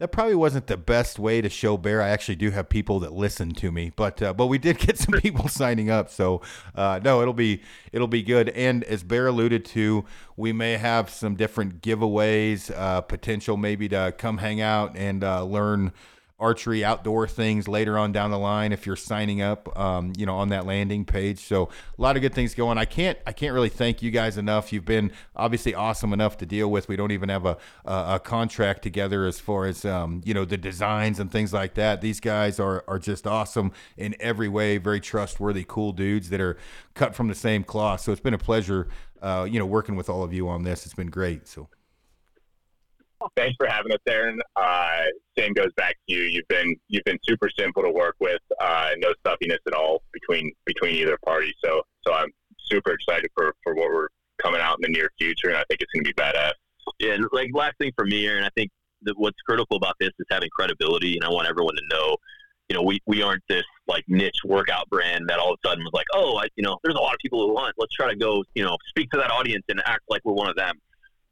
that 0.00 0.08
probably 0.08 0.34
wasn't 0.34 0.66
the 0.66 0.78
best 0.78 1.18
way 1.18 1.42
to 1.42 1.50
show 1.50 1.76
bear. 1.76 2.00
I 2.00 2.08
actually 2.08 2.36
do 2.36 2.50
have 2.50 2.70
people 2.70 3.00
that 3.00 3.12
listen 3.12 3.52
to 3.52 3.70
me, 3.70 3.92
but 3.94 4.22
uh, 4.22 4.32
but 4.32 4.46
we 4.46 4.56
did 4.56 4.78
get 4.78 4.96
some 4.96 5.12
people 5.20 5.46
signing 5.46 5.90
up. 5.90 6.08
So 6.08 6.40
uh, 6.74 7.00
no, 7.04 7.20
it'll 7.20 7.34
be 7.34 7.62
it'll 7.92 8.08
be 8.08 8.22
good. 8.22 8.48
And 8.48 8.82
as 8.84 9.02
Bear 9.02 9.26
alluded 9.26 9.64
to, 9.66 10.06
we 10.38 10.54
may 10.54 10.78
have 10.78 11.10
some 11.10 11.34
different 11.34 11.82
giveaways, 11.82 12.72
uh, 12.74 13.02
potential 13.02 13.58
maybe 13.58 13.90
to 13.90 14.14
come 14.16 14.38
hang 14.38 14.62
out 14.62 14.96
and 14.96 15.22
uh, 15.22 15.44
learn 15.44 15.92
archery 16.40 16.84
outdoor 16.84 17.28
things 17.28 17.68
later 17.68 17.98
on 17.98 18.12
down 18.12 18.30
the 18.30 18.38
line 18.38 18.72
if 18.72 18.86
you're 18.86 18.96
signing 18.96 19.42
up 19.42 19.78
um, 19.78 20.12
you 20.16 20.26
know 20.26 20.36
on 20.36 20.48
that 20.48 20.66
landing 20.66 21.04
page. 21.04 21.40
So 21.40 21.68
a 21.98 22.02
lot 22.02 22.16
of 22.16 22.22
good 22.22 22.34
things 22.34 22.54
going. 22.54 22.78
I 22.78 22.84
can't 22.84 23.18
i 23.26 23.32
can't 23.32 23.54
really 23.54 23.68
thank 23.68 24.02
you 24.02 24.10
guys 24.10 24.38
enough. 24.38 24.72
You've 24.72 24.84
been 24.84 25.12
obviously 25.36 25.74
awesome 25.74 26.12
enough 26.12 26.38
to 26.38 26.46
deal 26.46 26.70
with. 26.70 26.88
We 26.88 26.96
don't 26.96 27.12
even 27.12 27.28
have 27.28 27.46
a 27.46 27.56
a, 27.84 28.14
a 28.14 28.20
contract 28.20 28.82
together 28.82 29.26
as 29.26 29.38
far 29.38 29.66
as 29.66 29.84
um, 29.84 30.22
you 30.24 30.34
know 30.34 30.44
the 30.44 30.56
designs 30.56 31.20
and 31.20 31.30
things 31.30 31.52
like 31.52 31.74
that. 31.74 32.00
These 32.00 32.20
guys 32.20 32.58
are 32.58 32.84
are 32.88 32.98
just 32.98 33.26
awesome 33.26 33.72
in 33.96 34.16
every 34.20 34.48
way 34.48 34.78
very 34.78 35.00
trustworthy 35.00 35.64
cool 35.66 35.92
dudes 35.92 36.30
that 36.30 36.40
are 36.40 36.56
cut 36.94 37.14
from 37.14 37.28
the 37.28 37.34
same 37.34 37.64
cloth. 37.64 38.00
So 38.00 38.12
it's 38.12 38.20
been 38.20 38.34
a 38.34 38.38
pleasure 38.38 38.88
uh, 39.22 39.46
you 39.50 39.58
know 39.58 39.66
working 39.66 39.96
with 39.96 40.08
all 40.08 40.22
of 40.22 40.32
you 40.32 40.48
on 40.48 40.62
this. 40.62 40.86
It's 40.86 40.94
been 40.94 41.10
great 41.10 41.46
so 41.46 41.68
Thanks 43.36 43.56
for 43.56 43.66
having 43.66 43.92
us, 43.92 43.98
Aaron. 44.08 44.40
Uh, 44.56 45.02
same 45.38 45.52
goes 45.52 45.72
back 45.76 45.96
to 46.08 46.14
you. 46.14 46.22
You've 46.22 46.48
been 46.48 46.74
you've 46.88 47.04
been 47.04 47.18
super 47.22 47.48
simple 47.58 47.82
to 47.82 47.90
work 47.90 48.16
with. 48.20 48.40
Uh, 48.60 48.90
no 48.98 49.12
stuffiness 49.20 49.58
at 49.66 49.74
all 49.74 50.02
between 50.12 50.52
between 50.64 50.94
either 50.94 51.18
party. 51.24 51.52
So 51.62 51.82
so 52.06 52.14
I'm 52.14 52.30
super 52.58 52.92
excited 52.92 53.30
for 53.34 53.54
for 53.62 53.74
what 53.74 53.88
we're 53.92 54.08
coming 54.42 54.60
out 54.60 54.78
in 54.78 54.90
the 54.90 54.98
near 54.98 55.10
future, 55.18 55.48
and 55.48 55.56
I 55.56 55.64
think 55.68 55.80
it's 55.80 55.92
going 55.92 56.04
to 56.04 56.08
be 56.08 56.14
badass. 56.14 56.52
Yeah, 56.98 57.12
and 57.12 57.26
like 57.32 57.50
last 57.52 57.74
thing 57.78 57.92
for 57.94 58.06
me, 58.06 58.26
Aaron, 58.26 58.44
I 58.44 58.50
think 58.56 58.70
that 59.02 59.14
what's 59.18 59.40
critical 59.42 59.76
about 59.76 59.96
this 60.00 60.10
is 60.18 60.26
having 60.30 60.48
credibility, 60.50 61.16
and 61.16 61.24
I 61.24 61.28
want 61.28 61.48
everyone 61.48 61.76
to 61.76 61.82
know. 61.90 62.16
You 62.68 62.76
know, 62.76 62.82
we, 62.82 63.00
we 63.04 63.20
aren't 63.20 63.42
this 63.48 63.64
like 63.88 64.04
niche 64.06 64.42
workout 64.44 64.88
brand 64.90 65.24
that 65.28 65.40
all 65.40 65.54
of 65.54 65.58
a 65.64 65.68
sudden 65.68 65.82
was 65.82 65.90
like, 65.92 66.06
oh, 66.14 66.38
I, 66.38 66.46
you 66.54 66.62
know, 66.62 66.78
there's 66.84 66.94
a 66.94 67.00
lot 67.00 67.12
of 67.12 67.18
people 67.18 67.44
who 67.44 67.52
want. 67.52 67.74
Let's 67.76 67.92
try 67.92 68.08
to 68.08 68.16
go, 68.16 68.44
you 68.54 68.62
know, 68.62 68.76
speak 68.88 69.10
to 69.10 69.16
that 69.18 69.32
audience 69.32 69.64
and 69.68 69.82
act 69.86 70.02
like 70.08 70.20
we're 70.24 70.34
one 70.34 70.48
of 70.48 70.54
them 70.54 70.78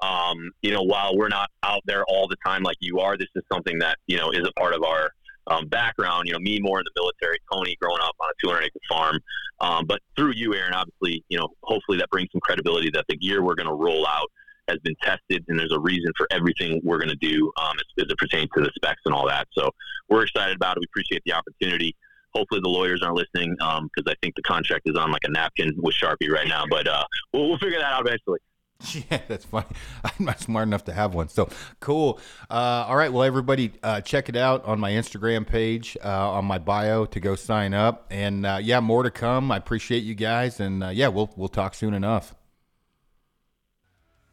um, 0.01 0.51
you 0.63 0.73
know, 0.73 0.83
while 0.83 1.17
we're 1.17 1.29
not 1.29 1.51
out 1.63 1.83
there 1.87 2.05
all 2.09 2.29
the 2.29 2.37
time 2.45 2.63
like 2.63 2.77
you 2.81 3.01
are, 3.01 3.17
this 3.17 3.29
is 3.35 3.43
something 3.53 3.79
that, 3.81 3.99
you 4.07 4.17
know, 4.17 4.31
is 4.31 4.47
a 4.47 4.53
part 4.53 4.75
of 4.75 4.83
our 4.83 5.11
um, 5.49 5.67
background. 5.67 6.27
You 6.27 6.35
know, 6.35 6.39
me 6.39 6.61
more 6.61 6.79
in 6.79 6.85
the 6.85 7.01
military, 7.01 7.39
Tony 7.53 7.77
growing 7.81 8.01
up 8.03 8.15
on 8.21 8.29
a 8.29 8.47
200 8.47 8.65
acre 8.65 8.79
farm. 8.89 9.19
Um, 9.61 9.87
but 9.87 10.01
through 10.17 10.33
you, 10.37 10.55
Aaron, 10.55 10.75
obviously, 10.75 11.25
you 11.29 11.39
know, 11.39 11.49
hopefully 11.63 11.99
that 11.99 12.11
brings 12.11 12.29
some 12.31 12.41
credibility 12.41 12.91
that 12.95 13.07
the 13.09 13.17
gear 13.17 13.43
we're 13.43 13.57
going 13.57 13.69
to 13.69 13.75
roll 13.75 14.07
out 14.07 14.31
has 14.69 14.79
been 14.81 14.95
tested 15.03 15.45
and 15.49 15.59
there's 15.59 15.73
a 15.73 15.81
reason 15.81 16.13
for 16.17 16.29
everything 16.31 16.81
we're 16.85 16.99
going 16.99 17.09
to 17.09 17.17
do 17.17 17.51
um, 17.61 17.77
as, 17.77 18.05
as, 18.05 18.11
it 18.11 18.19
pertains 18.19 18.49
to 18.55 18.63
the 18.63 18.71
specs 18.77 19.01
and 19.07 19.15
all 19.15 19.27
that. 19.27 19.49
So 19.53 19.71
we're 20.09 20.25
excited 20.25 20.57
about 20.57 20.77
it. 20.77 20.81
We 20.81 20.87
appreciate 20.91 21.23
the 21.25 21.33
opportunity. 21.33 21.97
Hopefully 22.35 22.61
the 22.63 22.69
lawyers 22.69 23.03
aren't 23.03 23.17
listening 23.17 23.55
because 23.55 23.81
um, 23.81 24.07
I 24.07 24.15
think 24.23 24.35
the 24.37 24.43
contract 24.43 24.83
is 24.85 24.97
on 24.97 25.11
like 25.11 25.25
a 25.25 25.31
napkin 25.31 25.73
with 25.79 25.95
Sharpie 25.95 26.31
right 26.31 26.47
now. 26.47 26.65
But 26.69 26.87
uh, 26.87 27.05
we'll, 27.33 27.49
we'll 27.49 27.59
figure 27.59 27.79
that 27.79 27.93
out 27.93 28.07
eventually. 28.07 28.41
Yeah, 29.11 29.21
that's 29.29 29.45
funny. 29.45 29.67
I'm 30.05 30.25
not 30.25 30.41
smart 30.41 30.69
enough 30.69 30.85
to 30.85 30.93
have 30.93 31.15
one. 31.15 31.29
So 31.29 31.49
cool. 31.81 32.21
Uh, 32.51 32.87
all 32.89 32.97
right. 32.97 33.13
Well, 33.13 33.23
everybody, 33.23 33.73
uh, 33.83 34.01
check 34.01 34.29
it 34.29 34.37
out 34.37 34.65
on 34.65 34.81
my 34.81 34.93
Instagram 34.93 35.47
page, 35.47 35.97
uh, 36.05 36.31
on 36.33 36.45
my 36.45 36.59
bio 36.59 37.05
to 37.07 37.21
go 37.21 37.35
sign 37.35 37.75
up. 37.75 38.07
And 38.11 38.47
uh, 38.47 38.59
yeah, 38.63 38.81
more 38.81 39.03
to 39.03 39.11
come. 39.11 39.51
I 39.51 39.57
appreciate 39.57 40.05
you 40.05 40.15
guys. 40.15 40.61
And 40.61 40.83
uh, 40.85 40.89
yeah, 40.89 41.09
we'll 41.09 41.31
we'll 41.37 41.49
talk 41.49 41.75
soon 41.75 41.95
enough. 41.95 42.35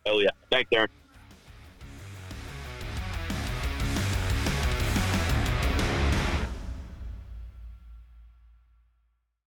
Oh 0.05 0.19
yeah. 0.19 0.29
Thanks, 0.51 0.69
Aaron. 0.73 0.89